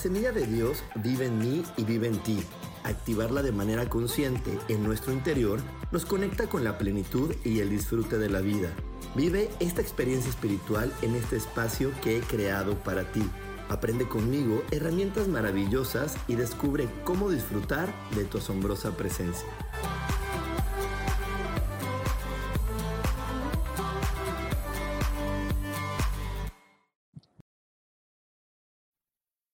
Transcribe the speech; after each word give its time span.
Semilla 0.00 0.32
de 0.32 0.46
Dios 0.46 0.82
vive 0.96 1.26
en 1.26 1.38
mí 1.38 1.62
y 1.76 1.84
vive 1.84 2.08
en 2.08 2.18
ti. 2.22 2.42
Activarla 2.84 3.42
de 3.42 3.52
manera 3.52 3.88
consciente 3.88 4.58
en 4.68 4.82
nuestro 4.82 5.12
interior 5.12 5.60
nos 5.92 6.06
conecta 6.06 6.48
con 6.48 6.64
la 6.64 6.78
plenitud 6.78 7.34
y 7.44 7.60
el 7.60 7.70
disfrute 7.70 8.18
de 8.18 8.30
la 8.30 8.40
vida. 8.40 8.70
Vive 9.14 9.50
esta 9.60 9.80
experiencia 9.80 10.30
espiritual 10.30 10.92
en 11.02 11.14
este 11.14 11.36
espacio 11.36 11.90
que 12.02 12.16
he 12.16 12.20
creado 12.20 12.74
para 12.82 13.12
ti 13.12 13.22
Aprende 13.70 14.08
conmigo 14.08 14.64
herramientas 14.72 15.28
maravillosas 15.28 16.16
y 16.26 16.34
descubre 16.34 16.88
cómo 17.04 17.30
disfrutar 17.30 17.88
de 18.16 18.24
tu 18.24 18.38
asombrosa 18.38 18.96
presencia. 18.96 19.46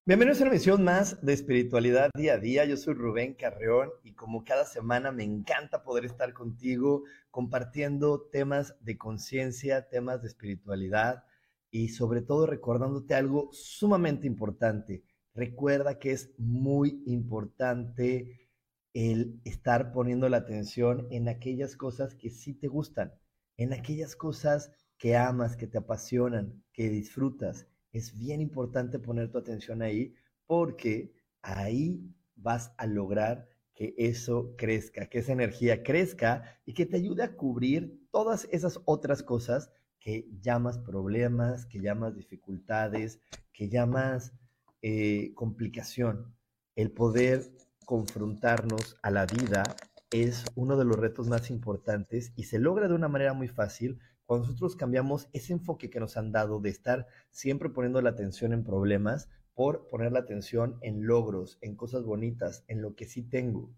Bienvenidos 0.09 0.39
a 0.39 0.45
una 0.45 0.53
emisión 0.53 0.85
más 0.85 1.21
de 1.21 1.33
Espiritualidad 1.33 2.11
Día 2.15 2.35
a 2.35 2.39
Día. 2.39 2.65
Yo 2.65 2.77
soy 2.77 2.95
Rubén 2.95 3.35
Carreón 3.35 3.91
y 4.05 4.13
como 4.13 4.45
cada 4.45 4.65
semana 4.65 5.11
me 5.11 5.25
encanta 5.25 5.83
poder 5.83 6.05
estar 6.05 6.33
contigo 6.33 7.03
compartiendo 7.33 8.29
temas 8.31 8.77
de 8.79 8.97
conciencia, 8.97 9.89
temas 9.89 10.23
de 10.23 10.29
espiritualidad, 10.29 11.25
y 11.73 11.89
sobre 11.89 12.23
todo 12.23 12.47
recordándote 12.47 13.17
algo 13.17 13.49
sumamente 13.51 14.29
importante. 14.29 15.03
Recuerda 15.35 15.99
que 15.99 16.13
es 16.13 16.33
muy 16.39 17.03
importante 17.07 18.49
el 18.95 19.41
estar 19.45 19.91
poniendo 19.91 20.29
la 20.29 20.37
atención 20.37 21.09
en 21.11 21.29
aquellas 21.29 21.75
cosas 21.75 22.15
que 22.15 22.31
sí 22.31 22.55
te 22.55 22.69
gustan, 22.69 23.13
en 23.57 23.73
aquellas 23.73 24.15
cosas 24.15 24.71
que 24.99 25.17
amas, 25.17 25.57
que 25.57 25.67
te 25.67 25.79
apasionan, 25.79 26.63
que 26.73 26.91
disfrutas. 26.91 27.67
Es 27.97 28.15
bien 28.15 28.43
importante 28.43 28.99
poner 28.99 29.31
tu 29.31 29.39
atención 29.39 29.81
ahí 29.81 30.15
porque 30.47 31.15
ahí 31.41 32.15
vas 32.35 32.75
a 32.77 32.87
lograr 32.87 33.49
que 33.75 33.95
eso 33.97 34.55
crezca, 34.59 35.07
que 35.07 35.21
esa 35.21 35.33
energía 35.33 35.83
crezca 35.83 36.61
y 36.67 36.75
que 36.75 36.85
te 36.85 36.99
ayude 36.99 37.23
a 37.23 37.37
cubrir 37.37 38.07
todas 38.11 38.49
esas 38.53 38.81
otras 38.85 39.23
cosas 39.23 39.71
que 39.99 40.29
llamas 40.43 40.77
problemas, 40.77 41.65
que 41.65 41.81
llamas 41.81 42.15
dificultades, 42.15 43.19
que 43.55 43.71
llamas 43.71 44.35
eh, 44.83 45.33
complicación. 45.35 46.37
El 46.75 46.91
poder 46.91 47.51
confrontarnos 47.87 48.99
a 49.01 49.11
la 49.11 49.25
vida 49.25 49.63
es 50.11 50.45
uno 50.55 50.77
de 50.77 50.85
los 50.85 50.99
retos 50.99 51.29
más 51.29 51.49
importantes 51.49 52.35
y 52.37 52.45
se 52.45 52.59
logra 52.59 52.89
de 52.89 52.95
una 52.95 53.09
manera 53.09 53.33
muy 53.33 53.49
fácil 53.49 54.01
cuando 54.27 54.47
nosotros 54.47 54.77
cambiamos 54.77 55.29
ese 55.33 55.53
enfoque 55.53 55.89
que 55.89 56.01
nos 56.01 56.17
han 56.17 56.33
dado 56.33 56.61
de 56.61 56.71
estar 56.71 57.07
siempre 57.31 57.71
poniendo 57.71 58.03
la 58.03 58.11
atención 58.11 58.53
en 58.53 58.65
problemas 58.65 59.31
por 59.55 59.89
poner 59.89 60.13
la 60.13 60.19
atención 60.19 60.79
en 60.83 61.07
logros, 61.07 61.59
en 61.63 61.77
cosas 61.77 62.05
bonitas, 62.05 62.65
en 62.69 62.83
lo 62.83 62.95
que 62.95 63.07
sí 63.07 63.23
tengo. 63.23 63.73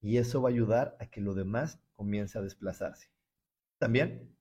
Y 0.00 0.18
eso 0.18 0.42
va 0.42 0.50
a 0.50 0.52
ayudar 0.52 0.96
a 1.00 1.06
que 1.06 1.20
lo 1.20 1.34
demás 1.34 1.80
comience 1.94 2.38
a 2.38 2.42
desplazarse. 2.42 3.10
También 3.78 4.36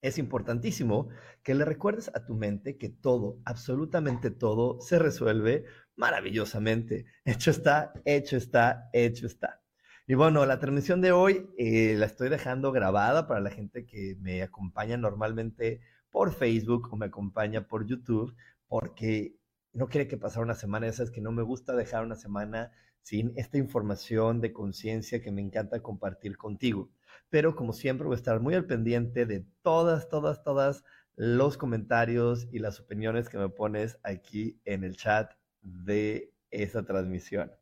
es 0.00 0.16
importantísimo 0.16 1.08
que 1.42 1.54
le 1.54 1.64
recuerdes 1.64 2.10
a 2.14 2.24
tu 2.24 2.34
mente 2.34 2.78
que 2.78 2.88
todo, 2.88 3.40
absolutamente 3.44 4.30
todo, 4.30 4.80
se 4.80 4.98
resuelve 4.98 5.66
maravillosamente. 5.96 7.04
Hecho 7.24 7.50
está, 7.50 7.92
hecho 8.04 8.36
está, 8.36 8.88
hecho 8.92 9.26
está. 9.26 9.59
Y 10.06 10.14
bueno, 10.14 10.44
la 10.46 10.58
transmisión 10.58 11.00
de 11.00 11.12
hoy 11.12 11.48
eh, 11.56 11.94
la 11.96 12.06
estoy 12.06 12.28
dejando 12.28 12.72
grabada 12.72 13.26
para 13.26 13.40
la 13.40 13.50
gente 13.50 13.86
que 13.86 14.16
me 14.20 14.42
acompaña 14.42 14.96
normalmente 14.96 15.80
por 16.10 16.32
Facebook 16.32 16.88
o 16.92 16.96
me 16.96 17.06
acompaña 17.06 17.66
por 17.68 17.86
YouTube, 17.86 18.34
porque 18.66 19.36
no 19.72 19.88
quiere 19.88 20.08
que 20.08 20.16
pasara 20.16 20.44
una 20.44 20.54
semana. 20.54 20.88
Esa 20.88 21.04
es 21.04 21.10
que 21.10 21.20
no 21.20 21.32
me 21.32 21.42
gusta 21.42 21.76
dejar 21.76 22.04
una 22.04 22.16
semana 22.16 22.72
sin 23.02 23.32
esta 23.36 23.58
información 23.58 24.40
de 24.40 24.52
conciencia 24.52 25.22
que 25.22 25.30
me 25.30 25.40
encanta 25.40 25.82
compartir 25.82 26.36
contigo 26.36 26.90
pero 27.30 27.54
como 27.54 27.72
siempre 27.72 28.06
voy 28.06 28.14
a 28.14 28.18
estar 28.18 28.40
muy 28.40 28.54
al 28.54 28.66
pendiente 28.66 29.24
de 29.24 29.46
todas, 29.62 30.08
todas, 30.08 30.42
todas 30.42 30.84
los 31.16 31.56
comentarios 31.56 32.48
y 32.52 32.58
las 32.58 32.80
opiniones 32.80 33.28
que 33.28 33.38
me 33.38 33.48
pones 33.48 33.98
aquí 34.02 34.60
en 34.64 34.84
el 34.84 34.96
chat 34.96 35.32
de 35.62 36.32
esa 36.50 36.84
transmisión. 36.84 37.52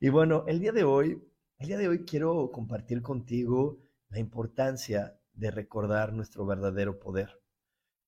Y 0.00 0.08
bueno, 0.08 0.44
el 0.48 0.58
día 0.58 0.72
de 0.72 0.82
hoy, 0.84 1.22
el 1.62 1.68
día 1.68 1.78
de 1.78 1.86
hoy 1.86 2.04
quiero 2.04 2.50
compartir 2.50 3.02
contigo 3.02 3.78
la 4.08 4.18
importancia 4.18 5.20
de 5.32 5.52
recordar 5.52 6.12
nuestro 6.12 6.44
verdadero 6.44 6.98
poder. 6.98 7.40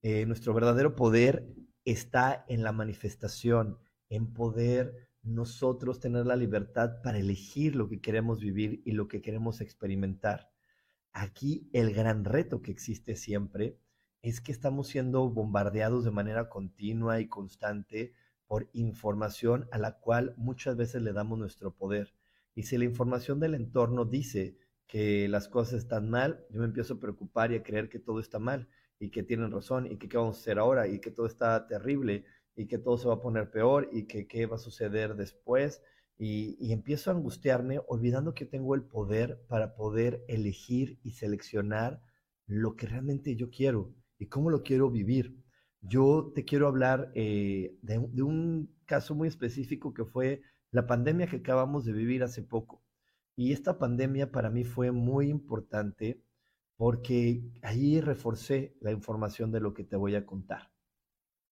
Eh, 0.03 0.27
nuestro 0.27 0.55
verdadero 0.55 0.97
poder 0.97 1.47
está 1.85 2.45
en 2.49 2.65
la 2.65 2.73
manifestación, 2.73 3.79
en 4.09 4.33
poder 4.33 5.09
nosotros 5.23 6.01
tener 6.01 6.27
la 6.27 6.35
libertad 6.35 7.01
para 7.01 7.19
elegir 7.21 7.77
lo 7.77 7.89
que 7.89 8.01
queremos 8.01 8.41
vivir 8.41 8.83
y 8.85 8.91
lo 8.91 9.07
que 9.07 9.23
queremos 9.23 9.61
experimentar. 9.61 10.51
Aquí 11.13 11.71
el 11.73 11.95
gran 11.95 12.25
reto 12.25 12.61
que 12.61 12.73
existe 12.73 13.15
siempre 13.15 13.79
es 14.21 14.41
que 14.41 14.51
estamos 14.51 14.89
siendo 14.89 15.31
bombardeados 15.31 16.05
de 16.05 16.11
manera 16.11 16.49
continua 16.49 17.21
y 17.21 17.29
constante 17.29 18.15
por 18.49 18.69
información 18.73 19.69
a 19.71 19.79
la 19.79 20.01
cual 20.01 20.35
muchas 20.37 20.77
veces 20.77 21.03
le 21.03 21.13
damos 21.13 21.39
nuestro 21.39 21.73
poder. 21.73 22.17
Y 22.55 22.65
si 22.65 22.79
la 22.79 22.85
información 22.85 23.41
del 23.41 23.55
entorno 23.55 24.05
dice 24.05 24.57
que 24.87 25.29
las 25.29 25.49
cosas 25.49 25.81
están 25.81 26.11
mal, 26.11 26.45
yo 26.51 26.61
me 26.61 26.67
empiezo 26.67 26.95
a 26.95 27.01
preocupar 27.01 27.53
y 27.53 27.57
a 27.57 27.63
creer 27.63 27.89
que 27.89 27.99
todo 27.99 28.21
está 28.21 28.39
mal 28.39 28.69
y 28.99 29.11
que 29.11 29.23
tienen 29.23 29.51
razón 29.51 29.91
y 29.91 29.97
que 29.97 30.09
qué 30.09 30.17
vamos 30.17 30.37
a 30.37 30.41
hacer 30.41 30.59
ahora 30.59 30.87
y 30.87 31.01
que 31.01 31.11
todo 31.11 31.27
está 31.27 31.67
terrible 31.67 32.25
y 32.57 32.67
que 32.67 32.79
todo 32.79 32.97
se 32.99 33.09
va 33.09 33.15
a 33.15 33.21
poner 33.21 33.51
peor 33.51 33.89
y 33.93 34.07
que 34.07 34.27
qué 34.27 34.47
va 34.47 34.57
a 34.57 34.59
suceder 34.59 35.17
después 35.17 35.83
y, 36.17 36.73
empiezo 36.73 37.11
a 37.11 37.15
angustiarme 37.15 37.81
olvidando 37.89 38.35
que 38.35 38.47
tengo 38.47 38.75
el 38.75 38.83
poder 38.83 39.41
para 39.49 39.75
poder 39.75 40.25
elegir 40.29 40.99
y 41.03 41.13
seleccionar 41.13 42.01
lo 42.47 42.77
que 42.77 42.87
realmente 42.87 43.35
yo 43.37 43.51
quiero 43.51 43.95
y 44.19 44.27
cómo 44.27 44.51
lo 44.51 44.63
quiero 44.63 44.91
vivir. 44.91 45.37
Yo 45.81 46.33
te 46.35 46.45
quiero 46.45 46.69
hablar 46.69 47.11
eh, 47.15 47.77
de, 47.83 47.99
un 47.99 48.75
caso 48.87 49.15
muy 49.15 49.29
específico 49.29 49.93
que 49.93 50.05
fue 50.05 50.43
la 50.75 50.89
pandemia 50.89 51.29
que 51.29 51.37
acabamos 51.37 51.85
de 51.85 51.93
vivir 51.93 52.25
hace 52.25 52.43
poco. 52.43 52.83
Y 53.37 53.53
esta 53.53 53.79
pandemia 53.79 54.33
para 54.33 54.51
mí 54.51 54.65
fue 54.65 54.91
muy 54.91 55.29
importante 55.29 56.21
porque 56.77 57.45
ahí 57.63 58.01
reforcé 58.01 58.77
la 58.81 58.91
información 58.91 59.53
de 59.53 59.61
lo 59.61 59.73
que 59.73 59.85
te 59.85 59.95
voy 59.95 60.17
a 60.17 60.27
contar. 60.27 60.73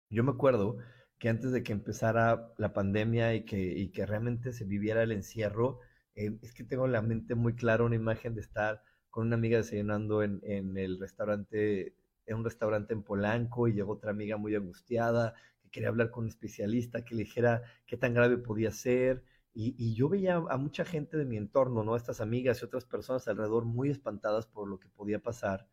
Yo 0.08 0.24
me 0.24 0.30
acuerdo 0.30 0.78
que 1.18 1.28
antes 1.28 1.52
de 1.52 1.62
que 1.62 1.72
empezara 1.72 2.54
la 2.56 2.72
pandemia 2.72 3.34
y 3.34 3.44
que, 3.44 4.06
realmente 4.06 4.54
se 4.54 4.64
viviera 4.64 5.02
el 5.02 5.12
encierro, 5.12 5.80
eh, 6.14 6.38
es 6.40 6.54
que 6.54 6.64
tengo 6.64 6.86
en 6.86 6.92
la 6.92 7.02
mente 7.02 7.34
muy 7.34 7.54
clara 7.54 7.84
una 7.84 7.96
imagen 7.96 8.34
de 8.34 8.40
estar 8.40 8.82
con 9.10 9.26
una 9.26 9.36
amiga 9.36 9.58
desayunando 9.58 10.22
en, 10.22 10.40
el 10.78 10.98
restaurante, 10.98 11.94
en 12.24 12.36
un 12.38 12.44
restaurante 12.44 12.94
en 12.94 13.02
Polanco 13.02 13.68
y 13.68 13.74
llegó 13.74 13.92
otra 13.92 14.12
amiga 14.12 14.38
muy 14.38 14.54
angustiada 14.54 15.34
quería 15.70 15.88
hablar 15.88 16.10
con 16.10 16.24
un 16.24 16.28
especialista 16.28 17.04
que 17.04 17.14
le 17.14 17.24
dijera 17.24 17.62
qué 17.86 17.96
tan 17.96 18.14
grave 18.14 18.38
podía 18.38 18.70
ser. 18.70 19.24
Y, 19.52 19.94
yo 19.94 20.08
veía 20.08 20.36
a 20.36 20.56
mucha 20.56 20.84
gente 20.84 21.16
de 21.16 21.24
mi 21.24 21.36
entorno, 21.36 21.82
¿no? 21.82 21.96
Estas 21.96 22.20
amigas 22.20 22.62
y 22.62 22.64
otras 22.64 22.84
personas 22.84 23.26
alrededor 23.28 23.64
muy 23.64 23.90
espantadas 23.90 24.46
por 24.46 24.68
lo 24.68 24.78
que 24.78 24.88
podía 24.88 25.20
pasar. 25.20 25.68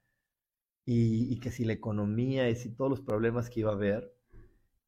Y, 0.86 1.40
que 1.40 1.52
si 1.52 1.66
la 1.66 1.74
economía 1.74 2.50
y 2.50 2.56
si 2.56 2.74
todos 2.74 2.90
los 2.90 3.02
problemas 3.02 3.50
que 3.50 3.60
iba 3.62 3.72
a 3.72 3.76
haber, 3.76 4.14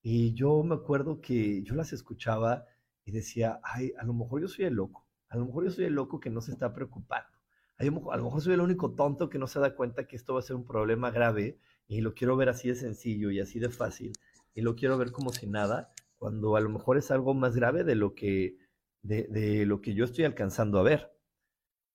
y 0.02 0.34
yo 0.34 0.64
me 0.64 0.76
acuerdo 0.76 1.22
que 1.22 1.62
yo 1.64 1.76
las 1.76 1.94
escuchaba 1.94 2.66
y 3.06 3.12
decía, 3.12 3.60
ay, 3.64 3.94
a 4.00 4.06
lo 4.06 4.14
mejor 4.14 4.42
yo 4.42 4.48
soy 4.48 4.66
el 4.66 4.76
loco, 4.76 5.06
a 5.28 5.38
lo 5.38 5.46
mejor 5.46 5.66
yo 5.66 5.72
soy 5.72 5.86
el 5.86 5.94
loco 5.94 6.20
que 6.20 6.30
no 6.30 6.42
se 6.42 6.52
está 6.52 6.74
preocupando, 6.74 7.38
a 7.78 7.84
lo 7.86 8.24
mejor 8.24 8.42
soy 8.42 8.54
el 8.54 8.62
único 8.62 8.94
tonto 8.96 9.30
que 9.30 9.40
no 9.40 9.48
se 9.48 9.60
da 9.60 9.76
cuenta 9.76 10.08
que 10.08 10.16
esto 10.16 10.34
va 10.34 10.40
a 10.40 10.44
ser 10.44 10.56
un 10.56 10.66
problema 10.66 11.12
grave 11.12 11.60
y 11.88 12.02
lo 12.02 12.14
quiero 12.14 12.38
ver 12.38 12.50
así 12.50 12.70
de 12.70 12.76
sencillo 12.76 13.30
y 13.32 13.40
así 13.40 13.60
de 13.60 13.70
fácil 13.70 14.14
y 14.54 14.62
lo 14.62 14.76
quiero 14.76 14.98
ver 14.98 15.12
como 15.12 15.32
si 15.32 15.48
nada, 15.48 15.94
cuando 16.18 16.56
a 16.56 16.62
lo 16.62 16.70
mejor 16.70 16.98
es 16.98 17.12
algo 17.12 17.34
más 17.34 17.56
grave 17.56 17.84
de 17.84 17.96
lo 17.96 18.16
que, 18.16 18.58
de, 19.02 19.24
de 19.30 19.66
lo 19.66 19.82
que 19.82 19.94
yo 19.94 20.06
estoy 20.06 20.26
alcanzando 20.26 20.80
a 20.80 20.84
ver. 20.84 21.12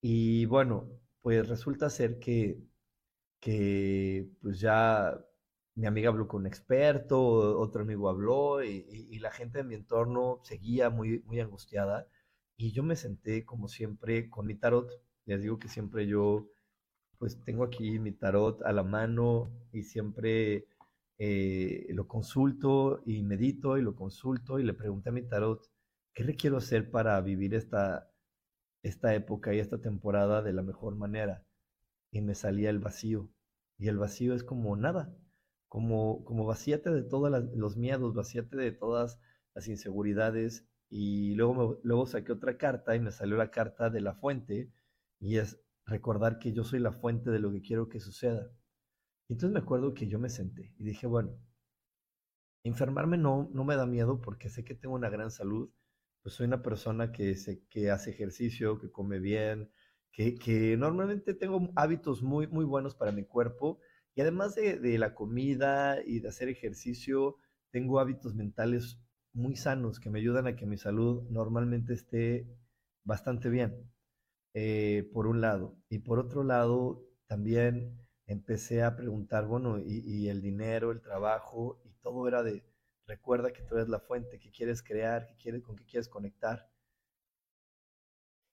Y 0.00 0.46
bueno, 0.46 0.90
pues 1.22 1.48
resulta 1.48 1.90
ser 1.90 2.18
que, 2.18 2.58
que 3.40 4.28
pues 4.42 4.60
ya 4.60 5.18
mi 5.74 5.86
amiga 5.86 6.10
habló 6.10 6.28
con 6.28 6.42
un 6.42 6.46
experto, 6.46 7.58
otro 7.58 7.82
amigo 7.82 8.08
habló 8.08 8.62
y, 8.62 9.18
la 9.18 9.30
gente 9.30 9.58
de 9.58 9.64
mi 9.64 9.74
entorno 9.74 10.40
seguía 10.44 10.90
muy, 10.90 11.20
muy 11.20 11.40
angustiada 11.40 12.06
y 12.56 12.72
yo 12.72 12.82
me 12.82 12.96
senté 12.96 13.44
como 13.44 13.68
siempre 13.68 14.28
con 14.30 14.46
mi 14.46 14.54
tarot. 14.54 14.90
Les 15.24 15.42
digo 15.42 15.58
que 15.58 15.68
siempre 15.68 16.06
yo 16.06 16.48
pues 17.18 17.40
tengo 17.44 17.64
aquí 17.64 17.98
mi 17.98 18.12
tarot 18.12 18.62
a 18.62 18.72
la 18.72 18.82
mano 18.82 19.50
y 19.72 19.82
siempre 19.84 20.66
eh, 21.18 21.86
lo 21.90 22.08
consulto 22.08 23.02
y 23.06 23.22
medito 23.22 23.78
y 23.78 23.82
lo 23.82 23.94
consulto 23.94 24.58
y 24.58 24.64
le 24.64 24.74
pregunté 24.74 25.10
a 25.10 25.12
mi 25.12 25.22
tarot, 25.22 25.70
¿qué 26.12 26.24
le 26.24 26.34
quiero 26.36 26.56
hacer 26.56 26.90
para 26.90 27.20
vivir 27.20 27.54
esta, 27.54 28.10
esta 28.82 29.14
época 29.14 29.54
y 29.54 29.60
esta 29.60 29.80
temporada 29.80 30.42
de 30.42 30.52
la 30.52 30.62
mejor 30.62 30.96
manera? 30.96 31.44
Y 32.10 32.20
me 32.20 32.34
salía 32.34 32.70
el 32.70 32.78
vacío. 32.78 33.30
Y 33.78 33.88
el 33.88 33.98
vacío 33.98 34.34
es 34.34 34.44
como 34.44 34.76
nada, 34.76 35.16
como, 35.68 36.24
como 36.24 36.46
vacíate 36.46 36.90
de 36.90 37.02
todos 37.02 37.30
los 37.54 37.76
miedos, 37.76 38.14
vacíate 38.14 38.56
de 38.56 38.72
todas 38.72 39.20
las 39.54 39.68
inseguridades. 39.68 40.66
Y 40.90 41.34
luego, 41.34 41.80
luego 41.82 42.06
saqué 42.06 42.32
otra 42.32 42.56
carta 42.56 42.94
y 42.94 43.00
me 43.00 43.10
salió 43.10 43.36
la 43.36 43.50
carta 43.50 43.90
de 43.90 44.00
la 44.00 44.14
fuente 44.14 44.70
y 45.18 45.38
es 45.38 45.60
recordar 45.86 46.38
que 46.38 46.52
yo 46.52 46.64
soy 46.64 46.80
la 46.80 46.92
fuente 46.92 47.30
de 47.30 47.40
lo 47.40 47.52
que 47.52 47.62
quiero 47.62 47.88
que 47.88 48.00
suceda. 48.00 48.50
Entonces 49.28 49.52
me 49.52 49.60
acuerdo 49.60 49.94
que 49.94 50.06
yo 50.06 50.18
me 50.18 50.28
senté 50.30 50.72
y 50.78 50.84
dije, 50.84 51.06
bueno, 51.06 51.38
enfermarme 52.64 53.18
no, 53.18 53.50
no 53.52 53.64
me 53.64 53.76
da 53.76 53.86
miedo 53.86 54.20
porque 54.20 54.48
sé 54.48 54.64
que 54.64 54.74
tengo 54.74 54.94
una 54.94 55.10
gran 55.10 55.30
salud, 55.30 55.70
pues 56.22 56.34
soy 56.34 56.46
una 56.46 56.62
persona 56.62 57.12
que, 57.12 57.36
que 57.68 57.90
hace 57.90 58.10
ejercicio, 58.10 58.78
que 58.78 58.90
come 58.90 59.18
bien, 59.18 59.70
que, 60.12 60.34
que, 60.36 60.76
normalmente 60.76 61.34
tengo 61.34 61.70
hábitos 61.76 62.22
muy, 62.22 62.46
muy 62.46 62.64
buenos 62.64 62.94
para 62.94 63.12
mi 63.12 63.24
cuerpo 63.24 63.80
y 64.14 64.20
además 64.22 64.54
de, 64.54 64.78
de 64.78 64.98
la 64.98 65.14
comida 65.14 65.98
y 66.04 66.20
de 66.20 66.28
hacer 66.28 66.48
ejercicio, 66.48 67.36
tengo 67.70 67.98
hábitos 68.00 68.34
mentales 68.34 69.00
muy 69.32 69.56
sanos 69.56 70.00
que 70.00 70.10
me 70.10 70.20
ayudan 70.20 70.46
a 70.46 70.56
que 70.56 70.66
mi 70.66 70.78
salud 70.78 71.24
normalmente 71.30 71.92
esté 71.94 72.46
bastante 73.04 73.48
bien. 73.50 73.90
Eh, 74.54 75.10
por 75.12 75.26
un 75.26 75.40
lado. 75.40 75.76
Y 75.88 75.98
por 76.00 76.18
otro 76.20 76.44
lado, 76.44 77.02
también 77.26 78.03
empecé 78.26 78.82
a 78.82 78.96
preguntar, 78.96 79.46
bueno, 79.46 79.78
y, 79.78 80.28
el 80.28 80.40
dinero, 80.42 80.90
el 80.92 81.00
trabajo, 81.00 81.80
y 81.84 81.90
todo 82.02 82.28
era 82.28 82.42
de, 82.42 82.64
recuerda 83.06 83.52
que 83.52 83.62
tú 83.62 83.76
eres 83.76 83.88
la 83.88 84.00
fuente, 84.00 84.38
que 84.38 84.50
quieres 84.50 84.82
crear, 84.82 85.26
que 85.26 85.36
quieres, 85.36 85.62
con 85.62 85.76
qué 85.76 85.84
quieres 85.84 86.08
conectar. 86.08 86.70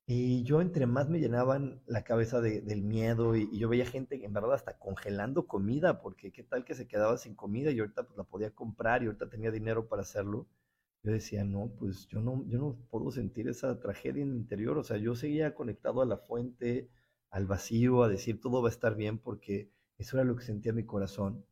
Y 0.08 0.44
yo 0.44 0.62
entre 0.62 0.86
más 0.88 1.10
me 1.10 1.20
llenaban 1.20 1.82
la 1.86 2.04
cabeza 2.04 2.42
del 2.42 2.84
miedo 2.84 3.36
y, 3.36 3.58
yo 3.58 3.70
veía 3.70 3.86
gente 3.86 4.24
en 4.26 4.34
verdad 4.34 4.54
hasta 4.54 4.78
congelando 4.78 5.48
comida, 5.48 6.02
porque 6.02 6.32
qué 6.32 6.44
tal 6.44 6.66
que 6.66 6.76
se 6.76 6.88
quedaba 6.88 7.18
sin 7.18 7.36
comida 7.36 7.72
y 7.72 7.80
ahorita 7.80 8.04
pues 8.04 8.18
la 8.18 8.24
podía 8.26 8.52
comprar 8.52 9.04
y 9.04 9.06
ahorita 9.08 9.30
tenía 9.30 9.52
dinero 9.52 9.88
para 9.88 10.02
hacerlo 10.02 10.48
yo 11.04 11.12
decía, 11.12 11.44
no, 11.44 11.72
pues 11.80 12.08
yo 12.08 12.22
no, 12.22 12.46
yo 12.48 12.60
no 12.60 12.78
puedo 12.90 13.12
sentir 13.12 13.48
esa 13.48 13.80
tragedia 13.80 14.22
en 14.22 14.32
mi 14.32 14.38
interior. 14.38 14.78
O 14.78 14.84
sea, 14.84 14.98
yo 14.98 15.16
seguía 15.16 15.56
conectado 15.56 16.02
a 16.02 16.06
la 16.06 16.18
fuente, 16.18 16.90
al 17.32 17.48
vacío, 17.48 18.04
a 18.04 18.10
decir 18.10 18.40
todo 18.40 18.62
va 18.62 18.70
a 18.70 18.72
estar 18.72 18.96
bien, 18.96 19.18
porque 19.18 19.72
eso 19.98 20.18
era 20.18 20.26
lo 20.26 20.36
que 20.36 20.44
sentía 20.44 20.74
mi 20.74 20.86
corazón. 20.86 21.46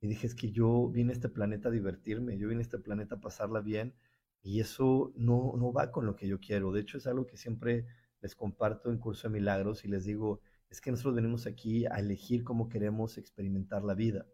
Y 0.00 0.08
dije, 0.08 0.26
es 0.26 0.34
que 0.34 0.50
yo 0.50 0.88
vine 0.88 1.12
a 1.12 1.14
este 1.14 1.28
planeta 1.28 1.68
a 1.68 1.72
divertirme, 1.72 2.38
yo 2.38 2.48
vine 2.48 2.60
a 2.60 2.62
este 2.62 2.78
planeta 2.78 3.16
a 3.16 3.20
pasarla 3.20 3.60
bien, 3.60 3.94
y 4.42 4.60
eso 4.60 5.12
no, 5.16 5.54
no 5.56 5.72
va 5.72 5.90
con 5.90 6.06
lo 6.06 6.16
que 6.16 6.28
yo 6.28 6.38
quiero. 6.40 6.72
De 6.72 6.80
hecho, 6.80 6.98
es 6.98 7.06
algo 7.06 7.26
que 7.26 7.36
siempre 7.36 7.86
les 8.20 8.34
comparto 8.34 8.90
en 8.90 8.98
Curso 8.98 9.28
de 9.28 9.34
Milagros 9.34 9.84
y 9.84 9.88
les 9.88 10.04
digo, 10.04 10.40
es 10.70 10.80
que 10.80 10.90
nosotros 10.90 11.14
venimos 11.14 11.46
aquí 11.46 11.86
a 11.86 11.98
elegir 11.98 12.44
cómo 12.44 12.68
queremos 12.68 13.18
experimentar 13.18 13.84
la 13.84 13.94
vida. 13.94 14.26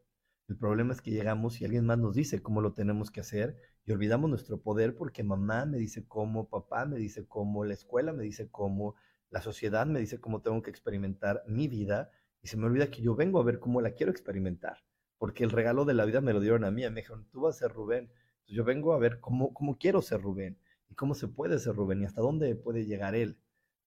El 0.49 0.57
problema 0.57 0.93
es 0.93 1.01
que 1.01 1.13
llegamos 1.13 1.61
y 1.61 1.65
alguien 1.65 1.87
más 1.87 1.99
nos 1.99 2.15
dice 2.15 2.43
cómo 2.43 2.61
lo 2.61 2.73
tenemos 2.73 3.11
que 3.11 3.21
hacer 3.21 3.57
y 3.85 3.93
olvidamos 3.93 4.29
nuestro 4.29 4.61
poder 4.61 4.97
porque 4.97 5.23
mamá 5.23 5.65
me 5.65 5.79
dice 5.79 6.05
cómo, 6.07 6.49
papá 6.49 6.87
me 6.87 6.99
dice 6.99 7.27
cómo, 7.27 7.65
la 7.65 7.75
escuela 7.75 8.13
me 8.13 8.25
dice 8.25 8.49
cómo, 8.51 8.97
la 9.31 9.41
sociedad 9.41 9.87
me 9.87 10.01
dice 10.01 10.21
cómo 10.21 10.43
tengo 10.43 10.63
que 10.63 10.71
experimentar 10.71 11.43
mi 11.47 11.69
vida 11.69 12.11
y 12.43 12.49
se 12.49 12.57
me 12.57 12.67
olvida 12.67 12.91
que 12.91 13.03
yo 13.03 13.15
vengo 13.15 13.41
a 13.41 13.45
ver 13.45 13.61
cómo 13.61 13.81
la 13.81 13.93
quiero 13.93 14.13
experimentar, 14.13 14.79
porque 15.19 15.45
el 15.45 15.51
regalo 15.51 15.85
de 15.85 15.95
la 15.95 16.05
vida 16.05 16.21
me 16.21 16.33
lo 16.33 16.41
dieron 16.41 16.65
a 16.65 16.71
mí, 16.71 16.83
me 16.83 17.01
dijeron, 17.01 17.27
tú 17.31 17.43
vas 17.43 17.57
a 17.57 17.59
ser 17.61 17.73
Rubén, 17.73 18.11
yo 18.47 18.65
vengo 18.65 18.93
a 18.93 18.99
ver 18.99 19.21
cómo, 19.21 19.55
cómo 19.55 19.79
quiero 19.79 20.03
ser 20.03 20.21
Rubén 20.23 20.59
y 20.89 20.95
cómo 20.95 21.15
se 21.15 21.29
puede 21.29 21.59
ser 21.59 21.77
Rubén 21.77 22.03
y 22.03 22.05
hasta 22.05 22.21
dónde 22.21 22.55
puede 22.57 22.87
llegar 22.87 23.15
él, 23.15 23.39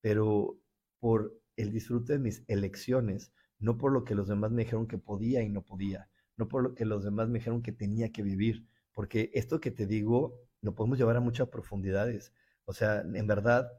pero 0.02 0.58
por 1.00 1.38
el 1.58 1.72
disfrute 1.72 2.14
de 2.14 2.20
mis 2.20 2.44
elecciones, 2.48 3.32
no 3.60 3.78
por 3.78 3.92
lo 3.92 4.04
que 4.04 4.16
los 4.16 4.28
demás 4.28 4.52
me 4.52 4.64
dijeron 4.64 4.88
que 4.88 4.98
podía 4.98 5.42
y 5.44 5.50
no 5.50 5.64
podía 5.64 6.10
no 6.38 6.48
por 6.48 6.64
lo 6.64 6.76
que 6.76 6.86
los 6.86 7.04
demás 7.04 7.30
me 7.30 7.40
dijeron 7.40 7.62
que 7.62 7.72
tenía 7.72 8.12
que 8.12 8.24
vivir, 8.24 8.66
porque 8.94 9.32
esto 9.34 9.60
que 9.60 9.72
te 9.72 9.86
digo 9.86 10.40
lo 10.62 10.76
podemos 10.76 10.98
llevar 10.98 11.18
a 11.18 11.22
muchas 11.22 11.50
profundidades. 11.50 12.34
O 12.66 12.74
sea, 12.74 13.02
en 13.02 13.28
verdad, 13.28 13.72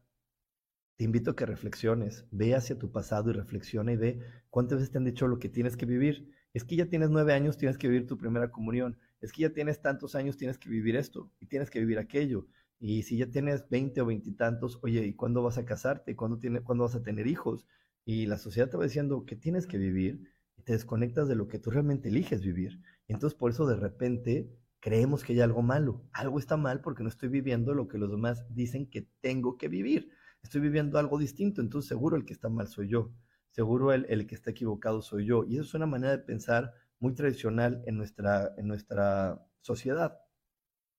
te 0.96 1.04
invito 1.04 1.32
a 1.32 1.36
que 1.36 1.46
reflexiones, 1.46 2.26
ve 2.30 2.54
hacia 2.54 2.78
tu 2.78 2.92
pasado 2.92 3.30
y 3.30 3.32
reflexiona 3.32 3.92
y 3.92 3.96
ve 3.96 4.20
cuántas 4.50 4.78
veces 4.78 4.92
te 4.92 4.98
han 4.98 5.04
dicho 5.04 5.26
lo 5.26 5.38
que 5.38 5.48
tienes 5.48 5.76
que 5.76 5.86
vivir. 5.86 6.30
Es 6.52 6.64
que 6.64 6.76
ya 6.76 6.86
tienes 6.86 7.10
nueve 7.10 7.32
años, 7.32 7.56
tienes 7.58 7.78
que 7.78 7.88
vivir 7.88 8.06
tu 8.06 8.16
primera 8.16 8.50
comunión. 8.50 8.96
Es 9.20 9.32
que 9.32 9.42
ya 9.42 9.50
tienes 9.50 9.82
tantos 9.82 10.14
años, 10.14 10.36
tienes 10.36 10.58
que 10.58 10.68
vivir 10.68 10.96
esto 10.96 11.32
y 11.40 11.46
tienes 11.46 11.70
que 11.70 11.80
vivir 11.80 11.98
aquello. 11.98 12.46
Y 12.78 13.02
si 13.02 13.16
ya 13.16 13.26
tienes 13.26 13.68
veinte 13.68 14.00
o 14.00 14.06
veintitantos, 14.06 14.78
oye, 14.82 15.04
¿y 15.06 15.14
cuándo 15.14 15.42
vas 15.42 15.58
a 15.58 15.64
casarte? 15.64 16.14
¿Cuándo, 16.14 16.38
¿Cuándo 16.62 16.84
vas 16.84 16.94
a 16.94 17.02
tener 17.02 17.26
hijos? 17.26 17.66
Y 18.04 18.26
la 18.26 18.38
sociedad 18.38 18.68
te 18.68 18.76
va 18.76 18.84
diciendo 18.84 19.24
que 19.26 19.36
tienes 19.36 19.66
que 19.66 19.78
vivir 19.78 20.34
te 20.64 20.72
desconectas 20.72 21.28
de 21.28 21.36
lo 21.36 21.48
que 21.48 21.58
tú 21.58 21.70
realmente 21.70 22.08
eliges 22.08 22.42
vivir. 22.42 22.80
Y 23.06 23.12
entonces 23.12 23.38
por 23.38 23.50
eso 23.50 23.66
de 23.66 23.76
repente 23.76 24.50
creemos 24.80 25.22
que 25.22 25.34
hay 25.34 25.40
algo 25.40 25.62
malo. 25.62 26.02
Algo 26.12 26.38
está 26.38 26.56
mal 26.56 26.80
porque 26.80 27.02
no 27.02 27.08
estoy 27.08 27.28
viviendo 27.28 27.74
lo 27.74 27.88
que 27.88 27.98
los 27.98 28.10
demás 28.10 28.44
dicen 28.50 28.88
que 28.88 29.08
tengo 29.20 29.56
que 29.56 29.68
vivir. 29.68 30.10
Estoy 30.44 30.60
viviendo 30.60 30.98
algo 30.98 31.18
distinto, 31.18 31.60
entonces 31.60 31.88
seguro 31.88 32.16
el 32.16 32.24
que 32.24 32.34
está 32.34 32.48
mal 32.48 32.68
soy 32.68 32.88
yo. 32.88 33.10
Seguro 33.50 33.92
el, 33.92 34.06
el 34.08 34.26
que 34.26 34.34
está 34.34 34.50
equivocado 34.50 35.02
soy 35.02 35.26
yo. 35.26 35.44
Y 35.44 35.54
eso 35.54 35.62
es 35.62 35.74
una 35.74 35.86
manera 35.86 36.12
de 36.12 36.22
pensar 36.22 36.72
muy 37.00 37.14
tradicional 37.14 37.82
en 37.86 37.96
nuestra, 37.96 38.52
en 38.58 38.68
nuestra 38.68 39.42
sociedad. 39.62 40.18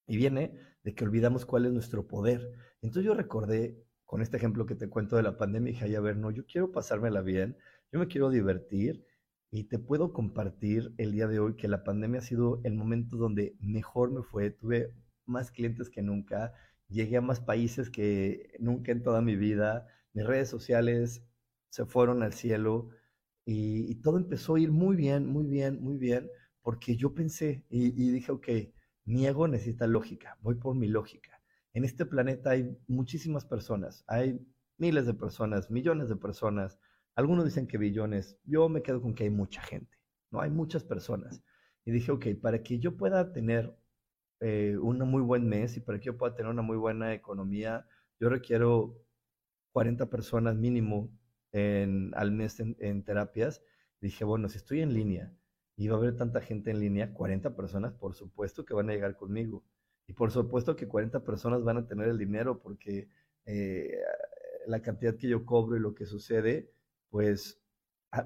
Y 0.08 0.18
viene 0.18 0.60
de 0.84 0.96
que 0.96 1.06
olvidamos 1.06 1.46
cuál 1.46 1.66
es 1.66 1.72
nuestro 1.72 2.08
poder. 2.08 2.52
Entonces 2.82 3.06
yo 3.06 3.14
recordé 3.14 3.86
con 4.06 4.22
este 4.22 4.38
ejemplo 4.38 4.66
que 4.66 4.76
te 4.76 4.90
cuento 4.90 5.16
de 5.16 5.24
la 5.24 5.38
pandemia 5.38 5.74
dije, 5.74 5.96
a 5.96 6.02
ver, 6.02 6.18
no, 6.18 6.32
yo 6.32 6.46
quiero 6.46 6.72
pasármela 6.72 7.22
bien, 7.22 7.58
yo 7.92 8.00
me 8.00 8.08
quiero 8.08 8.30
divertir 8.30 9.06
y 9.52 9.66
te 9.66 9.80
puedo 9.80 10.12
compartir 10.12 10.94
el 10.98 11.12
día 11.12 11.28
de 11.28 11.40
hoy 11.40 11.56
que 11.56 11.68
la 11.68 11.84
pandemia 11.84 12.20
ha 12.20 12.24
sido 12.24 12.62
el 12.64 12.74
momento 12.74 13.16
donde 13.16 13.56
mejor 13.60 14.12
me 14.12 14.24
fue. 14.24 14.50
Tuve 14.50 14.92
más 15.26 15.52
clientes 15.52 15.90
que 15.90 16.02
nunca, 16.02 16.54
llegué 16.90 17.18
a 17.18 17.22
más 17.22 17.40
países 17.40 17.90
que 17.90 18.54
nunca 18.60 18.92
en 18.92 19.04
toda 19.04 19.22
mi 19.22 19.36
vida. 19.36 19.88
Mis 20.14 20.26
redes 20.26 20.50
sociales 20.50 21.24
se 21.70 21.86
fueron 21.86 22.24
al 22.24 22.34
cielo 22.34 22.90
y, 23.46 23.96
todo 24.02 24.18
empezó 24.18 24.56
a 24.56 24.60
ir 24.60 24.72
muy 24.72 24.96
bien, 24.96 25.28
muy 25.28 25.46
bien, 25.46 25.82
muy 25.82 25.98
bien, 25.98 26.30
porque 26.62 26.96
yo 26.96 27.14
pensé 27.14 27.64
y, 27.70 27.88
y 27.88 28.12
dije, 28.12 28.32
ok, 28.32 28.48
mi 29.06 29.28
ego 29.28 29.48
necesita 29.48 29.88
lógica, 29.88 30.38
voy 30.42 30.56
por 30.56 30.76
mi 30.76 30.88
lógica. 30.88 31.42
En 31.74 31.86
este 31.86 32.06
planeta 32.06 32.52
hay 32.52 32.78
muchísimas 32.88 33.46
personas, 33.46 34.04
hay 34.08 34.40
miles 34.78 35.06
de 35.06 35.14
personas, 35.14 35.70
millones 35.70 36.10
de 36.10 36.16
personas 36.16 36.80
algunos 37.16 37.46
dicen 37.46 37.68
que 37.68 37.78
billones. 37.78 38.38
Yo 38.44 38.70
me 38.70 38.84
quedo 38.84 39.02
con 39.02 39.16
que 39.16 39.24
hay 39.24 39.30
mucha 39.30 39.62
gente, 39.62 39.98
¿no? 40.32 40.42
Hay 40.42 40.50
muchas 40.50 40.84
personas. 40.84 41.42
Y 41.86 41.92
dije, 41.92 42.12
ok, 42.12 42.28
para 42.42 42.62
que 42.62 42.80
yo 42.80 42.98
pueda 42.98 43.32
tener 43.32 43.76
eh, 44.40 44.78
un 44.78 45.00
muy 45.00 45.22
buen 45.22 45.48
mes 45.48 45.78
y 45.78 45.82
para 45.82 46.00
que 46.00 46.06
yo 46.06 46.18
pueda 46.18 46.36
tener 46.36 46.52
una 46.52 46.62
muy 46.62 46.78
buena 46.78 47.14
economía, 47.14 47.88
yo 48.20 48.30
requiero 48.30 48.98
40 49.72 50.10
personas 50.10 50.56
mínimo 50.56 51.12
en, 51.52 52.12
al 52.16 52.32
mes 52.32 52.60
en, 52.60 53.04
terapias. 53.04 53.62
Dije, 54.02 54.24
bueno, 54.26 54.50
si 54.50 54.58
estoy 54.58 54.82
en 54.82 54.94
línea 54.94 55.34
y 55.78 55.88
va 55.88 55.96
a 55.96 56.00
haber 56.00 56.16
tanta 56.16 56.42
gente 56.42 56.72
en 56.72 56.80
línea, 56.80 57.14
40 57.14 57.56
personas, 57.56 57.94
por 57.94 58.14
supuesto 58.14 58.66
que 58.66 58.74
van 58.74 58.90
a 58.90 58.94
llegar 58.94 59.16
conmigo. 59.16 59.64
Y 60.08 60.14
por 60.14 60.32
supuesto 60.32 60.76
que 60.76 60.88
40 60.88 61.24
personas 61.24 61.64
van 61.64 61.78
a 61.78 61.88
tener 61.88 62.08
el 62.10 62.18
dinero 62.18 62.62
porque 62.62 63.10
eh, 63.46 63.98
la 64.68 64.82
cantidad 64.82 65.16
que 65.18 65.28
yo 65.28 65.46
cobro 65.46 65.76
y 65.78 65.80
lo 65.80 65.96
que 65.96 66.06
sucede 66.06 66.72
pues 67.10 67.62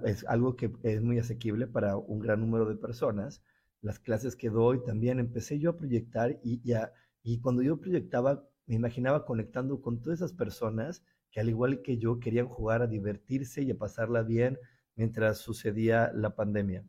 es 0.06 0.26
algo 0.28 0.56
que 0.56 0.72
es 0.84 1.02
muy 1.02 1.20
asequible 1.20 1.68
para 1.68 1.98
un 1.98 2.20
gran 2.20 2.42
número 2.42 2.66
de 2.66 2.76
personas. 2.76 3.44
Las 3.82 4.00
clases 4.00 4.36
que 4.36 4.50
doy 4.50 4.84
también 4.84 5.20
empecé 5.20 5.60
yo 5.60 5.72
a 5.72 5.78
proyectar 5.78 6.40
y, 6.44 6.62
ya, 6.62 6.94
y 7.24 7.40
cuando 7.40 7.62
yo 7.62 7.80
proyectaba 7.80 8.50
me 8.70 8.76
imaginaba 8.76 9.26
conectando 9.26 9.82
con 9.82 10.00
todas 10.02 10.20
esas 10.20 10.34
personas 10.34 11.04
que 11.32 11.40
al 11.40 11.50
igual 11.50 11.82
que 11.82 11.98
yo 11.98 12.20
querían 12.20 12.48
jugar 12.48 12.84
a 12.84 12.88
divertirse 12.88 13.64
y 13.64 13.72
a 13.72 13.78
pasarla 13.78 14.22
bien 14.22 14.60
mientras 14.96 15.40
sucedía 15.40 16.12
la 16.14 16.36
pandemia. 16.36 16.86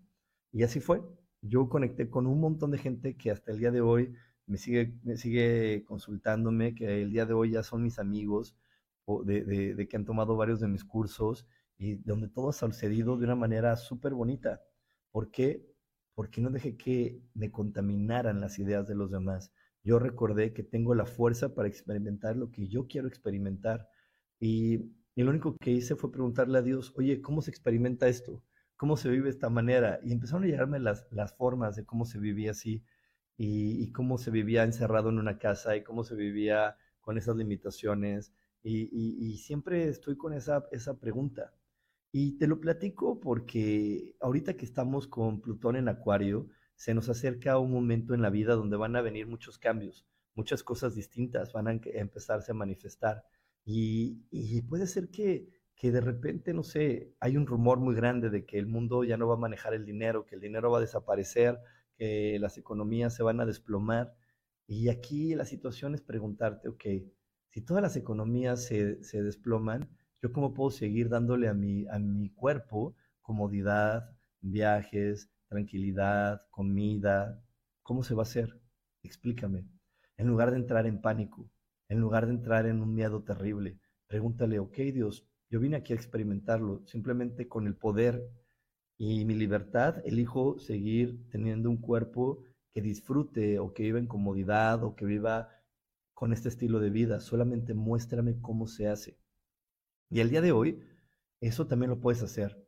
Y 0.52 0.62
así 0.62 0.80
fue. 0.80 1.02
Yo 1.40 1.68
conecté 1.70 2.10
con 2.10 2.26
un 2.26 2.38
montón 2.38 2.70
de 2.70 2.78
gente 2.78 3.16
que 3.16 3.30
hasta 3.30 3.52
el 3.52 3.58
día 3.58 3.70
de 3.70 3.80
hoy 3.80 4.12
me 4.46 4.58
sigue, 4.58 4.94
me 5.04 5.16
sigue 5.16 5.84
consultándome, 5.86 6.74
que 6.74 7.02
el 7.02 7.10
día 7.12 7.24
de 7.24 7.32
hoy 7.32 7.52
ya 7.52 7.62
son 7.62 7.82
mis 7.82 7.98
amigos, 7.98 8.56
de, 9.24 9.74
de 9.74 9.88
que 9.88 9.96
han 9.96 10.04
tomado 10.04 10.36
varios 10.36 10.60
de 10.60 10.68
mis 10.68 10.84
cursos 10.84 11.46
y 11.78 11.96
donde 11.96 12.28
todo 12.28 12.50
ha 12.50 12.52
sucedido 12.52 13.16
de 13.16 13.24
una 13.24 13.36
manera 13.36 13.76
súper 13.76 14.12
bonita. 14.12 14.60
¿Por 15.10 15.30
qué? 15.30 15.69
Porque 16.20 16.42
no 16.42 16.50
dejé 16.50 16.76
que 16.76 17.22
me 17.32 17.50
contaminaran 17.50 18.42
las 18.42 18.58
ideas 18.58 18.86
de 18.86 18.94
los 18.94 19.10
demás. 19.10 19.54
Yo 19.82 19.98
recordé 19.98 20.52
que 20.52 20.62
tengo 20.62 20.94
la 20.94 21.06
fuerza 21.06 21.54
para 21.54 21.66
experimentar 21.66 22.36
lo 22.36 22.50
que 22.50 22.68
yo 22.68 22.86
quiero 22.88 23.08
experimentar. 23.08 23.88
Y, 24.38 24.92
y 25.14 25.22
lo 25.22 25.30
único 25.30 25.56
que 25.56 25.70
hice 25.70 25.96
fue 25.96 26.12
preguntarle 26.12 26.58
a 26.58 26.62
Dios, 26.62 26.92
oye, 26.98 27.22
¿cómo 27.22 27.40
se 27.40 27.50
experimenta 27.50 28.06
esto? 28.06 28.44
¿Cómo 28.76 28.98
se 28.98 29.08
vive 29.08 29.24
de 29.24 29.30
esta 29.30 29.48
manera? 29.48 29.98
Y 30.04 30.12
empezaron 30.12 30.44
a 30.44 30.48
llegarme 30.48 30.78
las, 30.78 31.06
las 31.10 31.34
formas 31.34 31.74
de 31.74 31.86
cómo 31.86 32.04
se 32.04 32.18
vivía 32.18 32.50
así 32.50 32.84
y, 33.38 33.90
cómo 33.92 34.18
se 34.18 34.30
vivía 34.30 34.64
encerrado 34.64 35.08
en 35.08 35.18
una 35.18 35.38
casa 35.38 35.74
y 35.74 35.82
cómo 35.84 36.04
se 36.04 36.16
vivía 36.16 36.76
con 37.00 37.16
esas 37.16 37.34
limitaciones. 37.36 38.34
Y, 38.62 39.38
siempre 39.38 39.88
estoy 39.88 40.18
con 40.18 40.34
esa, 40.34 40.66
esa 40.70 41.00
pregunta. 41.00 41.54
Y 42.12 42.38
te 42.38 42.46
lo 42.46 42.60
platico 42.60 43.20
porque 43.20 44.16
ahorita 44.20 44.54
que 44.54 44.64
estamos 44.64 45.06
con 45.06 45.40
Plutón 45.40 45.76
en 45.76 45.88
Acuario, 45.88 46.48
se 46.74 46.94
nos 46.94 47.08
acerca 47.08 47.58
un 47.58 47.70
momento 47.70 48.14
en 48.14 48.22
la 48.22 48.30
vida 48.30 48.54
donde 48.54 48.76
van 48.76 48.96
a 48.96 49.02
venir 49.02 49.26
muchos 49.26 49.58
cambios, 49.58 50.06
muchas 50.34 50.62
cosas 50.62 50.94
distintas 50.94 51.52
van 51.52 51.68
a 51.68 51.78
empezarse 51.84 52.52
a 52.52 52.54
manifestar. 52.54 53.24
Y, 53.64 54.62
puede 54.62 54.86
ser 54.86 55.10
que, 55.10 55.46
que 55.76 55.92
de 55.92 56.00
repente, 56.00 56.54
no 56.54 56.62
sé, 56.62 57.14
hay 57.20 57.36
un 57.36 57.46
rumor 57.46 57.78
muy 57.78 57.94
grande 57.94 58.30
de 58.30 58.44
que 58.46 58.58
el 58.58 58.66
mundo 58.66 59.04
ya 59.04 59.16
no 59.16 59.28
va 59.28 59.34
a 59.34 59.38
manejar 59.38 59.74
el 59.74 59.84
dinero, 59.84 60.24
que 60.26 60.36
el 60.36 60.40
dinero 60.40 60.70
va 60.70 60.78
a 60.78 60.80
desaparecer, 60.80 61.58
que 61.96 62.38
las 62.40 62.56
economías 62.58 63.14
se 63.14 63.22
van 63.22 63.40
a 63.40 63.46
desplomar. 63.46 64.14
Y 64.66 64.88
aquí 64.88 65.34
la 65.34 65.44
situación 65.44 65.94
es 65.94 66.00
preguntarte, 66.00 66.68
ok, 66.68 66.84
si 67.48 67.60
todas 67.60 67.82
las 67.82 67.96
economías 67.96 68.64
se, 68.64 69.04
se 69.04 69.22
desploman, 69.22 69.90
¿yo 70.22 70.32
cómo 70.32 70.54
puedo 70.54 70.70
seguir 70.70 71.08
dándole 71.08 71.48
a 71.48 71.54
mi, 71.54 71.86
a 71.88 71.98
mi 71.98 72.30
cuerpo 72.30 72.94
comodidad, 73.22 74.10
viajes, 74.40 75.30
tranquilidad, 75.48 76.42
comida? 76.50 77.42
¿Cómo 77.82 78.02
se 78.02 78.14
va 78.14 78.22
a 78.22 78.24
hacer? 78.24 78.60
Explícame. 79.02 79.66
En 80.16 80.26
lugar 80.26 80.50
de 80.50 80.58
entrar 80.58 80.86
en 80.86 81.00
pánico, 81.00 81.50
en 81.88 82.00
lugar 82.00 82.26
de 82.26 82.32
entrar 82.32 82.66
en 82.66 82.82
un 82.82 82.94
miedo 82.94 83.22
terrible, 83.22 83.78
pregúntale, 84.06 84.58
ok 84.58 84.76
Dios, 84.92 85.26
yo 85.48 85.58
vine 85.60 85.76
aquí 85.76 85.92
a 85.92 85.96
experimentarlo, 85.96 86.82
simplemente 86.86 87.48
con 87.48 87.66
el 87.66 87.76
poder 87.76 88.30
y 88.98 89.24
mi 89.24 89.34
libertad, 89.34 90.02
elijo 90.04 90.58
seguir 90.58 91.26
teniendo 91.30 91.70
un 91.70 91.78
cuerpo 91.78 92.44
que 92.72 92.82
disfrute 92.82 93.58
o 93.58 93.72
que 93.72 93.84
viva 93.84 93.98
en 93.98 94.06
comodidad 94.06 94.84
o 94.84 94.94
que 94.94 95.06
viva 95.06 95.48
con 96.12 96.32
este 96.32 96.50
estilo 96.50 96.80
de 96.80 96.90
vida. 96.90 97.20
Solamente 97.20 97.74
muéstrame 97.74 98.40
cómo 98.40 98.66
se 98.66 98.88
hace. 98.88 99.19
Y 100.10 100.20
el 100.20 100.30
día 100.30 100.42
de 100.42 100.52
hoy, 100.52 100.82
eso 101.40 101.66
también 101.66 101.90
lo 101.90 102.00
puedes 102.00 102.22
hacer. 102.22 102.62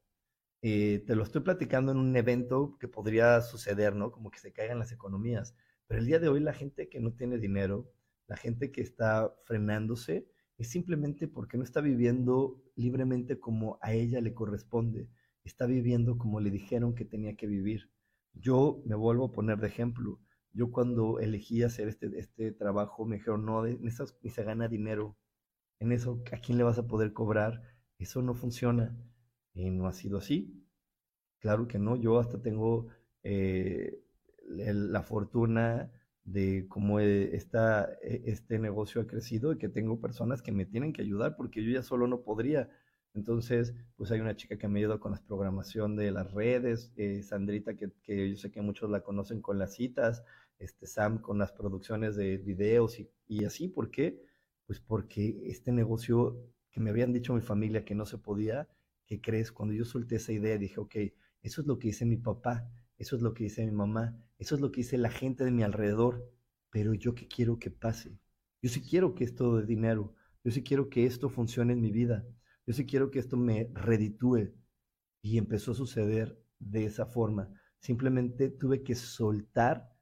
Eh, 0.63 1.05
te 1.07 1.17
lo 1.17 1.25
estoy 1.25 1.43
platicando 1.43 1.93
en 1.93 1.99
un 1.99 2.17
evento 2.17 2.79
que 2.79 2.89
podría 2.89 3.41
suceder, 3.43 3.95
¿no? 3.95 4.13
Como 4.13 4.31
que 4.31 4.39
se 4.39 4.53
caigan 4.53 4.79
las 4.79 4.93
economías. 4.93 5.55
Pero 5.87 6.01
el 6.01 6.07
día 6.07 6.21
de 6.21 6.29
hoy 6.29 6.41
la 6.41 6.55
gente 6.55 6.89
que 6.89 7.01
no 7.01 7.13
tiene 7.13 7.39
dinero, 7.39 7.93
la 8.29 8.37
gente 8.37 8.73
que 8.73 8.81
está 8.81 9.35
frenándose, 9.45 10.27
es 10.57 10.71
simplemente 10.71 11.29
porque 11.29 11.59
no 11.59 11.65
está 11.65 11.81
viviendo 11.81 12.63
libremente 12.77 13.39
como 13.39 13.79
a 13.83 13.93
ella 13.93 14.21
le 14.21 14.33
corresponde 14.33 15.09
está 15.45 15.67
viviendo 15.67 16.19
como 16.19 16.41
le 16.41 16.51
dijeron 16.51 16.95
que 16.95 17.05
tenía 17.05 17.37
que 17.37 17.47
vivir. 17.47 17.91
Yo 18.35 18.83
me 18.87 18.95
vuelvo 18.95 19.27
a 19.27 19.33
poner 19.33 19.59
de 19.59 19.69
ejemplo. 19.69 20.21
Yo 20.53 20.71
cuando 20.71 21.19
elegí 21.19 21.63
hacer 21.63 21.89
este, 21.89 22.11
este 22.19 22.53
trabajo 22.53 23.05
me 23.05 23.17
dijeron, 23.17 23.45
no, 23.45 23.65
ni 23.65 23.91
se 23.91 24.45
gana 24.45 24.69
dinero. 24.69 25.17
En 25.83 25.91
eso, 25.91 26.23
¿a 26.31 26.37
quién 26.37 26.59
le 26.59 26.65
vas 26.65 26.79
a 26.79 26.87
poder 26.87 27.13
cobrar? 27.13 27.61
Eso 27.99 28.23
no 28.23 28.35
funciona. 28.35 28.97
Y 29.53 29.69
no 29.71 29.89
ha 29.89 29.93
sido 29.93 30.19
así. 30.19 30.65
Claro 31.41 31.67
que 31.67 31.81
no. 31.81 31.97
Yo 31.97 32.21
hasta 32.21 32.41
tengo 32.41 32.87
eh, 33.25 34.01
la 34.47 35.03
fortuna 35.03 35.91
de 36.23 36.67
cómo 36.69 37.01
e, 37.01 37.35
este 37.35 38.61
negocio 38.61 39.01
ha 39.01 39.09
crecido 39.09 39.53
y 39.53 39.59
que 39.59 39.69
tengo 39.69 40.01
personas 40.01 40.41
que 40.41 40.53
me 40.53 40.67
tienen 40.67 40.93
que 40.93 41.03
ayudar 41.03 41.35
porque 41.35 41.65
yo 41.65 41.73
ya 41.73 41.83
solo 41.83 42.07
no 42.07 42.23
podría. 42.23 42.71
Entonces, 43.13 43.75
pues 43.97 44.13
hay 44.13 44.21
una 44.21 44.37
chica 44.37 44.57
que 44.57 44.69
me 44.69 44.79
ayuda 44.79 45.01
con 45.01 45.11
la 45.11 45.21
programación 45.27 45.97
de 45.97 46.13
las 46.13 46.33
redes, 46.33 46.93
eh, 46.97 47.25
Sandrita, 47.25 47.75
que, 47.75 48.31
yo 48.31 48.37
sé 48.37 48.53
que 48.53 48.63
muchos 48.63 48.89
la 48.89 49.01
conocen 49.01 49.43
con 49.43 49.59
las 49.59 49.75
citas, 49.75 50.23
este 50.61 50.87
Sam 50.87 51.21
con 51.21 51.39
las 51.39 51.51
producciones 51.51 52.15
de 52.15 52.37
videos 52.37 53.01
y 53.27 53.45
así. 53.45 53.67
¿Por 53.67 53.91
qué? 53.91 54.31
Pues 54.67 54.81
porque 54.81 55.43
este 55.47 55.73
negocio 55.73 56.39
que 56.71 56.81
me 56.81 56.91
habían 56.91 57.13
dicho 57.13 57.35
mi 57.35 57.41
familia 57.41 57.85
que 57.85 57.95
no 57.95 58.07
se 58.07 58.19
podía, 58.19 58.69
¿qué 59.07 59.21
crees? 59.21 59.53
Cuando 59.53 59.75
yo 59.75 59.85
solté 59.85 60.17
esa 60.17 60.33
idea, 60.33 60.57
dije, 60.59 60.81
ok, 60.81 60.97
eso 61.43 61.61
es 61.61 61.67
lo 61.67 61.79
que 61.79 61.89
dice 61.89 62.07
mi 62.07 62.17
papá, 62.17 62.71
eso 62.97 63.17
es 63.17 63.23
lo 63.23 63.35
que 63.35 63.45
dice 63.45 63.65
mi 63.65 63.73
mamá, 63.73 64.17
eso 64.39 64.55
es 64.55 64.61
lo 64.61 64.71
que 64.73 64.81
dice 64.83 64.97
la 64.99 65.11
gente 65.11 65.45
de 65.45 65.51
mi 65.51 65.63
alrededor, 65.63 66.33
pero 66.71 66.95
yo 66.95 67.15
qué 67.15 67.29
quiero 67.29 67.59
que 67.59 67.71
pase. 67.71 68.19
Yo 68.63 68.71
sí 68.71 68.81
quiero 68.81 69.15
que 69.15 69.25
esto 69.25 69.57
de 69.59 69.67
dinero, 69.67 70.15
yo 70.45 70.51
sí 70.51 70.63
quiero 70.63 70.89
que 70.89 71.07
esto 71.07 71.31
funcione 71.31 71.73
en 71.73 71.81
mi 71.81 71.93
vida. 71.93 72.27
Yo 72.67 72.75
sí 72.75 72.85
quiero 72.85 73.11
que 73.11 73.21
esto 73.21 73.37
me 73.37 73.71
reditúe. 73.75 74.53
Y 75.23 75.39
empezó 75.39 75.73
a 75.73 75.77
suceder 75.77 76.41
de 76.59 76.85
esa 76.85 77.07
forma. 77.07 77.49
Simplemente 77.79 78.49
tuve 78.49 78.83
que 78.83 78.95
soltar 78.95 79.93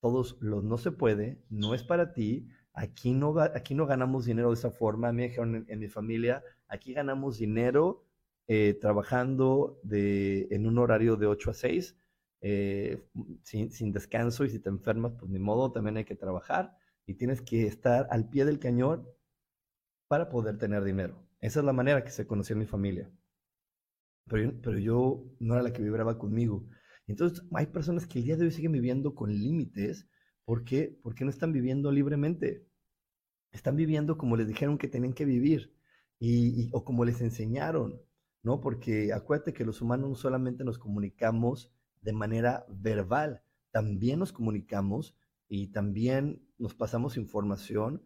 todos 0.00 0.38
los 0.40 0.64
no 0.64 0.78
se 0.78 0.92
puede, 0.92 1.42
no 1.50 1.74
es 1.74 1.82
para 1.82 2.14
ti, 2.14 2.48
aquí 2.80 3.12
no, 3.12 3.38
aquí 3.38 3.74
no 3.74 3.86
ganamos 3.86 4.24
dinero 4.24 4.48
de 4.48 4.54
esa 4.54 4.70
forma. 4.70 5.12
Me 5.12 5.24
dijeron 5.24 5.66
en, 5.68 5.78
mi 5.78 5.88
familia, 5.88 6.42
aquí 6.66 6.94
ganamos 6.94 7.38
dinero 7.38 8.06
eh, 8.48 8.74
trabajando 8.80 9.78
de, 9.82 10.48
en 10.50 10.66
un 10.66 10.78
horario 10.78 11.16
de 11.16 11.26
8 11.26 11.50
a 11.50 11.54
6, 11.54 11.96
eh, 12.42 13.04
sin, 13.42 13.70
sin 13.70 13.92
descanso 13.92 14.44
y 14.44 14.50
si 14.50 14.58
te 14.58 14.70
enfermas, 14.70 15.12
pues 15.18 15.30
ni 15.30 15.38
modo, 15.38 15.72
también 15.72 15.98
hay 15.98 16.04
que 16.04 16.16
trabajar 16.16 16.74
y 17.06 17.14
tienes 17.14 17.42
que 17.42 17.66
estar 17.66 18.06
al 18.10 18.28
pie 18.30 18.46
del 18.46 18.58
cañón 18.58 19.06
para 20.08 20.30
poder 20.30 20.56
tener 20.56 20.82
dinero. 20.82 21.22
Esa 21.40 21.60
es 21.60 21.66
la 21.66 21.74
manera 21.74 22.02
que 22.02 22.10
se 22.10 22.26
conocía 22.26 22.56
mi 22.56 22.66
familia. 22.66 23.10
Pero 24.26 24.42
yo, 24.44 24.60
pero 24.62 24.78
yo 24.78 25.24
no 25.38 25.54
era 25.54 25.62
la 25.62 25.72
que 25.72 25.82
vibraba 25.82 26.18
conmigo. 26.18 26.66
Entonces 27.06 27.44
hay 27.52 27.66
personas 27.66 28.06
que 28.06 28.20
el 28.20 28.24
día 28.24 28.36
de 28.36 28.46
hoy 28.46 28.52
siguen 28.52 28.72
viviendo 28.72 29.14
con 29.14 29.30
límites. 29.32 30.08
¿Por 30.44 30.64
qué? 30.64 30.98
Porque 31.02 31.24
no 31.24 31.30
están 31.30 31.52
viviendo 31.52 31.92
libremente. 31.92 32.69
Están 33.52 33.76
viviendo 33.76 34.16
como 34.16 34.36
les 34.36 34.48
dijeron 34.48 34.78
que 34.78 34.88
tenían 34.88 35.12
que 35.12 35.24
vivir 35.24 35.74
y, 36.18 36.68
o 36.72 36.84
como 36.84 37.04
les 37.04 37.20
enseñaron, 37.20 38.00
¿no? 38.42 38.60
Porque 38.60 39.12
acuérdate 39.12 39.52
que 39.52 39.64
los 39.64 39.80
humanos 39.80 40.08
no 40.10 40.14
solamente 40.14 40.64
nos 40.64 40.78
comunicamos 40.78 41.72
de 42.02 42.12
manera 42.12 42.66
verbal, 42.68 43.42
también 43.70 44.18
nos 44.18 44.32
comunicamos 44.32 45.16
y 45.48 45.68
también 45.68 46.46
nos 46.58 46.74
pasamos 46.74 47.16
información 47.16 48.02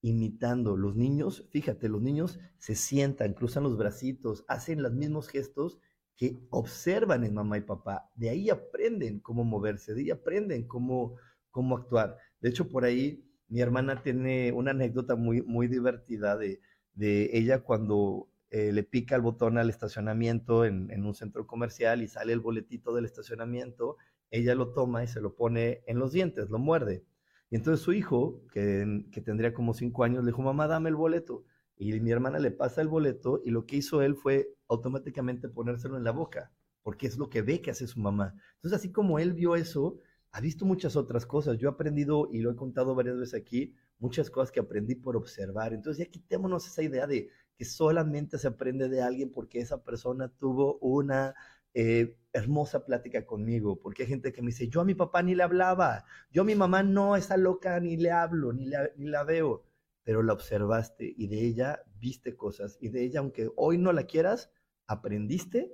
imitando. 0.00 0.76
Los 0.76 0.96
niños, 0.96 1.46
fíjate, 1.50 1.88
los 1.88 2.02
niños 2.02 2.38
se 2.58 2.74
sientan, 2.74 3.34
cruzan 3.34 3.64
los 3.64 3.76
bracitos, 3.76 4.44
hacen 4.48 4.82
los 4.82 4.92
mismos 4.92 5.28
gestos 5.28 5.78
que 6.16 6.38
observan 6.50 7.24
en 7.24 7.34
mamá 7.34 7.58
y 7.58 7.62
papá. 7.62 8.10
De 8.14 8.30
ahí 8.30 8.48
aprenden 8.48 9.20
cómo 9.20 9.44
moverse, 9.44 9.94
de 9.94 10.02
ahí 10.02 10.10
aprenden 10.10 10.66
cómo, 10.66 11.16
cómo 11.50 11.76
actuar. 11.76 12.16
De 12.40 12.48
hecho, 12.48 12.68
por 12.68 12.84
ahí 12.84 13.25
mi 13.48 13.60
hermana 13.60 14.02
tiene 14.02 14.52
una 14.52 14.72
anécdota 14.72 15.16
muy, 15.16 15.42
muy 15.42 15.68
divertida 15.68 16.36
de, 16.36 16.60
de 16.94 17.30
ella 17.32 17.60
cuando 17.62 18.28
eh, 18.50 18.72
le 18.72 18.82
pica 18.82 19.16
el 19.16 19.22
botón 19.22 19.58
al 19.58 19.70
estacionamiento 19.70 20.64
en, 20.64 20.90
en 20.90 21.04
un 21.04 21.14
centro 21.14 21.46
comercial 21.46 22.02
y 22.02 22.08
sale 22.08 22.32
el 22.32 22.40
boletito 22.40 22.94
del 22.94 23.04
estacionamiento, 23.04 23.96
ella 24.30 24.54
lo 24.54 24.72
toma 24.72 25.04
y 25.04 25.06
se 25.06 25.20
lo 25.20 25.34
pone 25.34 25.82
en 25.86 25.98
los 25.98 26.12
dientes, 26.12 26.50
lo 26.50 26.58
muerde 26.58 27.04
y 27.50 27.56
entonces 27.56 27.84
su 27.84 27.92
hijo, 27.92 28.42
que, 28.52 29.04
tendría 29.24 29.54
como 29.54 29.74
cinco 29.74 30.04
años, 30.04 30.24
le 30.24 30.30
dijo, 30.30 30.42
mamá, 30.42 30.66
dame 30.66 30.88
el 30.88 30.96
boleto. 30.96 31.44
Y 31.76 32.00
mi 32.00 32.10
hermana 32.10 32.38
le 32.38 32.50
pasa 32.50 32.80
el 32.80 32.88
boleto 32.88 33.40
y 33.44 33.50
lo 33.50 33.66
que 33.66 33.76
hizo 33.76 34.02
él 34.02 34.16
fue 34.16 34.48
automáticamente 34.68 35.48
ponérselo 35.48 35.96
en 35.96 36.04
la 36.04 36.10
boca, 36.10 36.52
porque 36.82 37.06
es 37.06 37.18
lo 37.18 37.28
que 37.28 37.42
ve 37.42 37.60
que 37.60 37.70
hace 37.70 37.86
su 37.86 38.00
mamá. 38.00 38.34
Entonces, 38.56 38.80
así 38.80 38.92
como 38.92 39.18
él 39.18 39.34
vio 39.34 39.54
eso, 39.56 40.00
ha 40.36 40.40
visto 40.42 40.66
muchas 40.66 40.96
otras 40.96 41.24
cosas. 41.24 41.56
Yo 41.56 41.70
he 41.70 41.72
aprendido, 41.72 42.28
y 42.30 42.40
lo 42.40 42.50
he 42.50 42.56
contado 42.56 42.94
varias 42.94 43.16
veces 43.16 43.40
aquí, 43.40 43.74
muchas 43.98 44.28
cosas 44.28 44.52
que 44.52 44.60
aprendí 44.60 44.94
por 44.94 45.16
observar. 45.16 45.72
Entonces, 45.72 46.04
ya 46.04 46.10
quitémonos 46.12 46.66
esa 46.66 46.82
idea 46.82 47.06
de 47.06 47.30
que 47.56 47.64
solamente 47.64 48.36
se 48.36 48.48
aprende 48.48 48.90
de 48.90 49.00
alguien 49.00 49.32
porque 49.32 49.60
esa 49.60 49.82
persona 49.82 50.28
tuvo 50.28 50.76
una 50.80 51.34
eh, 51.72 52.18
hermosa 52.34 52.84
plática 52.84 53.24
conmigo, 53.24 53.80
porque 53.80 54.02
hay 54.02 54.10
gente 54.10 54.30
que 54.30 54.42
me 54.42 54.48
dice, 54.48 54.68
yo 54.68 54.82
a 54.82 54.84
mi 54.84 54.94
papá 54.94 55.22
ni 55.22 55.34
le 55.34 55.42
hablaba, 55.42 56.04
yo 56.30 56.42
a 56.42 56.44
mi 56.44 56.54
mamá 56.54 56.82
no, 56.82 57.16
esa 57.16 57.38
loca 57.38 57.80
ni 57.80 57.96
le 57.96 58.10
hablo, 58.10 58.52
ni 58.52 58.66
la, 58.66 58.90
ni 58.98 59.06
la 59.06 59.24
veo, 59.24 59.64
pero 60.04 60.22
la 60.22 60.34
observaste 60.34 61.14
y 61.16 61.28
de 61.28 61.46
ella 61.46 61.80
viste 61.98 62.36
cosas 62.36 62.76
y 62.78 62.90
de 62.90 63.04
ella, 63.04 63.20
aunque 63.20 63.50
hoy 63.56 63.78
no 63.78 63.94
la 63.94 64.04
quieras, 64.04 64.50
aprendiste 64.86 65.72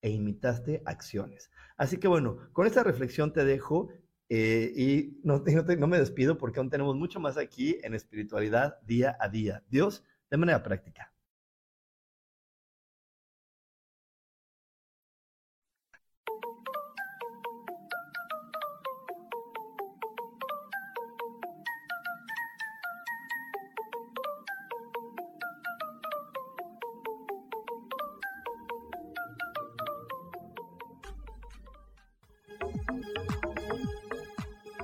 e 0.00 0.10
imitaste 0.10 0.82
acciones. 0.86 1.51
Así 1.76 1.98
que 1.98 2.08
bueno, 2.08 2.38
con 2.52 2.66
esta 2.66 2.82
reflexión 2.82 3.32
te 3.32 3.44
dejo 3.44 3.88
eh, 4.28 4.72
y 4.74 5.20
no, 5.24 5.42
no 5.78 5.86
me 5.86 5.98
despido 5.98 6.38
porque 6.38 6.58
aún 6.58 6.70
tenemos 6.70 6.96
mucho 6.96 7.20
más 7.20 7.36
aquí 7.36 7.78
en 7.82 7.94
espiritualidad 7.94 8.80
día 8.82 9.16
a 9.20 9.28
día. 9.28 9.62
Dios, 9.68 10.04
de 10.30 10.36
manera 10.36 10.62
práctica. 10.62 11.11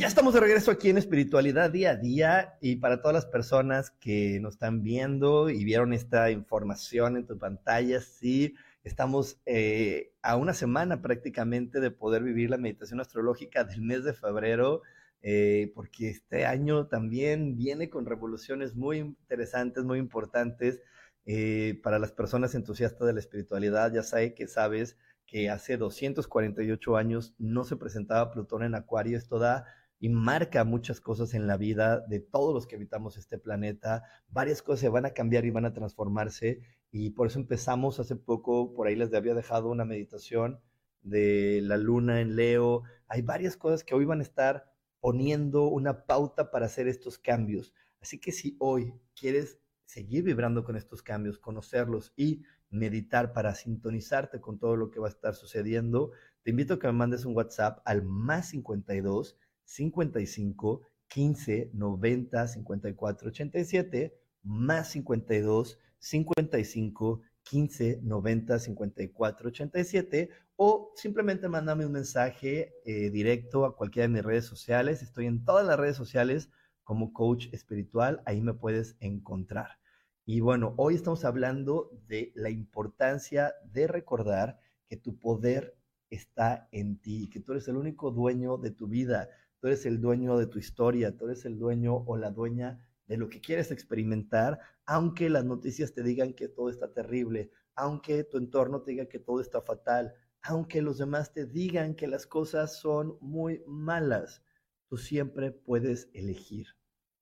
Ya 0.00 0.06
estamos 0.06 0.32
de 0.32 0.40
regreso 0.40 0.70
aquí 0.70 0.88
en 0.88 0.96
Espiritualidad 0.96 1.70
Día 1.70 1.90
a 1.90 1.96
Día 1.96 2.54
y 2.62 2.76
para 2.76 3.02
todas 3.02 3.14
las 3.14 3.26
personas 3.26 3.90
que 3.90 4.40
nos 4.40 4.54
están 4.54 4.82
viendo 4.82 5.50
y 5.50 5.62
vieron 5.62 5.92
esta 5.92 6.30
información 6.30 7.18
en 7.18 7.26
tu 7.26 7.36
pantalla, 7.38 8.00
sí, 8.00 8.54
estamos 8.82 9.42
eh, 9.44 10.14
a 10.22 10.36
una 10.36 10.54
semana 10.54 11.02
prácticamente 11.02 11.80
de 11.80 11.90
poder 11.90 12.22
vivir 12.22 12.48
la 12.48 12.56
meditación 12.56 12.98
astrológica 12.98 13.64
del 13.64 13.82
mes 13.82 14.02
de 14.02 14.14
febrero, 14.14 14.80
eh, 15.20 15.70
porque 15.74 16.08
este 16.08 16.46
año 16.46 16.86
también 16.86 17.58
viene 17.58 17.90
con 17.90 18.06
revoluciones 18.06 18.74
muy 18.74 19.00
interesantes, 19.00 19.84
muy 19.84 19.98
importantes 19.98 20.80
eh, 21.26 21.78
para 21.82 21.98
las 21.98 22.12
personas 22.12 22.54
entusiastas 22.54 23.06
de 23.06 23.12
la 23.12 23.20
espiritualidad. 23.20 23.92
Ya 23.92 24.02
sabes 24.02 24.32
que 24.32 24.46
sabes 24.46 24.96
que 25.26 25.50
hace 25.50 25.76
248 25.76 26.96
años 26.96 27.34
no 27.36 27.64
se 27.64 27.76
presentaba 27.76 28.32
Plutón 28.32 28.62
en 28.62 28.74
Acuario. 28.74 29.18
Esto 29.18 29.38
da 29.38 29.66
y 30.00 30.08
marca 30.08 30.64
muchas 30.64 31.00
cosas 31.00 31.34
en 31.34 31.46
la 31.46 31.58
vida 31.58 32.00
de 32.00 32.20
todos 32.20 32.54
los 32.54 32.66
que 32.66 32.76
habitamos 32.76 33.18
este 33.18 33.38
planeta. 33.38 34.02
Varias 34.30 34.62
cosas 34.62 34.80
se 34.80 34.88
van 34.88 35.04
a 35.04 35.10
cambiar 35.10 35.44
y 35.44 35.50
van 35.50 35.66
a 35.66 35.74
transformarse 35.74 36.62
y 36.90 37.10
por 37.10 37.26
eso 37.26 37.38
empezamos 37.38 38.00
hace 38.00 38.16
poco, 38.16 38.72
por 38.74 38.86
ahí 38.86 38.96
les 38.96 39.12
había 39.12 39.34
dejado 39.34 39.68
una 39.68 39.84
meditación 39.84 40.58
de 41.02 41.60
la 41.62 41.76
luna 41.76 42.22
en 42.22 42.34
Leo. 42.34 42.82
Hay 43.08 43.20
varias 43.20 43.58
cosas 43.58 43.84
que 43.84 43.94
hoy 43.94 44.06
van 44.06 44.20
a 44.20 44.24
estar 44.24 44.72
poniendo 45.00 45.64
una 45.68 46.06
pauta 46.06 46.50
para 46.50 46.66
hacer 46.66 46.88
estos 46.88 47.18
cambios. 47.18 47.74
Así 48.00 48.18
que 48.18 48.32
si 48.32 48.56
hoy 48.58 48.94
quieres 49.14 49.60
seguir 49.84 50.24
vibrando 50.24 50.64
con 50.64 50.76
estos 50.76 51.02
cambios, 51.02 51.38
conocerlos 51.38 52.14
y 52.16 52.42
meditar 52.70 53.34
para 53.34 53.54
sintonizarte 53.54 54.40
con 54.40 54.58
todo 54.58 54.76
lo 54.76 54.90
que 54.90 55.00
va 55.00 55.08
a 55.08 55.10
estar 55.10 55.34
sucediendo, 55.34 56.12
te 56.42 56.50
invito 56.50 56.74
a 56.74 56.78
que 56.78 56.86
me 56.86 56.94
mandes 56.94 57.26
un 57.26 57.36
WhatsApp 57.36 57.80
al 57.84 58.02
más 58.02 58.48
52 58.50 59.36
55 59.70 60.82
15 61.06 61.70
90 61.74 62.48
54 62.48 63.28
87 63.28 64.20
más 64.42 64.90
52 64.90 65.78
55 65.98 67.20
15 67.44 68.00
90 68.02 68.58
54 68.58 69.48
87 69.48 70.30
o 70.56 70.92
simplemente 70.96 71.48
mándame 71.48 71.86
un 71.86 71.92
mensaje 71.92 72.74
eh, 72.84 73.10
directo 73.10 73.64
a 73.64 73.76
cualquiera 73.76 74.08
de 74.08 74.14
mis 74.14 74.24
redes 74.24 74.44
sociales. 74.44 75.02
Estoy 75.02 75.26
en 75.26 75.44
todas 75.44 75.64
las 75.64 75.78
redes 75.78 75.96
sociales 75.96 76.50
como 76.82 77.12
coach 77.12 77.46
espiritual, 77.52 78.22
ahí 78.26 78.40
me 78.40 78.54
puedes 78.54 78.96
encontrar. 78.98 79.78
Y 80.24 80.40
bueno, 80.40 80.74
hoy 80.78 80.96
estamos 80.96 81.24
hablando 81.24 81.90
de 82.08 82.32
la 82.34 82.50
importancia 82.50 83.54
de 83.64 83.86
recordar 83.86 84.58
que 84.88 84.96
tu 84.96 85.16
poder 85.18 85.76
está 86.10 86.68
en 86.72 87.00
ti, 87.00 87.30
que 87.30 87.38
tú 87.38 87.52
eres 87.52 87.68
el 87.68 87.76
único 87.76 88.10
dueño 88.10 88.58
de 88.58 88.72
tu 88.72 88.88
vida, 88.88 89.28
tú 89.60 89.66
eres 89.68 89.86
el 89.86 90.00
dueño 90.00 90.38
de 90.38 90.46
tu 90.46 90.58
historia, 90.58 91.16
tú 91.16 91.26
eres 91.26 91.44
el 91.44 91.58
dueño 91.58 91.94
o 92.06 92.16
la 92.16 92.30
dueña 92.30 92.86
de 93.06 93.16
lo 93.16 93.28
que 93.28 93.40
quieres 93.40 93.70
experimentar, 93.70 94.58
aunque 94.86 95.28
las 95.28 95.44
noticias 95.44 95.92
te 95.92 96.02
digan 96.02 96.32
que 96.32 96.48
todo 96.48 96.70
está 96.70 96.92
terrible, 96.92 97.50
aunque 97.74 98.24
tu 98.24 98.38
entorno 98.38 98.82
te 98.82 98.92
diga 98.92 99.06
que 99.06 99.18
todo 99.18 99.40
está 99.40 99.60
fatal, 99.60 100.14
aunque 100.42 100.80
los 100.80 100.98
demás 100.98 101.32
te 101.32 101.44
digan 101.44 101.94
que 101.94 102.06
las 102.06 102.26
cosas 102.26 102.78
son 102.78 103.18
muy 103.20 103.62
malas, 103.66 104.42
tú 104.88 104.96
siempre 104.96 105.50
puedes 105.50 106.08
elegir. 106.14 106.66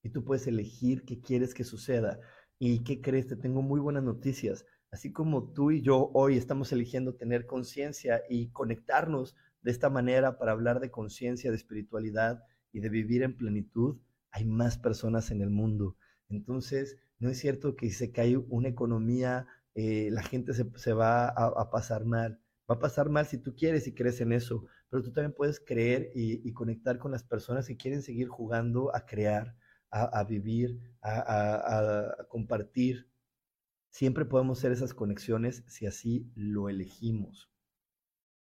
Y 0.03 0.11
tú 0.11 0.25
puedes 0.25 0.47
elegir 0.47 1.05
qué 1.05 1.21
quieres 1.21 1.55
que 1.55 1.65
suceda. 1.65 2.21
¿Y 2.59 2.85
qué 2.85 3.01
crees? 3.01 3.27
Te 3.27 3.37
tengo 3.37 3.63
muy 3.63 3.81
buenas 3.81 4.05
noticias. 4.05 4.65
Así 4.91 5.13
como 5.13 5.53
tú 5.53 5.71
y 5.71 5.83
yo 5.83 6.11
hoy 6.15 6.37
estamos 6.37 6.73
eligiendo 6.73 7.15
tener 7.15 7.47
conciencia 7.47 8.23
y 8.29 8.49
conectarnos 8.51 9.37
de 9.63 9.71
esta 9.71 9.91
manera 9.91 10.39
para 10.39 10.53
hablar 10.53 10.81
de 10.81 10.91
conciencia, 10.91 11.51
de 11.51 11.57
espiritualidad 11.57 12.43
y 12.73 12.81
de 12.81 12.89
vivir 12.89 13.23
en 13.23 13.37
plenitud, 13.37 13.99
hay 14.31 14.45
más 14.45 14.79
personas 14.79 15.31
en 15.31 15.43
el 15.43 15.51
mundo. 15.51 15.97
Entonces, 16.29 16.97
no 17.19 17.29
es 17.29 17.39
cierto 17.39 17.77
que 17.77 17.87
si 17.87 17.95
se 17.95 18.13
cae 18.13 18.37
una 18.37 18.69
economía, 18.69 19.47
eh, 19.75 20.09
la 20.11 20.23
gente 20.23 20.53
se, 20.55 20.93
va 20.93 21.29
a, 21.29 21.71
pasar 21.71 22.05
mal. 22.05 22.41
Va 22.71 22.77
a 22.77 22.79
pasar 22.81 23.09
mal 23.09 23.27
si 23.27 23.39
tú 23.39 23.55
quieres 23.55 23.87
y 23.87 23.95
crees 23.95 24.21
en 24.21 24.33
eso, 24.33 24.65
pero 24.91 25.03
tú 25.03 25.13
también 25.13 25.33
puedes 25.33 25.61
creer 25.61 26.11
y 26.15 26.53
conectar 26.53 26.99
con 26.99 27.13
las 27.13 27.25
personas 27.25 27.67
que 27.67 27.77
quieren 27.77 28.03
seguir 28.03 28.29
jugando 28.29 28.95
a 28.95 29.07
crear, 29.07 29.57
a, 29.91 30.25
vivir, 30.25 30.81
a, 31.03 32.27
compartir. 32.29 33.09
Siempre 33.91 34.25
podemos 34.25 34.59
hacer 34.59 34.73
esas 34.73 34.95
conexiones 34.95 35.65
si 35.67 35.87
así 35.87 36.31
lo 36.35 36.69
elegimos. 36.69 37.51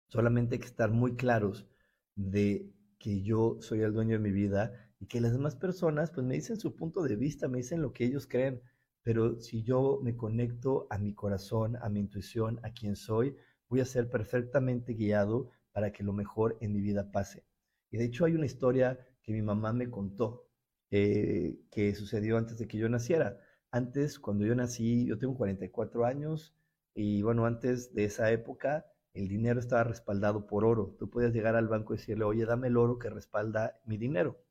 Solamente 0.08 0.56
hay 0.56 0.60
que 0.60 0.68
estar 0.68 0.92
muy 0.92 1.16
claros 1.16 1.68
de 2.16 2.70
que 3.00 3.22
yo 3.22 3.58
soy 3.62 3.82
el 3.82 3.94
dueño 3.94 4.14
de 4.14 4.24
mi 4.24 4.32
vida 4.32 4.74
y 5.00 5.08
que 5.08 5.22
las 5.22 5.32
demás 5.32 5.56
personas 5.56 6.12
pues 6.12 6.26
me 6.26 6.36
dicen 6.36 6.60
su 6.60 6.76
punto 6.76 7.02
de 7.02 7.16
vista, 7.16 7.48
me 7.48 7.58
dicen 7.60 7.82
lo 7.82 7.94
que 7.94 8.06
ellos 8.06 8.28
creen, 8.28 8.62
pero 9.04 9.40
si 9.40 9.64
yo 9.64 10.00
me 10.04 10.16
conecto 10.16 10.86
a 10.90 10.98
mi 10.98 11.14
corazón, 11.14 11.78
a 11.82 11.90
mi 11.90 12.02
intuición, 12.02 12.60
a 12.64 12.72
quien 12.72 12.96
soy, 12.96 13.36
voy 13.70 13.80
a 13.80 13.86
ser 13.86 14.10
perfectamente 14.10 14.94
guiado 14.94 15.50
para 15.72 15.92
que 15.92 16.04
lo 16.04 16.14
mejor 16.14 16.58
en 16.62 16.74
mi 16.74 16.82
vida 16.82 17.12
pase. 17.12 17.46
Y 17.90 17.98
de 17.98 18.06
hecho 18.06 18.26
hay 18.26 18.36
una 18.36 18.46
historia 18.46 19.00
que 19.24 19.32
mi 19.32 19.42
mamá 19.42 19.74
me 19.74 19.90
contó 19.90 20.48
eh, 20.92 21.58
que 21.72 21.96
sucedió 21.96 22.38
antes 22.38 22.58
de 22.58 22.68
que 22.68 22.78
yo 22.78 22.90
naciera. 22.90 23.40
Antes, 23.72 24.20
cuando 24.20 24.46
yo 24.46 24.56
nací, 24.56 25.06
yo 25.06 25.18
tengo 25.18 25.36
44 25.36 26.06
años 26.06 26.54
y 26.94 27.22
bueno, 27.22 27.46
antes 27.46 27.94
de 27.94 28.06
esa 28.06 28.32
época, 28.32 28.86
el 29.14 29.28
dinero 29.28 29.60
estaba 29.60 29.84
respaldado 29.84 30.46
por 30.48 30.66
oro. 30.66 30.96
Tú 31.00 31.10
podías 31.10 31.34
llegar 31.34 31.56
al 31.56 31.68
banco 31.68 31.94
y 31.94 31.98
decirle, 31.98 32.26
oye, 32.26 32.46
dame 32.46 32.68
el 32.68 32.78
oro 32.78 33.00
que 33.00 33.10
respalda 33.10 33.80
mi 33.86 33.98
dinero. 33.98 34.42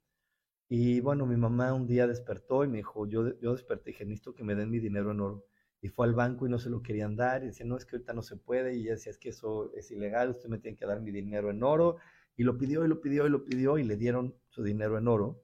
Y 0.68 1.00
bueno, 1.00 1.26
mi 1.26 1.36
mamá 1.36 1.74
un 1.74 1.86
día 1.86 2.06
despertó 2.06 2.64
y 2.64 2.68
me 2.68 2.78
dijo, 2.78 3.06
yo, 3.06 3.38
yo 3.40 3.52
desperté 3.52 3.90
y 3.90 3.92
dije, 3.92 4.04
necesito 4.06 4.34
que 4.34 4.44
me 4.44 4.54
den 4.54 4.70
mi 4.70 4.78
dinero 4.78 5.10
en 5.10 5.20
oro. 5.20 5.44
Y 5.82 5.88
fue 5.88 6.06
al 6.06 6.14
banco 6.14 6.46
y 6.46 6.50
no 6.50 6.58
se 6.58 6.70
lo 6.70 6.82
querían 6.82 7.16
dar 7.16 7.42
y 7.42 7.46
decía, 7.48 7.66
no, 7.66 7.76
es 7.76 7.84
que 7.86 7.96
ahorita 7.96 8.12
no 8.14 8.22
se 8.22 8.36
puede. 8.36 8.76
Y 8.76 8.82
ella 8.82 8.92
decía, 8.92 9.10
es 9.10 9.18
que 9.18 9.30
eso 9.30 9.72
es 9.74 9.90
ilegal, 9.90 10.30
usted 10.30 10.48
me 10.48 10.58
tiene 10.58 10.76
que 10.78 10.86
dar 10.86 11.00
mi 11.00 11.10
dinero 11.10 11.50
en 11.50 11.62
oro. 11.62 11.96
Y 12.36 12.44
lo 12.44 12.56
pidió 12.56 12.84
y 12.84 12.88
lo 12.88 13.00
pidió 13.00 13.26
y 13.26 13.30
lo 13.30 13.44
pidió 13.44 13.78
y 13.78 13.84
le 13.84 13.96
dieron 13.96 14.34
su 14.48 14.62
dinero 14.62 14.96
en 14.98 15.08
oro. 15.08 15.42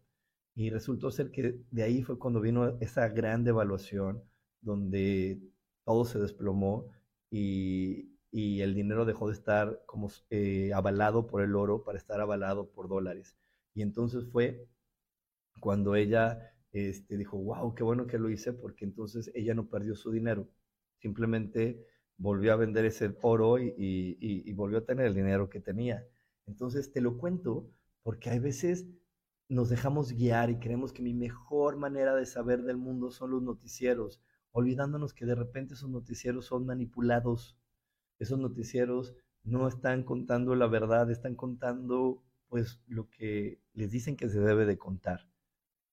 Y 0.56 0.70
resultó 0.70 1.12
ser 1.12 1.30
que 1.30 1.60
de 1.70 1.82
ahí 1.84 2.02
fue 2.02 2.18
cuando 2.18 2.40
vino 2.40 2.76
esa 2.80 3.08
gran 3.08 3.44
devaluación 3.44 4.24
donde 4.60 5.40
todo 5.84 6.04
se 6.04 6.18
desplomó 6.18 6.88
y, 7.30 8.16
y 8.32 8.62
el 8.62 8.74
dinero 8.74 9.04
dejó 9.04 9.28
de 9.28 9.34
estar 9.34 9.82
como 9.86 10.10
eh, 10.30 10.72
avalado 10.74 11.26
por 11.26 11.42
el 11.42 11.54
oro 11.54 11.84
para 11.84 11.98
estar 11.98 12.20
avalado 12.20 12.70
por 12.70 12.88
dólares. 12.88 13.36
Y 13.74 13.82
entonces 13.82 14.24
fue 14.32 14.66
cuando 15.60 15.94
ella 15.94 16.52
este, 16.72 17.16
dijo, 17.16 17.38
wow, 17.38 17.74
qué 17.74 17.82
bueno 17.82 18.06
que 18.06 18.18
lo 18.18 18.30
hice, 18.30 18.52
porque 18.52 18.84
entonces 18.84 19.30
ella 19.34 19.54
no 19.54 19.68
perdió 19.68 19.94
su 19.94 20.10
dinero, 20.10 20.48
simplemente 20.98 21.86
volvió 22.18 22.52
a 22.52 22.56
vender 22.56 22.84
ese 22.84 23.14
oro 23.22 23.58
y, 23.58 23.74
y, 23.78 24.52
volvió 24.52 24.78
a 24.78 24.84
tener 24.84 25.06
el 25.06 25.14
dinero 25.14 25.48
que 25.48 25.60
tenía. 25.60 26.06
Entonces 26.46 26.92
te 26.92 27.00
lo 27.00 27.18
cuento 27.18 27.70
porque 28.02 28.30
hay 28.30 28.38
veces 28.38 28.86
nos 29.48 29.68
dejamos 29.68 30.12
guiar 30.12 30.50
y 30.50 30.58
creemos 30.58 30.92
que 30.92 31.02
mi 31.02 31.14
mejor 31.14 31.76
manera 31.76 32.14
de 32.14 32.26
saber 32.26 32.62
del 32.62 32.76
mundo 32.76 33.10
son 33.10 33.30
los 33.30 33.42
noticieros, 33.42 34.20
olvidándonos 34.50 35.14
que 35.14 35.26
de 35.26 35.34
repente 35.34 35.74
esos 35.74 35.90
noticieros 35.90 36.46
son 36.46 36.66
manipulados. 36.66 37.56
Esos 38.18 38.38
noticieros 38.38 39.14
no 39.44 39.68
están 39.68 40.02
contando 40.02 40.54
la 40.54 40.66
verdad, 40.66 41.10
están 41.10 41.34
contando 41.34 42.24
pues 42.48 42.80
lo 42.86 43.08
que 43.10 43.60
les 43.74 43.90
dicen 43.90 44.16
que 44.16 44.28
se 44.28 44.40
debe 44.40 44.66
de 44.66 44.78
contar. 44.78 45.28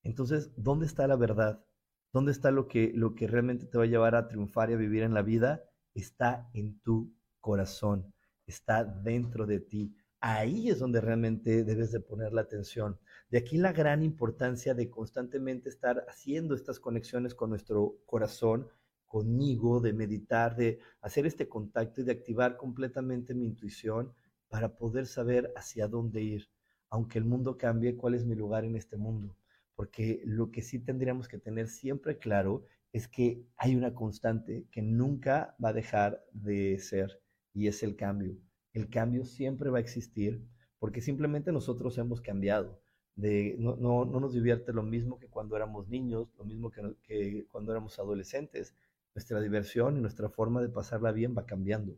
Entonces, 0.04 0.52
¿dónde 0.56 0.86
está 0.86 1.08
la 1.08 1.16
verdad? 1.16 1.64
¿Dónde 2.12 2.32
está 2.32 2.52
lo 2.52 2.68
que, 2.68 2.92
lo 2.94 3.16
que 3.16 3.28
realmente 3.28 3.66
te 3.66 3.78
va 3.78 3.86
a 3.86 3.88
llevar 3.88 4.16
a 4.16 4.28
triunfar 4.28 4.70
y 4.70 4.74
a 4.74 4.78
vivir 4.78 5.04
en 5.04 5.14
la 5.14 5.22
vida? 5.22 5.64
Está 5.94 6.50
en 6.54 6.80
tu 6.82 7.14
corazón, 7.40 8.14
está 8.46 8.84
dentro 8.84 9.46
de 9.46 9.60
ti. 9.60 9.96
Ahí 10.20 10.70
es 10.70 10.80
donde 10.80 11.02
realmente 11.02 11.64
debes 11.64 11.92
de 11.92 12.00
poner 12.00 12.34
la 12.34 12.42
atención. 12.42 13.00
De 13.34 13.40
aquí 13.40 13.58
la 13.58 13.74
gran 13.74 14.04
importancia 14.04 14.76
de 14.76 14.92
constantemente 14.92 15.68
estar 15.68 16.06
haciendo 16.08 16.54
estas 16.54 16.80
conexiones 16.80 17.34
con 17.34 17.50
nuestro 17.50 17.98
corazón, 18.06 18.68
conmigo, 19.08 19.80
de 19.80 19.92
meditar, 19.92 20.56
de 20.56 20.78
hacer 21.02 21.26
este 21.26 21.50
contacto 21.50 22.02
y 22.02 22.04
de 22.04 22.12
activar 22.12 22.58
completamente 22.58 23.34
mi 23.34 23.48
intuición 23.48 24.14
para 24.50 24.76
poder 24.76 25.08
saber 25.08 25.52
hacia 25.56 25.88
dónde 25.88 26.22
ir. 26.22 26.50
Aunque 26.92 27.18
el 27.18 27.26
mundo 27.26 27.58
cambie, 27.58 27.98
¿cuál 27.98 28.14
es 28.14 28.24
mi 28.24 28.36
lugar 28.36 28.66
en 28.66 28.76
este 28.76 28.98
mundo? 28.98 29.36
porque 29.76 30.22
lo 30.26 30.52
que 30.52 30.62
sí 30.62 30.80
tendríamos 30.80 31.28
que 31.28 31.40
tener 31.40 31.68
siempre 31.68 32.18
claro 32.18 32.66
es 32.92 33.08
que 33.08 33.44
hay 33.58 33.76
una 33.76 33.94
constante 33.94 34.68
que 34.72 34.82
nunca 34.82 35.56
va 35.64 35.70
a 35.70 35.74
dejar 35.74 36.24
de 36.32 36.78
ser 36.78 37.20
y 37.54 37.68
es 37.68 37.82
el 37.82 37.96
cambio. 37.96 38.38
El 38.72 38.90
cambio 38.90 39.26
siempre 39.26 39.70
va 39.70 39.80
a 39.80 39.82
existir 39.82 40.46
porque 40.78 41.02
simplemente 41.02 41.52
nosotros 41.52 41.98
hemos 41.98 42.22
cambiado. 42.22 42.80
De, 43.16 43.56
no, 43.60 43.76
no, 43.76 44.06
nos 44.06 44.34
divierte 44.34 44.74
lo 44.74 44.84
mismo 44.84 45.20
que 45.20 45.28
cuando 45.28 45.56
éramos 45.56 45.88
niños, 45.88 46.34
lo 46.38 46.46
mismo 46.46 46.72
que, 46.72 46.96
que 47.04 47.46
cuando 47.52 47.72
éramos 47.72 48.00
adolescentes. 48.00 48.76
Nuestra 49.16 49.40
diversión 49.42 49.98
y 49.98 50.02
nuestra 50.02 50.30
forma 50.30 50.62
de 50.62 50.70
pasarla 50.70 51.12
bien 51.12 51.36
va 51.38 51.46
cambiando. 51.46 51.98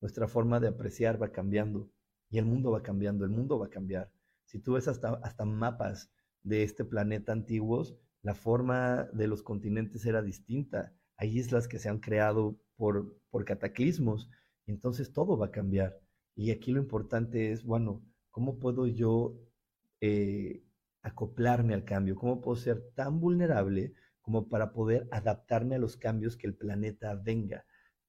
Nuestra 0.00 0.26
forma 0.26 0.58
de 0.58 0.68
apreciar 0.68 1.22
va 1.22 1.30
cambiando. 1.30 1.88
Y 2.30 2.38
el 2.38 2.46
mundo 2.46 2.72
va 2.72 2.82
cambiando, 2.82 3.24
el 3.24 3.30
mundo 3.30 3.58
va 3.58 3.66
a 3.66 3.70
cambiar. 3.70 4.10
Si 4.44 4.58
tú 4.58 4.72
ves 4.74 4.88
hasta, 4.88 5.14
hasta 5.22 5.44
mapas 5.44 6.10
de 6.42 6.62
este 6.62 6.84
planeta 6.84 7.32
antiguos, 7.32 7.96
la 8.22 8.34
forma 8.34 9.04
de 9.12 9.28
los 9.28 9.42
continentes 9.42 10.04
era 10.04 10.22
distinta. 10.22 10.92
Hay 11.16 11.38
islas 11.38 11.68
que 11.68 11.78
se 11.78 11.88
han 11.88 12.00
creado 12.00 12.58
por, 12.76 13.18
por 13.30 13.44
cataclismos, 13.44 14.28
entonces 14.66 15.12
todo 15.12 15.36
va 15.36 15.46
a 15.46 15.50
cambiar. 15.50 15.98
Y 16.34 16.50
aquí 16.50 16.72
lo 16.72 16.80
importante 16.80 17.52
es, 17.52 17.64
bueno, 17.64 18.02
¿cómo 18.30 18.58
puedo 18.58 18.86
yo 18.86 19.36
eh, 20.00 20.62
acoplarme 21.02 21.74
al 21.74 21.84
cambio? 21.84 22.16
¿Cómo 22.16 22.40
puedo 22.40 22.56
ser 22.56 22.90
tan 22.94 23.20
vulnerable 23.20 23.94
como 24.20 24.48
para 24.48 24.72
poder 24.72 25.08
adaptarme 25.10 25.76
a 25.76 25.78
los 25.78 25.96
cambios 25.96 26.36
que 26.36 26.46
el 26.46 26.54
planeta 26.54 27.14
venga? 27.14 27.66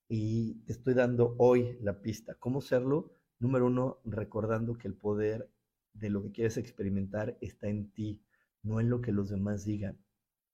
Y 0.08 0.56
te 0.66 0.74
estoy 0.74 0.94
dando 0.94 1.36
hoy 1.38 1.78
la 1.82 2.02
pista. 2.02 2.36
¿Cómo 2.36 2.62
serlo? 2.62 3.14
Número 3.40 3.68
uno, 3.68 4.00
recordando 4.06 4.78
que 4.78 4.88
el 4.88 4.96
poder 4.96 5.50
de 5.94 6.10
lo 6.10 6.24
que 6.24 6.32
quieres 6.32 6.58
experimentar 6.58 7.38
está 7.42 7.68
en 7.68 7.92
ti, 7.92 8.22
no 8.64 8.80
en 8.80 8.90
lo 8.90 9.02
que 9.02 9.12
los 9.12 9.30
demás 9.30 9.66
digan, 9.66 9.98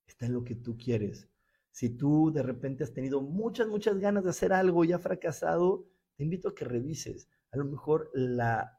está 0.06 0.26
en 0.26 0.34
lo 0.34 0.44
que 0.44 0.54
tú 0.54 0.76
quieres. 0.76 1.28
Si 1.70 1.90
tú 1.90 2.32
de 2.32 2.42
repente 2.42 2.84
has 2.84 2.92
tenido 2.92 3.20
muchas, 3.20 3.68
muchas 3.68 3.98
ganas 3.98 4.24
de 4.24 4.30
hacer 4.30 4.52
algo 4.52 4.84
y 4.84 4.92
ha 4.92 4.98
fracasado, 4.98 5.86
te 6.16 6.24
invito 6.24 6.48
a 6.48 6.54
que 6.54 6.64
revises. 6.64 7.28
A 7.50 7.58
lo 7.58 7.64
mejor 7.64 8.10
la, 8.14 8.75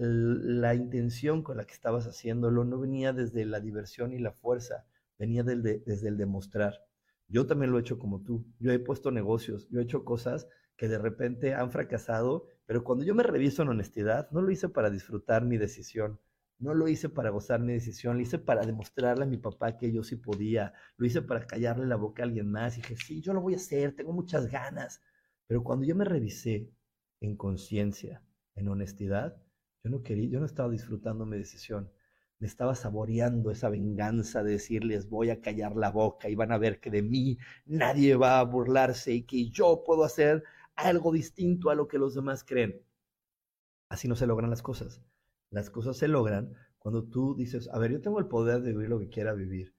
la 0.00 0.74
intención 0.74 1.42
con 1.42 1.58
la 1.58 1.66
que 1.66 1.74
estabas 1.74 2.06
haciéndolo 2.06 2.64
no 2.64 2.78
venía 2.80 3.12
desde 3.12 3.44
la 3.44 3.60
diversión 3.60 4.14
y 4.14 4.18
la 4.18 4.32
fuerza, 4.32 4.86
venía 5.18 5.42
desde 5.42 6.08
el 6.08 6.16
demostrar. 6.16 6.86
Yo 7.28 7.46
también 7.46 7.70
lo 7.70 7.78
he 7.78 7.82
hecho 7.82 7.98
como 7.98 8.22
tú. 8.22 8.46
Yo 8.58 8.72
he 8.72 8.78
puesto 8.78 9.10
negocios, 9.10 9.68
yo 9.70 9.80
he 9.80 9.84
hecho 9.84 10.04
cosas 10.04 10.48
que 10.76 10.88
de 10.88 10.98
repente 10.98 11.54
han 11.54 11.70
fracasado, 11.70 12.46
pero 12.64 12.82
cuando 12.82 13.04
yo 13.04 13.14
me 13.14 13.22
reviso 13.22 13.62
en 13.62 13.68
honestidad, 13.68 14.30
no 14.30 14.40
lo 14.40 14.50
hice 14.50 14.70
para 14.70 14.88
disfrutar 14.88 15.44
mi 15.44 15.58
decisión, 15.58 16.18
no 16.58 16.72
lo 16.72 16.88
hice 16.88 17.10
para 17.10 17.28
gozar 17.28 17.60
mi 17.60 17.74
decisión, 17.74 18.16
lo 18.16 18.22
hice 18.22 18.38
para 18.38 18.64
demostrarle 18.64 19.24
a 19.24 19.28
mi 19.28 19.36
papá 19.36 19.76
que 19.76 19.92
yo 19.92 20.02
sí 20.02 20.16
podía, 20.16 20.72
lo 20.96 21.06
hice 21.06 21.20
para 21.20 21.46
callarle 21.46 21.86
la 21.86 21.96
boca 21.96 22.22
a 22.22 22.26
alguien 22.26 22.50
más. 22.50 22.78
Y 22.78 22.80
dije, 22.80 22.96
sí, 22.96 23.20
yo 23.20 23.34
lo 23.34 23.42
voy 23.42 23.52
a 23.52 23.56
hacer, 23.56 23.94
tengo 23.94 24.12
muchas 24.12 24.46
ganas. 24.46 25.02
Pero 25.46 25.62
cuando 25.62 25.84
yo 25.84 25.94
me 25.94 26.04
revisé 26.06 26.70
en 27.20 27.36
conciencia, 27.36 28.22
en 28.54 28.68
honestidad, 28.68 29.36
yo 29.82 29.90
no 29.90 30.02
quería, 30.02 30.28
yo 30.30 30.40
no 30.40 30.46
estaba 30.46 30.70
disfrutando 30.70 31.26
mi 31.26 31.38
decisión. 31.38 31.90
Me 32.38 32.46
estaba 32.46 32.74
saboreando 32.74 33.50
esa 33.50 33.68
venganza 33.68 34.42
de 34.42 34.52
decirles 34.52 35.08
voy 35.08 35.30
a 35.30 35.40
callar 35.40 35.76
la 35.76 35.90
boca 35.90 36.28
y 36.28 36.34
van 36.34 36.52
a 36.52 36.58
ver 36.58 36.80
que 36.80 36.90
de 36.90 37.02
mí 37.02 37.38
nadie 37.66 38.16
va 38.16 38.40
a 38.40 38.44
burlarse 38.44 39.12
y 39.12 39.22
que 39.24 39.50
yo 39.50 39.82
puedo 39.84 40.04
hacer 40.04 40.42
algo 40.74 41.12
distinto 41.12 41.70
a 41.70 41.74
lo 41.74 41.86
que 41.88 41.98
los 41.98 42.14
demás 42.14 42.44
creen. 42.44 42.82
Así 43.90 44.08
no 44.08 44.16
se 44.16 44.26
logran 44.26 44.48
las 44.50 44.62
cosas. 44.62 45.02
Las 45.50 45.68
cosas 45.68 45.98
se 45.98 46.08
logran 46.08 46.54
cuando 46.78 47.04
tú 47.04 47.34
dices, 47.36 47.68
a 47.72 47.78
ver, 47.78 47.92
yo 47.92 48.00
tengo 48.00 48.18
el 48.18 48.26
poder 48.28 48.62
de 48.62 48.72
vivir 48.72 48.88
lo 48.88 48.98
que 49.00 49.10
quiera 49.10 49.34
vivir. 49.34 49.74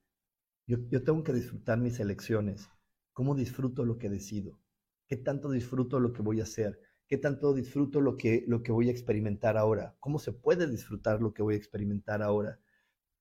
Yo, 0.67 0.77
yo 0.89 1.03
tengo 1.03 1.23
que 1.23 1.33
disfrutar 1.33 1.79
mis 1.79 1.99
elecciones. 1.99 2.69
¿Cómo 3.13 3.35
disfruto 3.35 3.85
lo 3.85 3.97
que 3.97 4.09
decido? 4.09 4.59
¿Qué 5.07 5.17
tanto 5.17 5.49
disfruto 5.49 5.99
lo 5.99 6.13
que 6.13 6.21
voy 6.21 6.39
a 6.39 6.43
hacer? 6.43 6.79
¿Qué 7.11 7.17
tanto 7.17 7.53
disfruto 7.53 7.99
lo 7.99 8.15
que, 8.15 8.45
lo 8.47 8.63
que 8.63 8.71
voy 8.71 8.87
a 8.87 8.91
experimentar 8.93 9.57
ahora? 9.57 9.97
¿Cómo 9.99 10.17
se 10.17 10.31
puede 10.31 10.65
disfrutar 10.65 11.21
lo 11.21 11.33
que 11.33 11.43
voy 11.43 11.55
a 11.55 11.57
experimentar 11.57 12.21
ahora? 12.23 12.57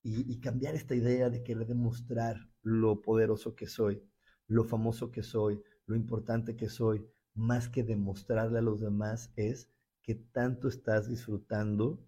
Y, 0.04 0.38
cambiar 0.38 0.76
esta 0.76 0.94
idea 0.94 1.28
de 1.28 1.42
querer 1.42 1.66
demostrar 1.66 2.36
lo 2.62 3.02
poderoso 3.02 3.56
que 3.56 3.66
soy, 3.66 4.00
lo 4.46 4.62
famoso 4.62 5.10
que 5.10 5.24
soy, 5.24 5.60
lo 5.86 5.96
importante 5.96 6.54
que 6.54 6.68
soy, 6.68 7.04
más 7.34 7.68
que 7.68 7.82
demostrarle 7.82 8.60
a 8.60 8.62
los 8.62 8.80
demás, 8.80 9.32
es 9.34 9.68
que 10.04 10.14
tanto 10.14 10.68
estás 10.68 11.08
disfrutando 11.08 11.98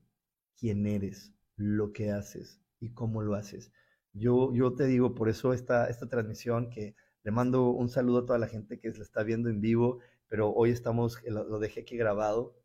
quién 0.56 0.86
eres, 0.86 1.34
lo 1.56 1.92
que 1.92 2.12
haces 2.12 2.60
y 2.78 2.92
cómo 2.92 3.22
lo 3.22 3.34
haces. 3.34 3.72
Yo, 4.12 4.54
yo 4.54 4.76
te 4.76 4.86
digo, 4.86 5.16
por 5.16 5.28
eso 5.28 5.52
esta, 5.52 5.88
esta 5.88 6.06
transmisión 6.06 6.70
que 6.70 6.94
le 7.24 7.32
mando 7.32 7.70
un 7.70 7.88
saludo 7.88 8.18
a 8.18 8.26
toda 8.26 8.38
la 8.38 8.46
gente 8.46 8.78
que 8.78 8.92
se 8.92 9.02
está 9.02 9.24
viendo 9.24 9.48
en 9.48 9.60
vivo, 9.60 9.98
pero 10.32 10.50
hoy 10.50 10.70
estamos, 10.70 11.18
lo, 11.26 11.58
dejé 11.58 11.82
aquí 11.82 11.94
grabado. 11.98 12.56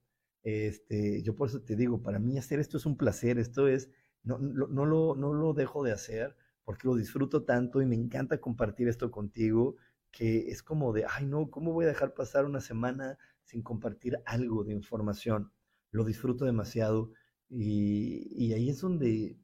Este, 0.42 1.22
yo 1.22 1.36
por 1.36 1.50
eso 1.50 1.62
te 1.62 1.76
digo, 1.76 2.02
para 2.02 2.18
mí 2.18 2.38
hacer 2.38 2.62
esto 2.62 2.78
es 2.78 2.86
un 2.86 2.96
placer, 2.96 3.40
esto 3.40 3.68
es, 3.68 3.90
no, 4.24 4.38
no, 4.38 4.68
no, 4.68 4.86
lo, 4.86 5.16
no 5.18 5.34
lo 5.34 5.52
dejo 5.52 5.84
de 5.84 5.92
hacer 5.92 6.38
porque 6.64 6.88
lo 6.88 6.96
disfruto 6.96 7.44
tanto 7.44 7.82
y 7.82 7.86
me 7.86 7.96
encanta 7.96 8.40
compartir 8.40 8.88
esto 8.88 9.12
contigo 9.12 9.76
que 10.12 10.48
es 10.50 10.64
como 10.64 10.94
de, 10.94 11.08
ay 11.10 11.26
no, 11.26 11.50
¿cómo 11.50 11.74
voy 11.74 11.84
a 11.84 11.90
dejar 11.90 12.14
pasar 12.14 12.46
una 12.46 12.62
semana 12.62 13.18
sin 13.44 13.62
compartir 13.64 14.18
algo 14.24 14.64
de 14.64 14.72
información? 14.72 15.52
Lo 15.92 16.06
disfruto 16.06 16.46
demasiado 16.46 17.12
y, 17.50 18.30
y 18.32 18.54
ahí 18.54 18.70
es 18.70 18.80
donde, 18.80 19.38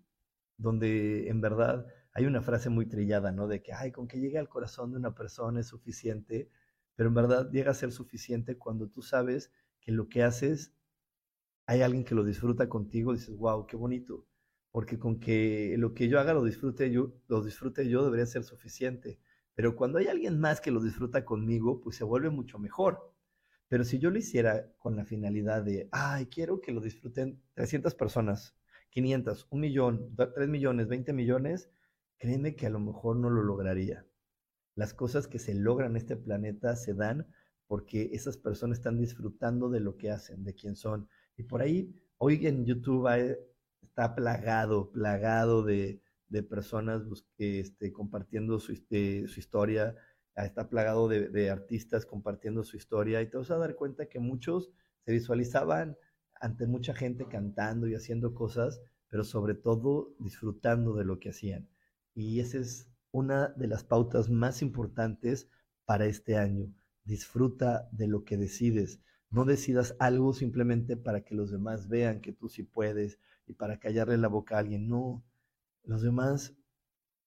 donde 0.55 1.27
en 1.27 1.41
verdad 1.41 1.85
hay 2.13 2.25
una 2.25 2.41
frase 2.41 2.69
muy 2.69 2.85
trillada, 2.85 3.33
¿no? 3.33 3.49
De 3.49 3.61
que, 3.61 3.73
ay, 3.73 3.91
con 3.91 4.07
que 4.07 4.21
llegue 4.21 4.37
al 4.37 4.47
corazón 4.47 4.91
de 4.91 4.97
una 4.97 5.13
persona 5.13 5.59
es 5.59 5.67
suficiente, 5.67 6.49
pero 6.95 7.09
en 7.09 7.15
verdad 7.15 7.49
llega 7.51 7.71
a 7.71 7.75
ser 7.75 7.91
suficiente 7.91 8.57
cuando 8.57 8.87
tú 8.89 9.01
sabes 9.01 9.51
que 9.81 9.91
lo 9.91 10.09
que 10.09 10.23
haces, 10.23 10.73
hay 11.65 11.81
alguien 11.81 12.03
que 12.05 12.15
lo 12.15 12.23
disfruta 12.23 12.69
contigo, 12.69 13.13
dices, 13.13 13.35
wow, 13.37 13.65
qué 13.67 13.75
bonito, 13.77 14.25
porque 14.71 14.99
con 14.99 15.19
que 15.19 15.75
lo 15.77 15.93
que 15.93 16.07
yo 16.09 16.19
haga 16.19 16.33
lo 16.33 16.43
disfrute 16.43 16.91
yo, 16.91 17.13
lo 17.27 17.41
disfrute 17.43 17.87
yo 17.89 18.03
debería 18.03 18.25
ser 18.25 18.43
suficiente 18.43 19.19
Pero 19.55 19.75
cuando 19.75 19.99
hay 19.99 20.07
alguien 20.07 20.39
más 20.39 20.61
que 20.61 20.71
lo 20.71 20.81
disfruta 20.81 21.25
conmigo, 21.25 21.79
pues 21.81 21.95
se 21.97 22.03
vuelve 22.03 22.29
mucho 22.31 22.57
mejor. 22.59 23.13
Pero 23.67 23.83
si 23.83 23.99
yo 23.99 24.09
lo 24.11 24.17
hiciera 24.19 24.71
con 24.79 24.95
la 24.95 25.05
finalidad 25.05 25.63
de, 25.63 25.89
ay, 25.91 26.27
quiero 26.27 26.61
que 26.61 26.71
lo 26.71 26.81
disfruten 26.81 27.41
300 27.55 27.95
personas, 27.95 28.55
500, 28.89 29.47
un 29.51 29.59
millón, 29.61 30.15
3 30.35 30.49
millones, 30.49 30.87
20 30.87 31.13
millones, 31.13 31.69
créeme 32.17 32.55
que 32.55 32.67
a 32.67 32.69
lo 32.71 32.79
mejor 32.79 33.17
no 33.17 33.29
lo 33.29 33.43
lograría. 33.43 34.05
Las 34.75 34.93
cosas 34.93 35.27
que 35.27 35.39
se 35.39 35.53
logran 35.53 35.91
en 35.91 35.97
este 35.97 36.15
planeta 36.15 36.75
se 36.75 36.93
dan 36.93 37.27
porque 37.67 38.09
esas 38.13 38.37
personas 38.37 38.79
están 38.79 38.99
disfrutando 38.99 39.69
de 39.69 39.79
lo 39.79 39.97
que 39.97 40.11
hacen, 40.11 40.43
de 40.43 40.53
quién 40.53 40.75
son. 40.75 41.07
Y 41.37 41.43
por 41.43 41.61
ahí, 41.61 41.93
hoy 42.17 42.45
en 42.47 42.65
YouTube 42.65 43.07
está 43.81 44.15
plagado, 44.15 44.91
plagado 44.91 45.63
de, 45.63 46.01
personas 46.49 47.03
este, 47.37 47.93
compartiendo 47.93 48.59
su, 48.59 48.71
este, 48.71 49.27
su, 49.27 49.39
historia, 49.39 49.95
está 50.35 50.67
plagado 50.67 51.07
de, 51.07 51.29
de, 51.29 51.51
artistas 51.51 52.05
compartiendo 52.07 52.63
su 52.63 52.75
historia 52.75 53.21
y 53.21 53.29
te 53.29 53.37
vas 53.37 53.51
a 53.51 53.57
dar 53.57 53.75
cuenta 53.75 54.07
que 54.07 54.19
muchos 54.19 54.71
se 55.05 55.11
visualizaban 55.11 55.95
ante 56.41 56.65
mucha 56.65 56.93
gente 56.95 57.27
cantando 57.27 57.87
y 57.87 57.93
haciendo 57.93 58.33
cosas, 58.33 58.81
pero 59.09 59.23
sobre 59.23 59.53
todo 59.53 60.15
disfrutando 60.19 60.95
de 60.95 61.05
lo 61.05 61.19
que 61.19 61.29
hacían. 61.29 61.69
Y 62.15 62.39
esa 62.39 62.57
es 62.57 62.92
una 63.13 63.49
de 63.49 63.67
las 63.67 63.83
pautas 63.83 64.29
más 64.29 64.61
importantes 64.61 65.47
para 65.85 66.07
este 66.07 66.35
año. 66.35 66.73
Disfruta 67.05 67.87
de 67.91 68.07
lo 68.07 68.25
que 68.25 68.37
decides. 68.37 68.99
No 69.29 69.45
decidas 69.45 69.95
algo 69.99 70.33
simplemente 70.33 70.97
para 70.97 71.21
que 71.21 71.35
los 71.35 71.51
demás 71.51 71.87
vean 71.87 72.21
que 72.21 72.33
tú 72.33 72.49
sí 72.49 72.63
puedes 72.63 73.19
y 73.45 73.53
para 73.53 73.79
callarle 73.79 74.17
la 74.17 74.27
boca 74.27 74.55
a 74.55 74.59
alguien. 74.59 74.87
No, 74.87 75.23
los 75.83 76.01
demás 76.01 76.55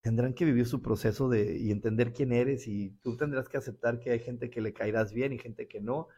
tendrán 0.00 0.34
que 0.34 0.44
vivir 0.44 0.66
su 0.66 0.82
proceso 0.82 1.28
de, 1.28 1.56
y 1.56 1.70
entender 1.70 2.12
quién 2.12 2.32
eres 2.32 2.66
y 2.66 2.90
tú 3.02 3.16
tendrás 3.16 3.48
que 3.48 3.56
aceptar 3.58 4.00
que 4.00 4.10
hay 4.10 4.18
gente 4.18 4.50
que 4.50 4.60
le 4.60 4.72
caerás 4.72 5.12
bien 5.12 5.32
y 5.32 5.38
gente 5.38 5.68
que 5.68 5.80
no. 5.80 6.08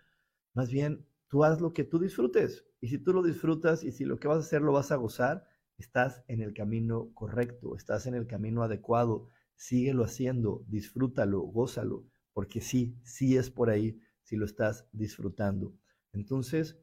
Más 0.55 0.71
bien, 0.71 1.07
tú 1.29 1.45
haz 1.45 1.61
lo 1.61 1.75
que 1.75 1.85
tú 1.85 1.99
disfrutes. 1.99 2.65
Y 2.81 2.89
si 2.89 2.99
tú 2.99 3.13
lo 3.13 3.23
disfrutas 3.23 3.85
y 3.85 3.93
si 3.93 4.07
lo 4.07 4.19
que 4.19 4.29
vas 4.29 4.39
a 4.39 4.41
hacer 4.41 4.63
lo 4.63 4.73
vas 4.73 4.93
a 4.93 4.97
gozar, 4.97 5.47
estás 5.77 6.25
en 6.27 6.41
el 6.41 6.55
camino 6.55 7.11
correcto, 7.15 7.77
estás 7.77 8.07
en 8.07 8.15
el 8.15 8.27
camino 8.27 8.63
adecuado. 8.63 9.29
Síguelo 9.59 10.05
haciendo, 10.05 10.65
disfrútalo, 10.69 11.41
gózalo, 11.41 12.07
porque 12.33 12.61
sí, 12.61 12.97
sí 13.03 13.37
es 13.37 13.51
por 13.51 13.71
ahí 13.71 14.01
si 14.23 14.37
lo 14.37 14.45
estás 14.45 14.87
disfrutando. 14.93 15.75
Entonces, 16.13 16.79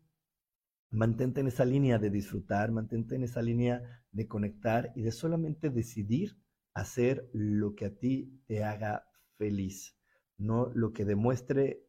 mantente 0.90 1.40
en 1.40 1.48
esa 1.48 1.64
línea 1.64 2.00
de 2.00 2.10
disfrutar, 2.10 2.74
mantente 2.74 3.16
en 3.16 3.24
esa 3.24 3.42
línea 3.42 4.04
de 4.12 4.28
conectar 4.28 4.92
y 4.94 5.04
de 5.04 5.14
solamente 5.14 5.70
decidir 5.70 6.38
hacer 6.74 7.30
lo 7.32 7.76
que 7.76 7.86
a 7.86 7.96
ti 7.96 8.42
te 8.46 8.66
haga 8.66 9.08
feliz, 9.38 9.98
no 10.38 10.70
lo 10.76 10.92
que 10.92 11.06
demuestre 11.06 11.82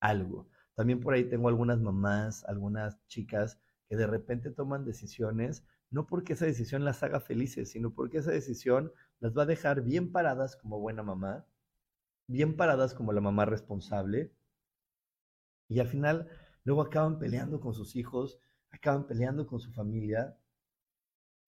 algo. 0.00 0.48
También 0.74 0.98
por 0.98 1.14
ahí 1.14 1.28
tengo 1.28 1.48
algunas 1.48 1.80
mamás, 1.80 2.44
algunas 2.46 2.98
chicas 3.06 3.60
que 3.88 3.96
de 3.96 4.08
repente 4.08 4.50
toman 4.50 4.84
decisiones, 4.84 5.64
no 5.90 6.08
porque 6.08 6.32
esa 6.32 6.46
decisión 6.46 6.84
las 6.84 7.04
haga 7.04 7.20
felices, 7.20 7.70
sino 7.70 7.94
porque 7.94 8.18
esa 8.18 8.32
decisión 8.32 8.90
las 9.20 9.36
va 9.36 9.42
a 9.42 9.46
dejar 9.46 9.82
bien 9.82 10.12
paradas 10.12 10.56
como 10.56 10.80
buena 10.80 11.02
mamá, 11.02 11.46
bien 12.26 12.56
paradas 12.56 12.94
como 12.94 13.12
la 13.12 13.20
mamá 13.20 13.44
responsable, 13.44 14.32
y 15.68 15.80
al 15.80 15.88
final 15.88 16.28
luego 16.64 16.82
acaban 16.82 17.18
peleando 17.18 17.60
con 17.60 17.74
sus 17.74 17.96
hijos, 17.96 18.38
acaban 18.70 19.06
peleando 19.06 19.46
con 19.46 19.60
su 19.60 19.72
familia, 19.72 20.36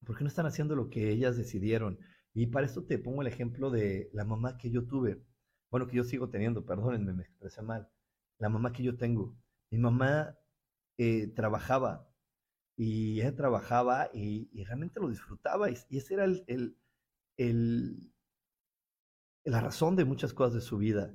porque 0.05 0.25
no 0.25 0.29
están 0.29 0.47
haciendo 0.47 0.77
lo 0.77 0.91
que 0.91 1.11
ellas 1.11 1.37
decidieron. 1.37 1.99
Y 2.35 2.47
para 2.47 2.67
esto 2.67 2.85
te 2.85 2.99
pongo 2.99 3.23
el 3.23 3.29
ejemplo 3.29 3.71
de 3.71 4.11
la 4.13 4.25
mamá 4.25 4.59
que 4.59 4.71
yo 4.71 4.87
tuve, 4.87 5.23
bueno, 5.71 5.87
que 5.87 5.97
yo 5.97 6.05
sigo 6.05 6.29
teniendo, 6.31 6.65
perdónenme, 6.65 7.13
me 7.13 7.23
expresé 7.23 7.63
mal, 7.63 7.89
la 8.39 8.49
mamá 8.49 8.73
que 8.73 8.83
yo 8.83 8.97
tengo. 8.97 9.37
Mi 9.71 9.79
mamá 9.79 10.39
eh, 10.99 11.29
trabajaba 11.35 12.09
y 12.77 13.21
ella 13.21 13.35
trabajaba 13.35 14.11
y, 14.13 14.49
realmente 14.65 15.01
lo 15.01 15.09
disfrutaba 15.09 15.71
y, 15.71 15.77
esa 15.91 16.15
era 16.15 16.25
el, 16.25 16.77
la 19.45 19.61
razón 19.61 19.97
de 19.97 20.05
muchas 20.05 20.33
cosas 20.33 20.55
de 20.55 20.61
su 20.61 20.79
vida. 20.79 21.15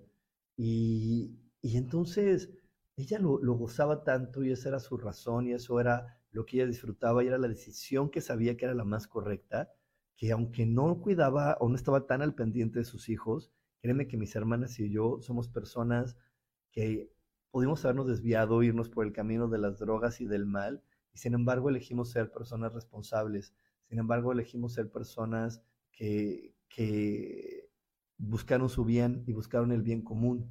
Y, 0.58 1.38
entonces 1.64 2.50
ella 2.96 3.20
lo, 3.20 3.40
lo, 3.42 3.54
gozaba 3.56 4.04
tanto 4.04 4.44
y 4.44 4.52
esa 4.52 4.70
era 4.70 4.80
su 4.80 4.98
razón 4.98 5.48
y 5.48 5.54
eso 5.54 5.80
era 5.80 6.20
lo 6.32 6.46
que 6.46 6.58
ella 6.58 6.68
disfrutaba 6.68 7.24
y 7.24 7.28
era 7.28 7.38
la 7.38 7.48
decisión 7.48 8.10
que 8.10 8.22
sabía 8.22 8.58
que 8.58 8.66
era 8.66 8.74
la 8.74 8.84
más 8.84 9.08
correcta, 9.08 9.72
que 10.16 10.32
aunque 10.32 10.66
no 10.66 11.02
cuidaba 11.02 11.58
o 11.60 11.70
no 11.70 11.76
estaba 11.76 12.06
tan 12.08 12.22
al 12.22 12.36
pendiente 12.36 12.80
de 12.80 12.86
sus 12.86 13.10
hijos, 13.10 13.52
créeme 13.82 14.08
que 14.08 14.18
mis 14.18 14.36
hermanas 14.36 14.80
y 14.80 14.92
yo 14.92 15.20
somos 15.22 15.50
personas 15.50 16.16
que 16.72 17.12
pudimos 17.52 17.84
habernos 17.84 18.08
desviado, 18.08 18.64
irnos 18.64 18.90
por 18.90 19.06
el 19.06 19.14
camino 19.14 19.48
de 19.50 19.58
las 19.58 19.80
drogas 19.80 20.22
y 20.22 20.26
del 20.26 20.46
mal, 20.46 20.84
y 21.14 21.18
sin 21.18 21.34
embargo 21.34 21.70
elegimos 21.70 22.12
ser 22.12 22.32
personas 22.32 22.74
responsables, 22.74 23.54
sin 23.90 24.00
embargo 24.00 24.32
elegimos 24.32 24.74
ser 24.74 24.90
personas 24.90 25.62
que, 25.92 27.70
buscaron 28.18 28.70
su 28.70 28.86
bien 28.86 29.24
y 29.26 29.34
buscaron 29.34 29.72
el 29.72 29.82
bien 29.82 30.02
común. 30.02 30.50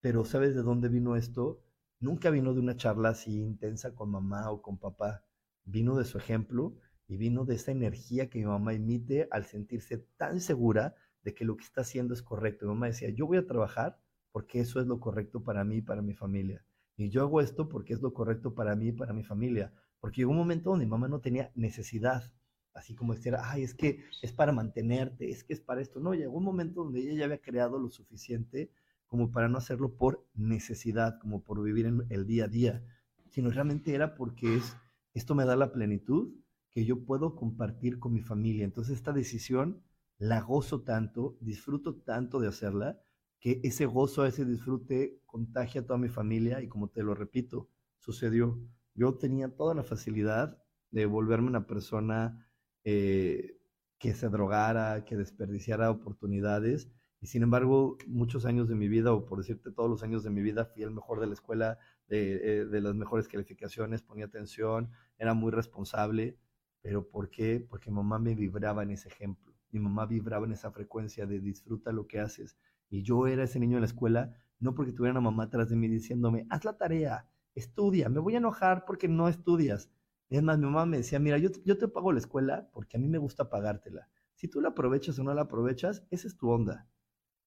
Pero 0.00 0.24
¿sabes 0.24 0.54
de 0.54 0.62
dónde 0.62 0.88
vino 0.88 1.16
esto? 1.16 1.62
Nunca 2.00 2.30
vino 2.30 2.52
de 2.52 2.60
una 2.60 2.76
charla 2.76 3.10
así 3.10 3.40
intensa 3.40 3.94
con 3.94 4.10
mamá 4.10 4.50
o 4.50 4.60
con 4.60 4.78
papá. 4.78 5.24
Vino 5.64 5.96
de 5.96 6.04
su 6.04 6.18
ejemplo 6.18 6.76
y 7.08 7.16
vino 7.16 7.44
de 7.44 7.54
esa 7.54 7.72
energía 7.72 8.28
que 8.28 8.38
mi 8.38 8.46
mamá 8.46 8.74
emite 8.74 9.28
al 9.30 9.44
sentirse 9.44 9.98
tan 10.16 10.40
segura 10.40 10.94
de 11.22 11.34
que 11.34 11.44
lo 11.44 11.56
que 11.56 11.64
está 11.64 11.82
haciendo 11.82 12.14
es 12.14 12.22
correcto. 12.22 12.66
Mi 12.66 12.74
mamá 12.74 12.86
decía, 12.86 13.10
yo 13.10 13.26
voy 13.26 13.38
a 13.38 13.46
trabajar 13.46 14.00
porque 14.32 14.60
eso 14.60 14.80
es 14.80 14.86
lo 14.86 15.00
correcto 15.00 15.42
para 15.42 15.64
mí 15.64 15.76
y 15.76 15.82
para 15.82 16.02
mi 16.02 16.14
familia. 16.14 16.64
Y 16.96 17.10
yo 17.10 17.22
hago 17.22 17.40
esto 17.40 17.68
porque 17.68 17.94
es 17.94 18.00
lo 18.00 18.12
correcto 18.12 18.54
para 18.54 18.74
mí 18.74 18.88
y 18.88 18.92
para 18.92 19.12
mi 19.12 19.24
familia. 19.24 19.72
Porque 20.00 20.20
llegó 20.20 20.32
un 20.32 20.38
momento 20.38 20.70
donde 20.70 20.86
mi 20.86 20.90
mamá 20.90 21.08
no 21.08 21.20
tenía 21.20 21.50
necesidad, 21.54 22.32
así 22.76 22.94
como 22.94 23.14
decir, 23.14 23.34
ay, 23.38 23.62
es 23.62 23.74
que 23.74 24.04
es 24.22 24.32
para 24.32 24.52
mantenerte, 24.52 25.30
es 25.30 25.42
que 25.42 25.54
es 25.54 25.60
para 25.60 25.80
esto. 25.80 25.98
No, 25.98 26.14
llegó 26.14 26.36
un 26.36 26.44
momento 26.44 26.84
donde 26.84 27.00
ella 27.00 27.14
ya 27.14 27.24
había 27.24 27.40
creado 27.40 27.78
lo 27.78 27.88
suficiente 27.88 28.70
como 29.06 29.30
para 29.30 29.48
no 29.48 29.58
hacerlo 29.58 29.96
por 29.96 30.26
necesidad, 30.34 31.18
como 31.20 31.42
por 31.42 31.62
vivir 31.62 31.86
en 31.86 32.06
el 32.10 32.26
día 32.26 32.44
a 32.44 32.48
día, 32.48 32.84
sino 33.30 33.50
realmente 33.50 33.94
era 33.94 34.14
porque 34.14 34.56
es, 34.56 34.76
esto 35.14 35.34
me 35.34 35.44
da 35.44 35.56
la 35.56 35.72
plenitud 35.72 36.34
que 36.70 36.84
yo 36.84 37.04
puedo 37.04 37.34
compartir 37.36 37.98
con 37.98 38.12
mi 38.12 38.20
familia. 38.20 38.64
Entonces 38.64 38.96
esta 38.96 39.12
decisión 39.12 39.82
la 40.18 40.40
gozo 40.40 40.82
tanto, 40.82 41.36
disfruto 41.40 41.96
tanto 41.96 42.40
de 42.40 42.48
hacerla, 42.48 43.00
que 43.38 43.60
ese 43.64 43.86
gozo, 43.86 44.26
ese 44.26 44.44
disfrute 44.44 45.20
contagia 45.26 45.82
a 45.82 45.86
toda 45.86 45.98
mi 45.98 46.08
familia 46.08 46.62
y 46.62 46.68
como 46.68 46.88
te 46.88 47.02
lo 47.02 47.14
repito, 47.14 47.70
sucedió. 47.98 48.58
Yo 48.94 49.14
tenía 49.14 49.54
toda 49.54 49.74
la 49.74 49.82
facilidad 49.82 50.62
de 50.90 51.06
volverme 51.06 51.48
una 51.48 51.66
persona 51.66 52.45
eh, 52.86 53.58
que 53.98 54.14
se 54.14 54.30
drogara, 54.30 55.04
que 55.04 55.16
desperdiciara 55.16 55.90
oportunidades 55.90 56.88
y 57.20 57.28
sin 57.28 57.42
embargo, 57.42 57.96
muchos 58.06 58.44
años 58.44 58.68
de 58.68 58.74
mi 58.74 58.88
vida, 58.88 59.12
o 59.12 59.24
por 59.24 59.38
decirte 59.38 59.72
todos 59.72 59.88
los 59.88 60.02
años 60.02 60.22
de 60.22 60.30
mi 60.30 60.42
vida, 60.42 60.66
fui 60.66 60.82
el 60.82 60.90
mejor 60.90 61.20
de 61.20 61.26
la 61.26 61.32
escuela, 61.32 61.78
de, 62.08 62.60
eh, 62.60 62.66
de 62.66 62.80
las 62.80 62.94
mejores 62.94 63.26
calificaciones, 63.26 64.02
ponía 64.02 64.26
atención, 64.26 64.90
era 65.18 65.34
muy 65.34 65.50
responsable. 65.50 66.38
¿Pero 66.82 67.08
por 67.08 67.30
qué? 67.30 67.58
Porque 67.68 67.90
mamá 67.90 68.18
me 68.18 68.34
vibraba 68.34 68.82
en 68.82 68.90
ese 68.90 69.08
ejemplo. 69.08 69.54
Mi 69.70 69.80
mamá 69.80 70.06
vibraba 70.06 70.46
en 70.46 70.52
esa 70.52 70.70
frecuencia 70.70 71.26
de 71.26 71.40
disfruta 71.40 71.90
lo 71.90 72.06
que 72.06 72.20
haces. 72.20 72.56
Y 72.88 73.02
yo 73.02 73.26
era 73.26 73.42
ese 73.44 73.58
niño 73.58 73.78
en 73.78 73.82
la 73.82 73.86
escuela, 73.86 74.32
no 74.60 74.74
porque 74.74 74.92
tuviera 74.92 75.12
una 75.12 75.20
mamá 75.20 75.44
atrás 75.44 75.70
de 75.70 75.76
mí 75.76 75.88
diciéndome, 75.88 76.46
haz 76.50 76.64
la 76.64 76.76
tarea, 76.76 77.28
estudia, 77.54 78.08
me 78.08 78.20
voy 78.20 78.34
a 78.34 78.38
enojar 78.38 78.84
porque 78.84 79.08
no 79.08 79.28
estudias. 79.28 79.90
Es 80.28 80.42
más, 80.42 80.58
mi 80.58 80.64
mamá 80.64 80.86
me 80.86 80.98
decía, 80.98 81.18
mira, 81.18 81.38
yo, 81.38 81.50
yo 81.64 81.78
te 81.78 81.88
pago 81.88 82.12
la 82.12 82.18
escuela 82.18 82.68
porque 82.72 82.96
a 82.96 83.00
mí 83.00 83.08
me 83.08 83.18
gusta 83.18 83.48
pagártela. 83.48 84.08
Si 84.34 84.48
tú 84.48 84.60
la 84.60 84.70
aprovechas 84.70 85.18
o 85.18 85.24
no 85.24 85.32
la 85.34 85.42
aprovechas, 85.42 86.04
esa 86.10 86.26
es 86.26 86.36
tu 86.36 86.50
onda. 86.50 86.88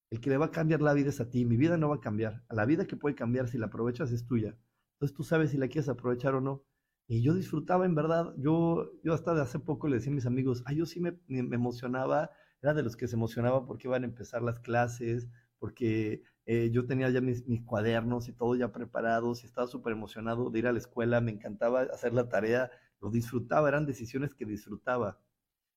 El 0.10 0.22
que 0.22 0.30
le 0.30 0.38
va 0.38 0.48
a 0.48 0.52
cambiar 0.52 0.82
la 0.82 0.94
vida 0.94 1.10
es 1.10 1.22
a 1.22 1.30
ti. 1.30 1.46
Mi 1.46 1.58
vida 1.58 1.78
no 1.78 1.90
va 1.90 1.96
a 1.96 2.02
cambiar. 2.02 2.44
A 2.48 2.56
la 2.56 2.66
vida 2.66 2.88
que 2.88 2.96
puede 2.96 3.16
cambiar 3.16 3.48
si 3.48 3.58
la 3.58 3.68
aprovechas 3.68 4.12
es 4.12 4.26
tuya. 4.26 4.58
Entonces 4.94 5.16
tú 5.16 5.24
sabes 5.24 5.52
si 5.52 5.58
la 5.58 5.68
quieres 5.68 5.90
aprovechar 5.90 6.34
o 6.36 6.42
no. 6.42 6.64
Y 7.08 7.22
yo 7.22 7.36
disfrutaba 7.36 7.86
en 7.86 7.96
verdad. 7.96 8.34
Yo, 8.38 8.92
yo 9.04 9.14
hasta 9.14 9.36
de 9.36 9.42
hace 9.42 9.60
poco 9.60 9.88
le 9.88 9.98
decía 9.98 10.12
a 10.12 10.16
mis 10.16 10.26
amigos, 10.26 10.64
ay, 10.66 10.78
yo 10.78 10.86
sí 10.86 11.00
me, 11.00 11.20
me 11.28 11.56
emocionaba. 11.56 12.32
Era 12.62 12.74
de 12.74 12.84
los 12.84 12.96
que 12.96 13.08
se 13.08 13.16
emocionaba 13.16 13.66
porque 13.68 13.88
iban 13.88 14.04
a 14.04 14.08
empezar 14.08 14.42
las 14.42 14.60
clases, 14.60 15.30
porque 15.60 16.24
eh, 16.46 16.72
yo 16.72 16.86
tenía 16.88 17.10
ya 17.10 17.22
mis, 17.22 17.44
cuadernos 17.66 18.28
y 18.28 18.34
todo 18.34 18.56
ya 18.56 18.72
preparados 18.72 19.44
y 19.44 19.46
estaba 19.46 19.68
súper 19.68 19.94
emocionado 19.94 20.50
de 20.50 20.60
ir 20.60 20.68
a 20.68 20.72
la 20.72 20.80
escuela. 20.80 21.22
Me 21.22 21.32
encantaba 21.32 21.82
hacer 21.82 22.14
la 22.14 22.28
tarea. 22.28 22.72
Lo 23.02 23.12
disfrutaba. 23.12 23.68
Eran 23.70 23.86
decisiones 23.86 24.34
que 24.34 24.46
disfrutaba. 24.46 25.20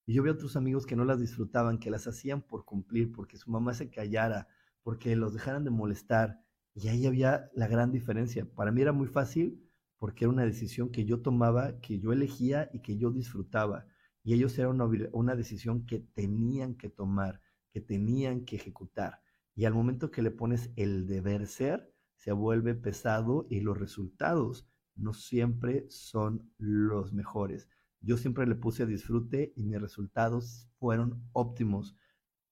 Y 0.07 0.15
yo 0.15 0.23
vi 0.23 0.31
a 0.31 0.33
otros 0.33 0.57
amigos 0.57 0.87
que 0.87 0.97
no 0.97 1.05
las 1.05 1.21
disfrutaban, 1.21 1.79
que 1.79 1.91
las 1.91 2.07
hacían 2.07 2.43
por 2.43 2.65
cumplir, 2.65 3.13
porque 3.13 3.37
su 3.37 3.51
mamá 3.51 3.75
se 3.75 3.91
callara, 3.91 4.49
porque 4.83 5.15
los 5.15 5.35
dejaran 5.35 5.65
de 5.65 5.71
molestar. 5.71 6.43
Y 6.75 6.89
ahí 6.89 7.07
había 7.07 7.51
la 7.55 7.69
gran 7.69 7.93
diferencia. 7.93 8.47
Para 8.47 8.73
mí 8.73 8.81
era 8.83 8.93
muy 8.93 9.09
fácil 9.09 9.63
porque 9.99 10.25
era 10.25 10.33
una 10.33 10.45
decisión 10.45 10.91
que 10.91 11.05
yo 11.05 11.21
tomaba, 11.23 11.79
que 11.81 12.01
yo 12.01 12.13
elegía 12.13 12.71
y 12.73 12.81
que 12.81 12.97
yo 12.97 13.11
disfrutaba. 13.11 13.87
Y 14.25 14.35
ellos 14.35 14.59
era 14.59 14.69
una, 14.69 14.89
una 15.13 15.37
decisión 15.37 15.87
que 15.87 16.01
tenían 16.01 16.77
que 16.77 16.89
tomar, 16.89 17.41
que 17.71 17.81
tenían 17.81 18.45
que 18.45 18.57
ejecutar. 18.57 19.21
Y 19.55 19.65
al 19.67 19.75
momento 19.75 20.11
que 20.11 20.23
le 20.23 20.31
pones 20.31 20.71
el 20.77 21.07
deber 21.07 21.47
ser, 21.47 21.93
se 22.17 22.33
vuelve 22.33 22.75
pesado 22.75 23.47
y 23.51 23.61
los 23.61 23.79
resultados 23.79 24.69
no 24.95 25.13
siempre 25.13 25.87
son 25.89 26.51
los 26.59 27.13
mejores. 27.13 27.69
Yo 28.01 28.17
siempre 28.17 28.47
le 28.47 28.55
puse 28.55 28.83
a 28.83 28.87
disfrute 28.87 29.53
y 29.57 29.65
mis 29.65 29.81
resultados 29.81 30.69
fueron 30.79 31.23
óptimos, 31.33 31.97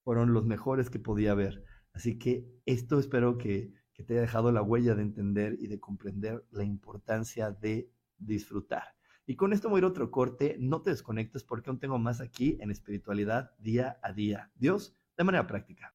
fueron 0.02 0.32
los 0.32 0.46
mejores 0.46 0.90
que 0.90 0.98
podía 0.98 1.32
haber. 1.32 1.64
Así 1.92 2.18
que 2.18 2.46
esto 2.66 2.98
espero 2.98 3.38
que, 3.38 3.72
que 3.92 4.04
te 4.04 4.14
haya 4.14 4.22
dejado 4.22 4.52
la 4.52 4.62
huella 4.62 4.94
de 4.94 5.02
entender 5.02 5.56
y 5.58 5.66
de 5.66 5.80
comprender 5.80 6.46
la 6.50 6.64
importancia 6.64 7.50
de 7.50 7.90
disfrutar. 8.18 8.94
Y 9.26 9.36
con 9.36 9.52
esto 9.52 9.68
voy 9.68 9.78
a 9.78 9.80
ir 9.80 9.84
otro 9.84 10.10
corte. 10.10 10.56
No 10.58 10.82
te 10.82 10.90
desconectes 10.90 11.44
porque 11.44 11.70
aún 11.70 11.78
tengo 11.78 11.98
más 11.98 12.20
aquí 12.20 12.58
en 12.60 12.70
espiritualidad 12.70 13.52
día 13.58 13.98
a 14.02 14.12
día. 14.12 14.50
Dios, 14.56 14.96
de 15.16 15.24
manera 15.24 15.46
práctica. 15.46 15.94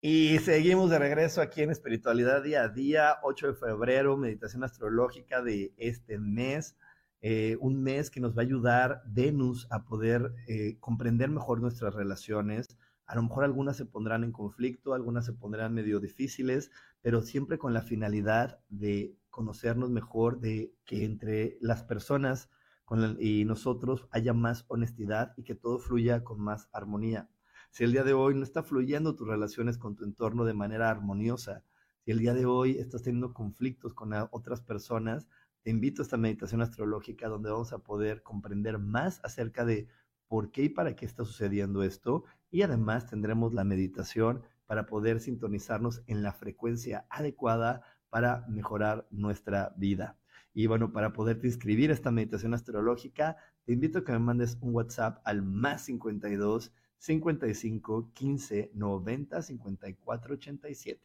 Y 0.00 0.38
seguimos 0.38 0.90
de 0.90 0.98
regreso 1.00 1.40
aquí 1.40 1.60
en 1.62 1.70
Espiritualidad 1.70 2.44
Día 2.44 2.62
a 2.62 2.68
Día, 2.68 3.16
8 3.24 3.48
de 3.48 3.54
febrero, 3.54 4.16
meditación 4.16 4.62
astrológica 4.62 5.42
de 5.42 5.74
este 5.76 6.18
mes, 6.18 6.76
eh, 7.20 7.56
un 7.60 7.82
mes 7.82 8.08
que 8.08 8.20
nos 8.20 8.38
va 8.38 8.42
a 8.42 8.44
ayudar 8.44 9.02
Venus 9.06 9.66
a 9.72 9.84
poder 9.86 10.36
eh, 10.46 10.76
comprender 10.78 11.30
mejor 11.30 11.60
nuestras 11.60 11.96
relaciones. 11.96 12.68
A 13.06 13.16
lo 13.16 13.24
mejor 13.24 13.42
algunas 13.42 13.76
se 13.76 13.86
pondrán 13.86 14.22
en 14.22 14.30
conflicto, 14.30 14.94
algunas 14.94 15.26
se 15.26 15.32
pondrán 15.32 15.74
medio 15.74 15.98
difíciles, 15.98 16.70
pero 17.02 17.20
siempre 17.20 17.58
con 17.58 17.74
la 17.74 17.82
finalidad 17.82 18.60
de 18.68 19.16
conocernos 19.30 19.90
mejor, 19.90 20.38
de 20.38 20.72
que 20.84 21.04
entre 21.04 21.58
las 21.60 21.82
personas 21.82 22.50
y 23.18 23.44
nosotros 23.44 24.06
haya 24.12 24.32
más 24.32 24.64
honestidad 24.68 25.34
y 25.36 25.42
que 25.42 25.56
todo 25.56 25.80
fluya 25.80 26.22
con 26.22 26.40
más 26.40 26.68
armonía 26.72 27.28
si 27.78 27.84
el 27.84 27.92
día 27.92 28.02
de 28.02 28.12
hoy 28.12 28.34
no 28.34 28.42
está 28.42 28.64
fluyendo 28.64 29.14
tus 29.14 29.28
relaciones 29.28 29.78
con 29.78 29.94
tu 29.94 30.02
entorno 30.02 30.44
de 30.44 30.52
manera 30.52 30.90
armoniosa, 30.90 31.62
si 32.00 32.10
el 32.10 32.18
día 32.18 32.34
de 32.34 32.44
hoy 32.44 32.76
estás 32.76 33.04
teniendo 33.04 33.32
conflictos 33.32 33.94
con 33.94 34.12
otras 34.32 34.62
personas, 34.62 35.28
te 35.62 35.70
invito 35.70 36.02
a 36.02 36.04
esta 36.04 36.16
meditación 36.16 36.60
astrológica 36.60 37.28
donde 37.28 37.52
vamos 37.52 37.72
a 37.72 37.78
poder 37.78 38.24
comprender 38.24 38.80
más 38.80 39.20
acerca 39.22 39.64
de 39.64 39.86
por 40.26 40.50
qué 40.50 40.64
y 40.64 40.68
para 40.70 40.96
qué 40.96 41.06
está 41.06 41.24
sucediendo 41.24 41.84
esto 41.84 42.24
y 42.50 42.62
además 42.62 43.06
tendremos 43.06 43.54
la 43.54 43.62
meditación 43.62 44.42
para 44.66 44.86
poder 44.86 45.20
sintonizarnos 45.20 46.02
en 46.08 46.24
la 46.24 46.32
frecuencia 46.32 47.06
adecuada 47.10 47.82
para 48.10 48.44
mejorar 48.48 49.06
nuestra 49.12 49.72
vida. 49.76 50.18
Y 50.52 50.66
bueno, 50.66 50.90
para 50.90 51.12
poderte 51.12 51.46
inscribir 51.46 51.90
a 51.92 51.94
esta 51.94 52.10
meditación 52.10 52.54
astrológica, 52.54 53.36
te 53.66 53.72
invito 53.72 54.00
a 54.00 54.04
que 54.04 54.10
me 54.10 54.18
mandes 54.18 54.58
un 54.62 54.74
WhatsApp 54.74 55.20
al 55.24 55.42
más 55.42 55.82
52 55.82 56.72
55 56.98 58.12
15 58.12 58.70
90 58.74 59.42
54 59.42 60.34
87 60.34 61.02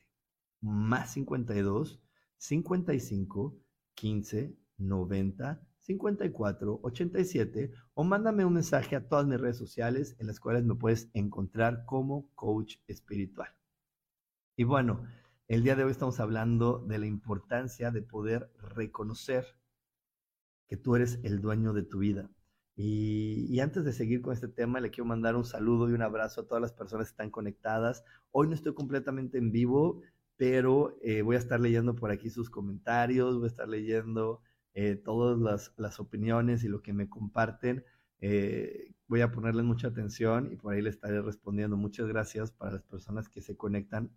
más 0.61 1.13
52 1.13 2.01
55 2.37 3.57
15 3.95 4.57
90 4.77 5.61
54 5.79 6.79
87 6.81 7.71
o 7.93 8.03
mándame 8.03 8.45
un 8.45 8.53
mensaje 8.53 8.95
a 8.95 9.07
todas 9.07 9.25
mis 9.25 9.39
redes 9.39 9.57
sociales 9.57 10.15
en 10.19 10.27
las 10.27 10.39
cuales 10.39 10.63
me 10.63 10.75
puedes 10.75 11.09
encontrar 11.13 11.85
como 11.85 12.29
coach 12.35 12.77
espiritual. 12.87 13.49
Y 14.55 14.63
bueno, 14.63 15.05
el 15.47 15.63
día 15.63 15.75
de 15.75 15.83
hoy 15.83 15.91
estamos 15.91 16.19
hablando 16.19 16.79
de 16.79 16.99
la 16.99 17.05
importancia 17.05 17.91
de 17.91 18.01
poder 18.01 18.51
reconocer 18.59 19.45
que 20.67 20.77
tú 20.77 20.95
eres 20.95 21.19
el 21.23 21.41
dueño 21.41 21.73
de 21.73 21.83
tu 21.83 21.99
vida 21.99 22.29
y, 22.75 23.59
antes 23.59 23.83
de 23.85 23.93
seguir 23.93 24.21
con 24.21 24.33
este 24.33 24.47
tema, 24.47 24.79
le 24.79 24.89
quiero 24.89 25.05
mandar 25.05 25.35
un 25.35 25.45
saludo 25.45 25.89
y 25.89 25.93
un 25.93 26.01
abrazo 26.01 26.41
a 26.41 26.47
todas 26.47 26.61
las 26.61 26.73
personas 26.73 27.07
que 27.07 27.11
están 27.11 27.29
conectadas. 27.29 28.03
Hoy 28.31 28.47
no 28.47 28.55
estoy 28.55 28.73
completamente 28.73 29.37
en 29.37 29.51
vivo, 29.51 30.01
pero 30.37 30.97
eh, 31.03 31.21
voy 31.21 31.35
a 31.35 31.39
estar 31.39 31.59
leyendo 31.59 31.95
por 31.95 32.09
aquí 32.11 32.29
sus 32.31 32.49
comentarios, 32.49 33.35
voy 33.35 33.45
a 33.45 33.47
estar 33.47 33.69
leyendo 33.69 34.41
eh, 34.73 34.95
todas 34.95 35.37
las, 35.39 35.73
las, 35.77 35.99
opiniones 35.99 36.63
y 36.63 36.67
lo 36.67 36.81
que 36.81 36.93
me 36.93 37.09
comparten. 37.09 37.85
Eh, 38.21 38.95
voy 39.07 39.21
a 39.21 39.31
ponerles 39.31 39.65
mucha 39.65 39.89
atención 39.89 40.51
y 40.51 40.55
por 40.55 40.73
ahí 40.73 40.81
le 40.81 40.89
estaré 40.89 41.21
respondiendo. 41.21 41.77
Muchas 41.77 42.07
gracias 42.07 42.51
para 42.51 42.71
las 42.71 42.83
personas 42.83 43.29
que 43.29 43.41
se 43.41 43.55
conectan 43.55 44.11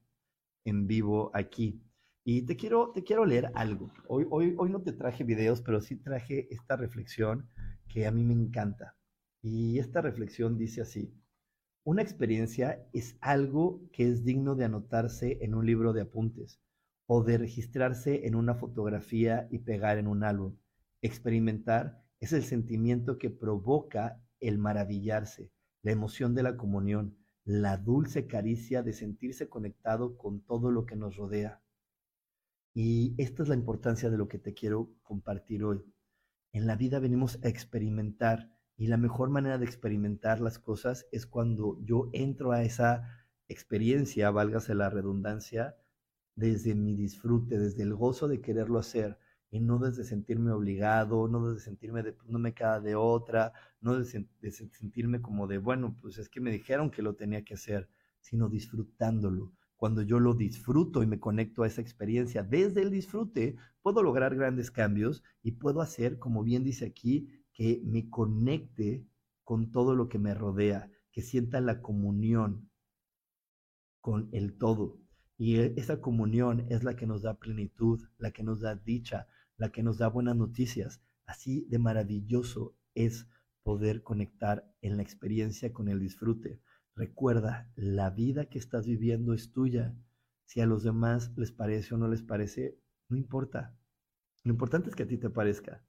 en 0.65 0.87
vivo 0.87 1.31
aquí. 1.35 1.83
Y 2.25 2.43
te 2.43 2.57
quiero, 2.57 2.91
te 2.93 3.05
quiero 3.05 3.27
leer 3.27 3.53
algo. 3.55 3.93
Hoy, 4.09 4.27
hoy, 4.31 4.55
hoy 4.57 4.71
no 4.71 4.81
te 4.81 4.93
traje 4.93 5.25
videos, 5.25 5.61
pero 5.61 5.81
sí 5.83 5.97
traje 5.97 6.49
esta 6.53 6.77
reflexión 6.77 7.49
que 7.89 8.07
a 8.07 8.11
mí 8.11 8.25
me 8.25 8.35
encanta. 8.35 8.97
Y 9.43 9.79
esta 9.79 10.01
reflexión 10.01 10.59
dice 10.59 10.83
así, 10.83 11.15
una 11.85 12.03
experiencia 12.03 12.85
es 12.93 13.17
algo 13.21 13.81
que 13.93 14.09
es 14.11 14.25
digno 14.25 14.57
de 14.57 14.65
anotarse 14.65 15.39
en 15.41 15.55
un 15.55 15.65
libro 15.65 15.93
de 15.93 16.01
apuntes 16.01 16.61
o 17.07 17.23
de 17.23 17.39
registrarse 17.39 18.27
en 18.27 18.35
una 18.35 18.57
fotografía 18.57 19.47
y 19.51 19.61
pegar 19.61 19.99
en 19.99 20.09
un 20.09 20.25
álbum. 20.25 20.57
Experimentar 21.01 22.03
es 22.19 22.33
el 22.33 22.43
sentimiento 22.43 23.19
que 23.19 23.31
provoca 23.31 24.21
el 24.41 24.59
maravillarse, 24.59 25.53
la 25.83 25.93
emoción 25.93 26.35
de 26.35 26.43
la 26.43 26.57
comunión, 26.57 27.17
la 27.45 27.77
dulce 27.77 28.27
caricia 28.27 28.83
de 28.83 28.93
sentirse 28.93 29.49
conectado 29.49 30.17
con 30.17 30.41
todo 30.41 30.73
lo 30.73 30.87
que 30.87 30.97
nos 30.97 31.17
rodea. 31.17 31.63
Y 32.75 33.15
esta 33.17 33.45
es 33.45 33.49
la 33.49 33.55
importancia 33.55 34.11
de 34.11 34.19
lo 34.19 34.27
que 34.27 34.39
te 34.39 34.53
quiero 34.53 34.91
compartir 35.05 35.63
hoy. 35.63 35.85
En 36.57 36.67
la 36.67 36.75
vida 36.75 37.01
venimos 37.01 37.39
a 37.45 37.49
experimentar 37.49 38.51
y 38.79 38.87
la 38.87 38.97
mejor 38.97 39.29
manera 39.29 39.59
de 39.59 39.67
experimentar 39.67 40.41
las 40.41 40.59
cosas 40.59 41.07
es 41.13 41.27
cuando 41.27 41.79
yo 41.85 42.09
entro 42.15 42.53
a 42.53 42.63
esa 42.63 43.27
experiencia, 43.47 44.31
válgase 44.31 44.75
la 44.75 44.89
redundancia, 44.89 45.77
desde 46.35 46.75
mi 46.75 46.95
disfrute, 46.95 47.59
desde 47.59 47.83
el 47.83 47.93
gozo 47.95 48.27
de 48.27 48.41
quererlo 48.41 48.79
hacer 48.79 49.19
y 49.51 49.61
no 49.61 49.79
desde 49.79 50.05
sentirme 50.05 50.51
obligado, 50.51 51.29
no 51.29 51.47
desde 51.47 51.63
sentirme 51.63 52.03
de 52.03 52.17
no 52.25 52.39
me 52.39 52.55
queda 52.55 52.81
de 52.81 52.95
otra, 52.95 53.53
no 53.83 53.99
desde 53.99 54.25
sentirme 54.41 55.21
como 55.21 55.47
de, 55.47 55.59
bueno, 55.59 55.99
pues 56.01 56.17
es 56.17 56.31
que 56.31 56.41
me 56.41 56.51
dijeron 56.51 56.91
que 56.91 57.03
lo 57.03 57.17
tenía 57.17 57.45
que 57.45 57.53
hacer, 57.53 57.91
sino 58.23 58.49
disfrutándolo. 58.49 59.53
Cuando 59.77 60.03
yo 60.03 60.21
lo 60.21 60.35
disfruto 60.35 61.03
y 61.03 61.07
me 61.07 61.21
conecto 61.21 61.63
a 61.63 61.67
esa 61.67 61.83
experiencia 61.83 62.43
desde 62.43 62.83
el 62.83 62.91
disfrute, 62.91 63.57
puedo 63.83 64.03
lograr 64.03 64.35
grandes 64.35 64.71
cambios 64.71 65.23
y 65.43 65.53
puedo 65.53 65.81
hacer, 65.81 66.19
como 66.19 66.43
bien 66.43 66.65
dice 66.65 66.87
aquí, 66.87 67.29
que 67.53 67.83
me 67.85 68.09
conecte 68.09 69.07
con 69.45 69.71
todo 69.71 69.95
lo 69.95 70.09
que 70.09 70.19
me 70.19 70.35
rodea, 70.35 70.91
que 71.13 71.23
sienta 71.23 71.61
la 71.61 71.81
comunión 71.81 72.71
con 74.01 74.29
el 74.33 74.57
todo. 74.57 74.99
Y 75.39 75.57
e, 75.57 75.75
esa 75.77 76.01
comunión 76.01 76.67
es 76.71 76.83
la 76.83 76.97
que 76.97 77.07
nos 77.07 77.23
da 77.23 77.39
plenitud, 77.39 78.01
la 78.19 78.31
que 78.31 78.43
nos 78.43 78.61
da 78.61 78.75
dicha, 78.75 79.29
la 79.57 79.71
que 79.71 79.83
nos 79.83 79.99
da 79.99 80.09
buenas 80.09 80.37
noticias. 80.37 81.01
Así 81.27 81.67
de 81.69 81.79
maravilloso 81.79 82.75
es 82.95 83.27
poder 83.63 84.03
conectar 84.03 84.73
en 84.81 84.97
la 84.97 85.03
experiencia 85.03 85.73
con 85.73 85.89
el 85.89 86.01
disfrute. 86.01 86.61
Recuerda, 86.97 87.71
la 87.77 88.09
vida 88.09 88.47
que 88.47 88.59
estás 88.59 88.87
viviendo 88.87 89.35
es 89.35 89.53
tuya. 89.53 89.95
Si 90.47 90.63
a 90.63 90.67
los 90.67 90.83
demás 90.83 91.31
les 91.37 91.53
parece 91.53 91.95
o 91.95 91.99
no 91.99 92.09
les 92.09 92.23
parece, 92.23 92.79
no 93.11 93.19
importa. 93.19 93.77
Lo 94.45 94.53
importante 94.53 94.89
es 94.89 94.97
que 94.97 95.03
a 95.03 95.07
ti 95.07 95.19
te 95.19 95.29
parezca. 95.29 95.85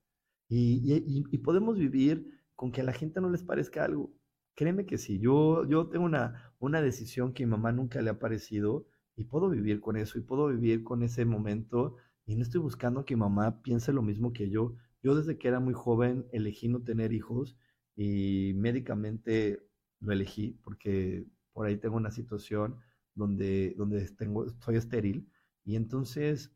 Y, 0.49 1.37
podemos 1.37 1.77
vivir 1.77 2.43
con 2.55 2.73
que 2.73 2.81
a 2.81 2.83
la 2.83 2.91
gente 2.91 3.21
no 3.21 3.29
les 3.29 3.41
parezca 3.41 3.85
algo. 3.85 4.13
Créeme 4.53 4.85
que 4.85 4.97
sí, 4.97 5.19
yo, 5.19 5.65
yo 5.67 5.87
tengo 5.87 6.03
una, 6.03 6.53
una 6.59 6.81
decisión 6.81 7.33
que 7.33 7.45
mi 7.45 7.51
mamá 7.51 7.71
nunca 7.71 8.01
le 8.01 8.09
ha 8.09 8.19
parecido 8.19 8.87
y 9.15 9.25
puedo 9.25 9.49
vivir 9.49 9.79
con 9.79 9.95
eso 9.95 10.17
y 10.17 10.21
puedo 10.21 10.47
vivir 10.47 10.83
con 10.83 11.03
ese 11.03 11.23
momento 11.25 11.95
y 12.25 12.35
no 12.35 12.43
estoy 12.43 12.59
buscando 12.59 13.05
que 13.05 13.15
mi 13.15 13.21
mamá 13.21 13.61
piense 13.61 13.93
lo 13.93 14.01
mismo 14.01 14.33
que 14.33 14.49
yo. 14.49 14.75
Yo 15.01 15.15
desde 15.15 15.37
que 15.37 15.47
era 15.47 15.59
muy 15.59 15.73
joven 15.73 16.27
elegí 16.31 16.67
no 16.67 16.81
tener 16.81 17.13
hijos 17.13 17.55
y 17.95 18.53
médicamente 18.55 19.66
lo 19.99 20.13
elegí 20.13 20.59
porque 20.63 21.25
por 21.53 21.65
ahí 21.65 21.77
tengo 21.77 21.97
una 21.97 22.11
situación 22.11 22.77
donde, 23.15 23.73
donde 23.77 24.07
tengo, 24.09 24.45
estoy 24.45 24.75
estéril 24.75 25.29
y 25.63 25.75
entonces 25.75 26.51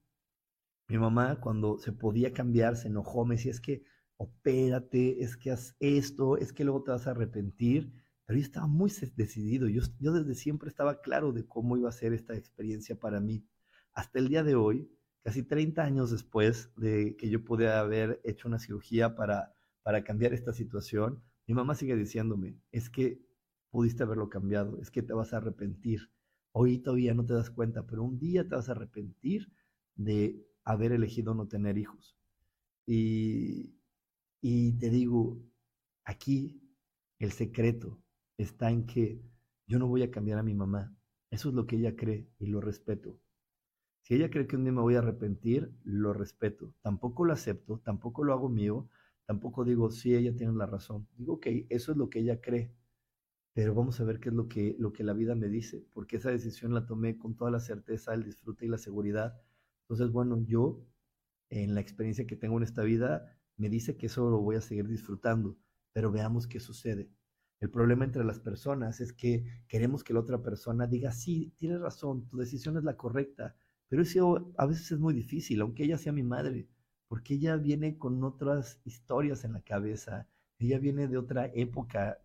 mi 0.87 0.97
mamá 0.97 1.39
cuando 1.39 1.77
se 1.77 1.93
podía 1.93 2.33
cambiar 2.33 2.75
se 2.75 2.89
enojó, 2.89 3.25
me 3.25 3.35
decía, 3.35 3.51
es 3.51 3.61
que 3.61 3.83
opérate, 4.21 5.23
es 5.23 5.35
que 5.35 5.51
haz 5.51 5.75
esto, 5.79 6.37
es 6.37 6.53
que 6.53 6.63
luego 6.63 6.83
te 6.83 6.91
vas 6.91 7.07
a 7.07 7.11
arrepentir. 7.11 7.91
Pero 8.25 8.37
yo 8.39 8.45
estaba 8.45 8.67
muy 8.67 8.91
decidido, 9.15 9.67
yo, 9.67 9.81
yo 9.99 10.13
desde 10.13 10.35
siempre 10.35 10.69
estaba 10.69 11.01
claro 11.01 11.31
de 11.31 11.45
cómo 11.45 11.75
iba 11.75 11.89
a 11.89 11.93
ser 11.93 12.13
esta 12.13 12.35
experiencia 12.35 12.99
para 12.99 13.19
mí. 13.19 13.45
Hasta 13.93 14.19
el 14.19 14.29
día 14.29 14.43
de 14.43 14.55
hoy, 14.55 14.89
casi 15.23 15.43
30 15.43 15.83
años 15.83 16.11
después 16.11 16.71
de 16.77 17.15
que 17.17 17.29
yo 17.29 17.43
pude 17.43 17.71
haber 17.71 18.21
hecho 18.23 18.47
una 18.47 18.59
cirugía 18.59 19.15
para, 19.15 19.53
para 19.81 20.03
cambiar 20.03 20.33
esta 20.33 20.53
situación, 20.53 21.23
mi 21.47 21.55
mamá 21.55 21.75
sigue 21.75 21.95
diciéndome, 21.95 22.57
es 22.71 22.89
que 22.89 23.21
pudiste 23.71 24.03
haberlo 24.03 24.29
cambiado, 24.29 24.79
es 24.81 24.91
que 24.91 25.01
te 25.03 25.13
vas 25.13 25.33
a 25.33 25.37
arrepentir. 25.37 26.11
Hoy 26.53 26.79
todavía 26.79 27.13
no 27.13 27.25
te 27.25 27.33
das 27.33 27.49
cuenta, 27.49 27.85
pero 27.87 28.03
un 28.03 28.19
día 28.19 28.47
te 28.47 28.55
vas 28.55 28.69
a 28.69 28.73
arrepentir 28.73 29.51
de 29.95 30.45
haber 30.63 30.91
elegido 30.93 31.33
no 31.33 31.47
tener 31.47 31.77
hijos. 31.77 32.17
Y, 32.85 33.75
y 34.41 34.73
te 34.79 34.89
digo, 34.89 35.39
aquí 36.05 36.61
el 37.19 37.31
secreto 37.31 38.01
está 38.37 38.71
en 38.71 38.85
que 38.85 39.21
yo 39.67 39.79
no 39.79 39.87
voy 39.87 40.03
a 40.03 40.11
cambiar 40.11 40.39
a 40.39 40.43
mi 40.43 40.53
mamá. 40.53 40.95
Eso 41.31 41.49
es 41.49 41.55
lo 41.55 41.65
que 41.67 41.77
ella 41.77 41.95
cree 41.95 42.27
y 42.39 42.47
lo 42.47 42.61
respeto. 42.61 43.19
Si 44.03 44.15
ella 44.15 44.29
cree 44.29 44.47
que 44.47 44.55
un 44.55 44.63
día 44.63 44.73
me 44.73 44.81
voy 44.81 44.95
a 44.95 44.99
arrepentir, 44.99 45.71
lo 45.83 46.13
respeto. 46.13 46.73
Tampoco 46.81 47.25
lo 47.25 47.33
acepto, 47.33 47.79
tampoco 47.79 48.23
lo 48.23 48.33
hago 48.33 48.49
mío, 48.49 48.89
tampoco 49.25 49.63
digo, 49.63 49.89
sí, 49.91 50.13
ella 50.15 50.35
tiene 50.35 50.53
la 50.53 50.65
razón. 50.67 51.07
Digo, 51.17 51.33
ok, 51.35 51.47
eso 51.69 51.91
es 51.91 51.97
lo 51.97 52.09
que 52.09 52.19
ella 52.19 52.41
cree. 52.41 52.73
Pero 53.53 53.73
vamos 53.75 53.99
a 53.99 54.03
ver 54.03 54.19
qué 54.19 54.29
es 54.29 54.35
lo 54.35 54.47
que, 54.47 54.75
lo 54.79 54.93
que 54.93 55.03
la 55.03 55.13
vida 55.13 55.35
me 55.35 55.47
dice, 55.49 55.85
porque 55.93 56.17
esa 56.17 56.31
decisión 56.31 56.73
la 56.73 56.85
tomé 56.85 57.17
con 57.17 57.35
toda 57.35 57.51
la 57.51 57.59
certeza, 57.59 58.13
el 58.13 58.23
disfrute 58.23 58.65
y 58.65 58.69
la 58.69 58.77
seguridad 58.77 59.41
entonces, 59.91 60.13
bueno, 60.13 60.41
yo 60.45 60.85
en 61.49 61.75
la 61.75 61.81
experiencia 61.81 62.25
que 62.25 62.37
tengo 62.37 62.55
en 62.55 62.63
esta 62.63 62.81
vida 62.81 63.37
me 63.57 63.67
dice 63.67 63.97
que 63.97 64.05
eso 64.05 64.29
lo 64.29 64.39
voy 64.39 64.55
a 64.55 64.61
seguir 64.61 64.87
disfrutando, 64.87 65.57
pero 65.91 66.13
veamos 66.13 66.47
qué 66.47 66.61
sucede. 66.61 67.09
El 67.59 67.69
problema 67.69 68.05
entre 68.05 68.23
las 68.23 68.39
personas 68.39 69.01
es 69.01 69.11
que 69.11 69.43
queremos 69.67 70.05
que 70.05 70.13
la 70.13 70.21
otra 70.21 70.41
persona 70.41 70.87
diga, 70.87 71.11
sí, 71.11 71.53
tienes 71.57 71.81
razón, 71.81 72.25
tu 72.29 72.37
decisión 72.37 72.77
es 72.77 72.85
la 72.85 72.95
correcta, 72.95 73.53
pero 73.89 74.01
eso 74.01 74.53
a 74.57 74.65
veces 74.65 74.89
es 74.93 74.99
muy 74.99 75.13
difícil, 75.13 75.59
aunque 75.59 75.83
ella 75.83 75.97
sea 75.97 76.13
mi 76.13 76.23
madre, 76.23 76.69
porque 77.09 77.33
ella 77.33 77.57
viene 77.57 77.97
con 77.97 78.23
otras 78.23 78.79
historias 78.85 79.43
en 79.43 79.51
la 79.51 79.61
cabeza, 79.61 80.29
ella 80.57 80.79
viene 80.79 81.09
de 81.09 81.17
otra 81.17 81.47
época, 81.53 82.17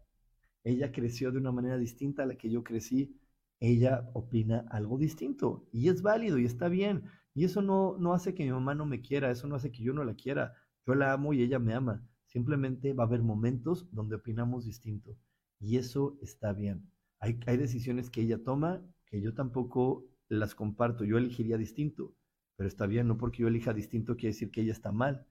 ella 0.66 0.90
creció 0.90 1.30
de 1.30 1.38
una 1.38 1.52
manera 1.52 1.78
distinta 1.78 2.24
a 2.24 2.26
la 2.26 2.36
que 2.36 2.50
yo 2.50 2.64
crecí, 2.64 3.16
ella 3.60 4.10
opina 4.14 4.66
algo 4.70 4.98
distinto 4.98 5.68
y 5.72 5.88
es 5.88 6.02
válido 6.02 6.38
y 6.38 6.44
está 6.44 6.68
bien. 6.68 7.04
Y 7.34 7.44
eso 7.44 7.62
no, 7.62 7.96
no 7.98 8.14
hace 8.14 8.34
que 8.34 8.44
mi 8.44 8.50
mamá 8.50 8.74
no 8.74 8.84
me 8.84 9.00
quiera, 9.00 9.30
eso 9.30 9.46
no 9.46 9.54
hace 9.54 9.70
que 9.70 9.84
yo 9.84 9.92
no 9.92 10.02
la 10.02 10.14
quiera. 10.14 10.54
Yo 10.84 10.94
la 10.96 11.12
amo 11.12 11.32
y 11.32 11.42
ella 11.42 11.60
me 11.60 11.72
ama. 11.72 12.04
Simplemente 12.24 12.94
va 12.94 13.04
a 13.04 13.06
haber 13.06 13.22
momentos 13.22 13.88
donde 13.92 14.16
opinamos 14.16 14.64
distinto. 14.64 15.16
Y 15.60 15.76
eso 15.76 16.18
está 16.20 16.52
bien. 16.52 16.90
Hay, 17.20 17.38
hay 17.46 17.56
decisiones 17.56 18.10
que 18.10 18.22
ella 18.22 18.42
toma 18.42 18.82
que 19.06 19.20
yo 19.20 19.34
tampoco 19.34 20.04
las 20.28 20.54
comparto. 20.56 21.04
Yo 21.04 21.16
elegiría 21.16 21.58
distinto. 21.58 22.14
Pero 22.56 22.68
está 22.68 22.86
bien, 22.86 23.06
no 23.06 23.18
porque 23.18 23.42
yo 23.42 23.48
elija 23.48 23.72
distinto 23.72 24.16
quiere 24.16 24.32
decir 24.32 24.50
que 24.50 24.62
ella 24.62 24.72
está 24.72 24.90
mal. 24.90 25.26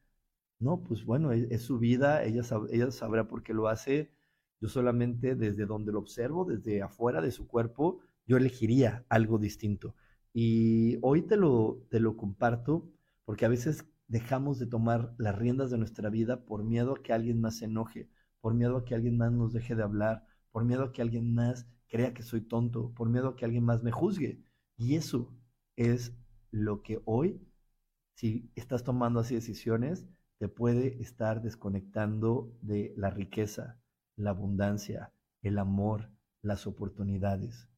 No, 0.59 0.83
pues 0.83 1.03
bueno, 1.03 1.31
es, 1.33 1.61
su 1.63 1.79
vida, 1.79 2.23
ella, 2.23 2.43
ella 2.71 2.91
sabrá 2.91 3.27
por 3.27 3.43
qué 3.43 3.53
lo 3.53 3.67
hace. 3.67 4.11
Yo 4.65 4.69
solamente 4.69 5.35
desde 5.35 5.67
donde 5.67 5.91
lo 5.91 5.99
observo, 5.99 6.43
desde 6.43 6.81
afuera 6.81 7.21
de 7.21 7.29
su 7.29 7.45
cuerpo, 7.45 7.99
yo 8.25 8.37
elegiría 8.37 9.05
algo 9.09 9.37
distinto. 9.37 9.93
Y 10.33 10.97
hoy 11.03 11.21
te 11.21 11.37
lo, 11.37 11.85
te 11.91 11.99
lo 11.99 12.17
comparto 12.17 12.89
porque 13.25 13.45
a 13.45 13.49
veces 13.49 13.85
dejamos 14.07 14.57
de 14.57 14.65
tomar 14.65 15.13
las 15.19 15.37
riendas 15.37 15.69
de 15.69 15.77
nuestra 15.77 16.09
vida 16.09 16.45
por 16.45 16.63
miedo 16.63 16.93
a 16.95 17.03
que 17.03 17.13
alguien 17.13 17.39
más 17.39 17.59
se 17.59 17.65
enoje, 17.65 18.09
por 18.41 18.55
miedo 18.55 18.77
a 18.77 18.85
que 18.85 18.95
alguien 18.95 19.17
más 19.17 19.31
nos 19.31 19.53
deje 19.53 19.75
de 19.75 19.83
hablar, 19.83 20.25
por 20.51 20.65
miedo 20.65 20.85
a 20.85 20.91
que 20.91 21.03
alguien 21.03 21.35
más 21.35 21.67
crea 21.87 22.15
que 22.15 22.23
soy 22.23 22.41
tonto, 22.41 22.91
por 22.95 23.07
miedo 23.07 23.27
a 23.27 23.35
que 23.35 23.45
alguien 23.45 23.65
más 23.65 23.83
me 23.83 23.91
juzgue. 23.91 24.41
Y 24.77 24.95
eso 24.95 25.31
es 25.75 26.17
lo 26.49 26.81
que 26.81 27.03
hoy, 27.05 27.39
si 28.15 28.49
estás 28.55 28.83
tomando 28.83 29.19
así 29.19 29.35
decisiones, 29.35 30.07
te 30.39 30.47
puede 30.47 30.99
estar 31.03 31.43
desconectando 31.43 32.51
de 32.63 32.95
la 32.97 33.11
riqueza, 33.11 33.79
la 34.15 34.31
abundancia, 34.31 35.13
el 35.41 35.57
amor, 35.59 36.11
las 36.41 36.67
oportunidades. 36.67 37.69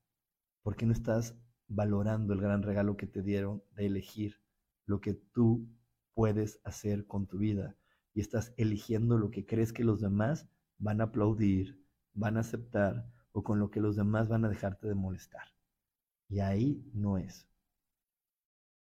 Porque 0.61 0.85
no 0.85 0.93
estás 0.93 1.35
valorando 1.67 2.33
el 2.33 2.41
gran 2.41 2.63
regalo 2.63 2.97
que 2.97 3.07
te 3.07 3.21
dieron 3.21 3.63
de 3.75 3.85
elegir 3.85 4.41
lo 4.85 5.01
que 5.01 5.13
tú 5.13 5.67
puedes 6.13 6.59
hacer 6.63 7.05
con 7.05 7.27
tu 7.27 7.37
vida 7.37 7.75
y 8.13 8.21
estás 8.21 8.53
eligiendo 8.57 9.17
lo 9.17 9.29
que 9.29 9.45
crees 9.45 9.73
que 9.73 9.83
los 9.83 10.01
demás 10.01 10.49
van 10.77 11.01
a 11.01 11.05
aplaudir, 11.05 11.83
van 12.13 12.37
a 12.37 12.41
aceptar 12.41 13.07
o 13.31 13.43
con 13.43 13.59
lo 13.59 13.69
que 13.69 13.81
los 13.81 13.95
demás 13.95 14.27
van 14.27 14.45
a 14.45 14.49
dejarte 14.49 14.87
de 14.87 14.95
molestar. 14.95 15.53
Y 16.29 16.39
ahí 16.39 16.89
no 16.93 17.17
es. 17.17 17.47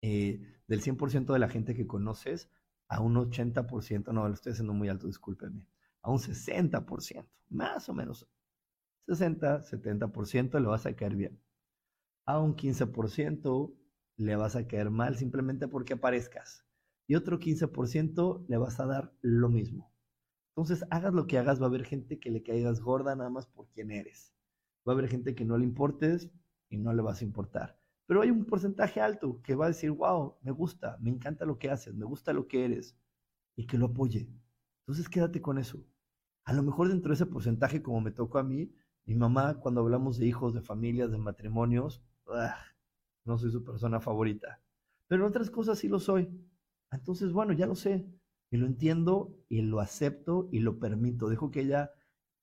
Eh, 0.02 0.40
del 0.66 0.80
100% 0.80 1.32
de 1.32 1.38
la 1.38 1.48
gente 1.48 1.74
que 1.74 1.86
conoces, 1.86 2.50
a 2.88 3.00
un 3.00 3.16
80%, 3.16 4.12
no, 4.12 4.28
lo 4.28 4.34
estoy 4.34 4.52
haciendo 4.52 4.72
muy 4.72 4.88
alto, 4.88 5.06
discúlpeme, 5.06 5.66
a 6.06 6.10
un 6.10 6.18
60%, 6.18 7.26
más 7.50 7.88
o 7.88 7.94
menos, 7.94 8.26
60, 9.06 9.62
70% 9.62 10.60
le 10.60 10.68
vas 10.68 10.86
a 10.86 10.94
caer 10.94 11.16
bien 11.16 11.40
a 12.26 12.40
un 12.40 12.56
15% 12.56 13.72
le 14.16 14.36
vas 14.36 14.56
a 14.56 14.66
caer 14.66 14.90
mal 14.90 15.16
simplemente 15.16 15.68
porque 15.68 15.94
aparezcas. 15.94 16.64
Y 17.06 17.14
otro 17.14 17.38
15% 17.38 18.44
le 18.48 18.56
vas 18.56 18.80
a 18.80 18.86
dar 18.86 19.14
lo 19.22 19.48
mismo. 19.48 19.92
Entonces, 20.50 20.84
hagas 20.90 21.14
lo 21.14 21.26
que 21.26 21.38
hagas, 21.38 21.60
va 21.60 21.66
a 21.66 21.68
haber 21.68 21.84
gente 21.84 22.18
que 22.18 22.30
le 22.30 22.42
caigas 22.42 22.80
gorda 22.80 23.14
nada 23.14 23.30
más 23.30 23.46
por 23.46 23.68
quien 23.68 23.92
eres. 23.92 24.34
Va 24.86 24.92
a 24.92 24.96
haber 24.96 25.08
gente 25.08 25.34
que 25.34 25.44
no 25.44 25.56
le 25.56 25.64
importes 25.64 26.30
y 26.68 26.78
no 26.78 26.92
le 26.92 27.02
vas 27.02 27.20
a 27.20 27.24
importar. 27.24 27.78
Pero 28.06 28.22
hay 28.22 28.30
un 28.30 28.44
porcentaje 28.44 29.00
alto 29.00 29.40
que 29.42 29.54
va 29.54 29.66
a 29.66 29.68
decir, 29.68 29.92
wow, 29.92 30.36
me 30.42 30.50
gusta, 30.50 30.96
me 31.00 31.10
encanta 31.10 31.44
lo 31.44 31.58
que 31.58 31.70
haces, 31.70 31.94
me 31.94 32.06
gusta 32.06 32.32
lo 32.32 32.48
que 32.48 32.64
eres 32.64 32.96
y 33.54 33.66
que 33.66 33.78
lo 33.78 33.86
apoye. 33.86 34.28
Entonces 34.80 35.08
quédate 35.08 35.40
con 35.40 35.58
eso. 35.58 35.84
A 36.46 36.52
lo 36.52 36.62
mejor 36.62 36.88
dentro 36.88 37.08
de 37.08 37.16
ese 37.16 37.26
porcentaje, 37.26 37.82
como 37.82 38.00
me 38.00 38.12
tocó 38.12 38.38
a 38.38 38.44
mí, 38.44 38.72
mi 39.04 39.16
mamá, 39.16 39.54
cuando 39.58 39.80
hablamos 39.80 40.16
de 40.16 40.26
hijos, 40.26 40.54
de 40.54 40.62
familias, 40.62 41.10
de 41.10 41.18
matrimonios, 41.18 42.02
no 43.24 43.36
soy 43.36 43.50
su 43.50 43.64
persona 43.64 44.00
favorita. 44.00 44.62
Pero 45.08 45.24
en 45.24 45.28
otras 45.28 45.50
cosas 45.50 45.80
sí 45.80 45.88
lo 45.88 45.98
soy. 45.98 46.30
Entonces, 46.92 47.32
bueno, 47.32 47.52
ya 47.52 47.66
lo 47.66 47.74
sé. 47.74 48.06
Y 48.48 48.58
lo 48.58 48.66
entiendo 48.66 49.36
y 49.48 49.62
lo 49.62 49.80
acepto 49.80 50.48
y 50.52 50.60
lo 50.60 50.78
permito. 50.78 51.28
Dejo 51.28 51.50
que 51.50 51.62
ella 51.62 51.90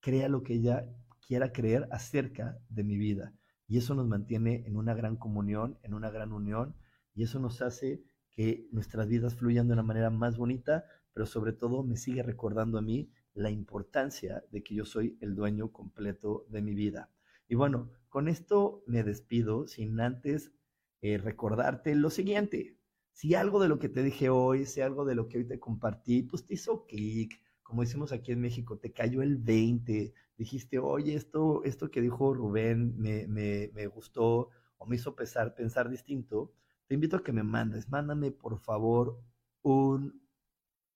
crea 0.02 0.28
lo 0.28 0.44
que 0.44 0.56
ella 0.56 0.86
quiera 1.26 1.54
creer 1.54 1.88
acerca 1.90 2.60
de 2.68 2.84
mi 2.84 2.98
vida. 2.98 3.34
Y 3.70 3.78
eso 3.78 3.96
nos 3.96 4.08
mantiene 4.08 4.64
en 4.66 4.76
una 4.76 4.94
gran 4.94 5.16
comunión, 5.16 5.80
en 5.82 5.94
una 5.94 6.10
gran 6.10 6.34
unión. 6.34 6.76
Y 7.16 7.24
eso 7.24 7.40
nos 7.40 7.62
hace 7.62 8.04
que 8.32 8.68
nuestras 8.72 9.08
vidas 9.08 9.36
fluyan 9.36 9.68
de 9.68 9.74
una 9.74 9.84
manera 9.84 10.10
más 10.10 10.38
bonita, 10.38 10.84
pero 11.14 11.26
sobre 11.26 11.54
todo 11.54 11.84
me 11.84 11.96
sigue 11.96 12.22
recordando 12.22 12.78
a 12.78 12.82
mí 12.82 13.10
la 13.34 13.50
importancia 13.50 14.44
de 14.52 14.64
que 14.64 14.76
yo 14.76 14.86
soy 14.86 15.18
el 15.22 15.36
dueño 15.36 15.72
completo 15.72 16.46
de 16.50 16.62
mi 16.62 16.74
vida. 16.74 17.10
Y 17.48 17.56
bueno, 17.56 17.92
con 18.10 18.28
esto 18.28 18.84
me 18.88 19.04
despido 19.04 19.68
sin 19.68 20.00
antes 20.00 20.52
eh, 21.02 21.18
recordarte 21.18 21.96
lo 21.96 22.10
siguiente. 22.10 22.78
Si 23.12 23.36
algo 23.36 23.62
de 23.62 23.68
lo 23.68 23.80
que 23.80 23.90
te 23.90 24.04
dije 24.04 24.30
hoy, 24.30 24.66
si 24.66 24.82
algo 24.82 25.06
de 25.06 25.16
lo 25.16 25.28
que 25.28 25.40
hoy 25.40 25.48
te 25.48 25.60
compartí, 25.60 26.24
pues 26.24 26.46
te 26.46 26.56
hizo 26.56 26.86
clic, 26.86 27.42
como 27.62 27.82
decimos 27.82 28.12
aquí 28.12 28.32
en 28.32 28.42
México, 28.42 28.78
te 28.78 28.92
cayó 28.92 29.22
el 29.22 29.38
20, 29.38 30.14
dijiste, 30.38 30.80
oye, 30.80 31.16
esto, 31.16 31.64
esto 31.64 31.90
que 31.92 32.02
dijo 32.02 32.34
Rubén 32.34 32.98
me, 32.98 33.28
me, 33.28 33.72
me 33.74 33.88
gustó 33.88 34.50
o 34.78 34.86
me 34.86 34.96
hizo 34.96 35.16
pensar, 35.16 35.56
pensar 35.56 35.90
distinto, 35.90 36.54
te 36.88 36.96
invito 36.96 37.18
a 37.18 37.24
que 37.24 37.32
me 37.32 37.44
mandes, 37.44 37.90
mándame 37.90 38.32
por 38.32 38.60
favor 38.60 39.20
un 39.62 40.23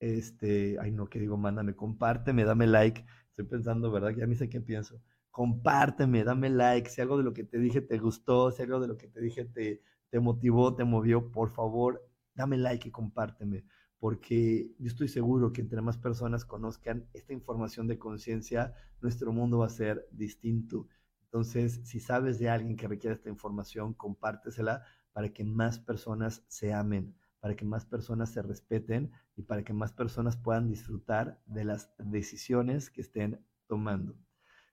este, 0.00 0.78
ay 0.80 0.90
no, 0.92 1.08
que 1.08 1.18
digo, 1.18 1.36
mándame, 1.36 1.74
compárteme, 1.74 2.44
dame 2.44 2.66
like. 2.66 3.04
Estoy 3.30 3.46
pensando, 3.46 3.90
¿verdad? 3.90 4.10
Ya 4.16 4.26
ni 4.26 4.34
sé 4.36 4.48
qué 4.48 4.60
pienso. 4.60 5.00
Compárteme, 5.30 6.24
dame 6.24 6.50
like. 6.50 6.88
Si 6.90 7.00
algo 7.00 7.18
de 7.18 7.24
lo 7.24 7.32
que 7.32 7.44
te 7.44 7.58
dije 7.58 7.80
te 7.80 7.98
gustó, 7.98 8.50
si 8.50 8.62
algo 8.62 8.80
de 8.80 8.88
lo 8.88 8.96
que 8.96 9.08
te 9.08 9.20
dije 9.20 9.44
te, 9.44 9.82
te 10.10 10.20
motivó, 10.20 10.74
te 10.74 10.84
movió, 10.84 11.30
por 11.30 11.50
favor, 11.50 12.08
dame 12.34 12.56
like 12.58 12.88
y 12.88 12.90
compárteme. 12.92 13.64
Porque 13.98 14.70
yo 14.78 14.88
estoy 14.88 15.08
seguro 15.08 15.52
que 15.52 15.60
entre 15.60 15.82
más 15.82 15.98
personas 15.98 16.44
conozcan 16.44 17.08
esta 17.12 17.32
información 17.32 17.88
de 17.88 17.98
conciencia, 17.98 18.74
nuestro 19.00 19.32
mundo 19.32 19.58
va 19.58 19.66
a 19.66 19.70
ser 19.70 20.06
distinto. 20.12 20.86
Entonces, 21.24 21.80
si 21.84 22.00
sabes 22.00 22.38
de 22.38 22.48
alguien 22.48 22.76
que 22.76 22.88
requiere 22.88 23.14
esta 23.16 23.28
información, 23.28 23.94
compártesela 23.94 24.84
para 25.12 25.28
que 25.30 25.44
más 25.44 25.78
personas 25.80 26.44
se 26.48 26.72
amen 26.72 27.14
para 27.40 27.54
que 27.54 27.64
más 27.64 27.86
personas 27.86 28.30
se 28.30 28.42
respeten 28.42 29.12
y 29.36 29.42
para 29.42 29.62
que 29.62 29.72
más 29.72 29.92
personas 29.92 30.36
puedan 30.36 30.68
disfrutar 30.68 31.40
de 31.46 31.64
las 31.64 31.92
decisiones 31.98 32.90
que 32.90 33.00
estén 33.00 33.44
tomando. 33.66 34.16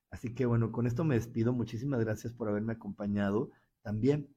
Así 0.09 0.33
que 0.33 0.45
bueno, 0.45 0.71
con 0.71 0.87
esto 0.87 1.03
me 1.03 1.15
despido. 1.15 1.53
Muchísimas 1.53 1.99
gracias 1.99 2.33
por 2.33 2.47
haberme 2.47 2.73
acompañado. 2.73 3.51
También, 3.81 4.33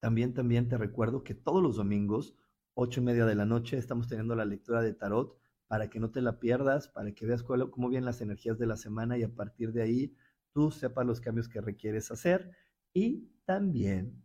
también, 0.00 0.34
también 0.34 0.68
te 0.68 0.76
recuerdo 0.76 1.22
que 1.22 1.34
todos 1.34 1.62
los 1.62 1.76
domingos, 1.76 2.36
ocho 2.74 3.00
y 3.00 3.04
media 3.04 3.24
de 3.24 3.34
la 3.34 3.46
noche, 3.46 3.78
estamos 3.78 4.08
teniendo 4.08 4.34
la 4.34 4.44
lectura 4.44 4.82
de 4.82 4.92
tarot 4.92 5.38
para 5.68 5.88
que 5.88 6.00
no 6.00 6.10
te 6.10 6.20
la 6.20 6.38
pierdas, 6.38 6.88
para 6.88 7.12
que 7.12 7.24
veas 7.24 7.42
cómo 7.42 7.88
vienen 7.88 8.04
las 8.04 8.20
energías 8.20 8.58
de 8.58 8.66
la 8.66 8.76
semana 8.76 9.16
y 9.16 9.22
a 9.22 9.34
partir 9.34 9.72
de 9.72 9.82
ahí 9.82 10.16
tú 10.52 10.70
sepas 10.70 11.06
los 11.06 11.20
cambios 11.20 11.48
que 11.48 11.60
requieres 11.60 12.10
hacer. 12.10 12.50
Y 12.92 13.30
también 13.46 14.22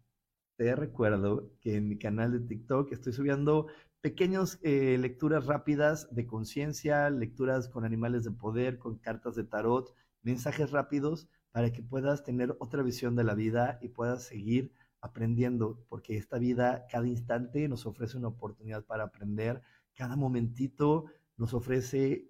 te 0.58 0.76
recuerdo 0.76 1.52
que 1.62 1.76
en 1.76 1.88
mi 1.88 1.98
canal 1.98 2.32
de 2.32 2.40
TikTok 2.40 2.92
estoy 2.92 3.14
subiendo 3.14 3.68
pequeñas 4.02 4.60
eh, 4.64 4.98
lecturas 4.98 5.46
rápidas 5.46 6.14
de 6.14 6.26
conciencia, 6.26 7.10
lecturas 7.10 7.70
con 7.70 7.86
animales 7.86 8.24
de 8.24 8.32
poder, 8.32 8.80
con 8.80 8.98
cartas 8.98 9.36
de 9.36 9.44
tarot, 9.44 9.94
mensajes 10.24 10.72
rápidos 10.72 11.30
para 11.52 11.72
que 11.72 11.84
puedas 11.84 12.24
tener 12.24 12.56
otra 12.60 12.82
visión 12.82 13.16
de 13.16 13.24
la 13.24 13.36
vida 13.36 13.78
y 13.82 13.90
puedas 13.90 14.24
seguir 14.24 14.74
aprendiendo, 15.00 15.86
porque 15.90 16.18
esta 16.18 16.40
vida 16.40 16.88
cada 16.92 17.08
instante 17.08 17.68
nos 17.68 17.86
ofrece 17.86 18.18
una 18.18 18.30
oportunidad 18.30 18.84
para 18.84 19.04
aprender, 19.04 19.62
cada 19.96 20.16
momentito 20.16 21.06
nos 21.38 21.54
ofrece 21.54 22.28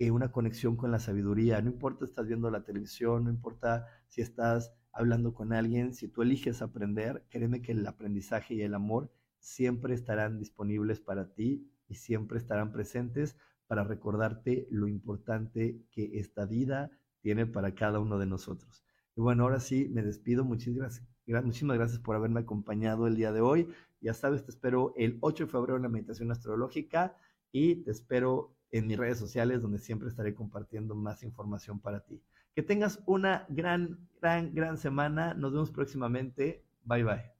eh, 0.00 0.10
una 0.10 0.32
conexión 0.32 0.76
con 0.76 0.90
la 0.90 0.98
sabiduría, 0.98 1.60
no 1.62 1.70
importa 1.70 2.04
si 2.04 2.10
estás 2.10 2.26
viendo 2.26 2.50
la 2.50 2.64
televisión, 2.64 3.24
no 3.24 3.30
importa 3.30 3.86
si 4.08 4.22
estás 4.22 4.72
hablando 4.92 5.34
con 5.34 5.52
alguien, 5.52 5.94
si 5.94 6.08
tú 6.08 6.22
eliges 6.22 6.62
aprender, 6.62 7.24
créeme 7.30 7.62
que 7.62 7.72
el 7.72 7.86
aprendizaje 7.86 8.54
y 8.54 8.62
el 8.62 8.74
amor 8.74 9.10
siempre 9.38 9.94
estarán 9.94 10.38
disponibles 10.38 11.00
para 11.00 11.32
ti 11.32 11.70
y 11.88 11.94
siempre 11.94 12.38
estarán 12.38 12.72
presentes 12.72 13.36
para 13.66 13.84
recordarte 13.84 14.66
lo 14.70 14.88
importante 14.88 15.80
que 15.90 16.18
esta 16.18 16.44
vida 16.44 16.90
tiene 17.20 17.46
para 17.46 17.74
cada 17.74 18.00
uno 18.00 18.18
de 18.18 18.26
nosotros. 18.26 18.84
Y 19.16 19.20
bueno, 19.20 19.44
ahora 19.44 19.60
sí, 19.60 19.88
me 19.90 20.02
despido. 20.02 20.44
Muchísimas, 20.44 21.02
muchísimas 21.26 21.76
gracias 21.76 22.00
por 22.00 22.16
haberme 22.16 22.40
acompañado 22.40 23.06
el 23.06 23.16
día 23.16 23.32
de 23.32 23.40
hoy. 23.40 23.68
Ya 24.00 24.14
sabes, 24.14 24.44
te 24.44 24.50
espero 24.50 24.94
el 24.96 25.18
8 25.20 25.44
de 25.44 25.50
febrero 25.50 25.76
en 25.76 25.82
la 25.82 25.88
meditación 25.88 26.30
astrológica 26.30 27.16
y 27.52 27.76
te 27.76 27.90
espero 27.90 28.56
en 28.70 28.86
mis 28.86 28.98
redes 28.98 29.18
sociales 29.18 29.62
donde 29.62 29.78
siempre 29.78 30.08
estaré 30.08 30.34
compartiendo 30.34 30.94
más 30.94 31.22
información 31.22 31.80
para 31.80 32.00
ti. 32.00 32.22
Que 32.60 32.66
tengas 32.66 33.00
una 33.06 33.46
gran, 33.48 34.06
gran, 34.20 34.54
gran 34.54 34.76
semana. 34.76 35.32
Nos 35.32 35.50
vemos 35.52 35.70
próximamente. 35.70 36.62
Bye 36.84 37.04
bye. 37.04 37.39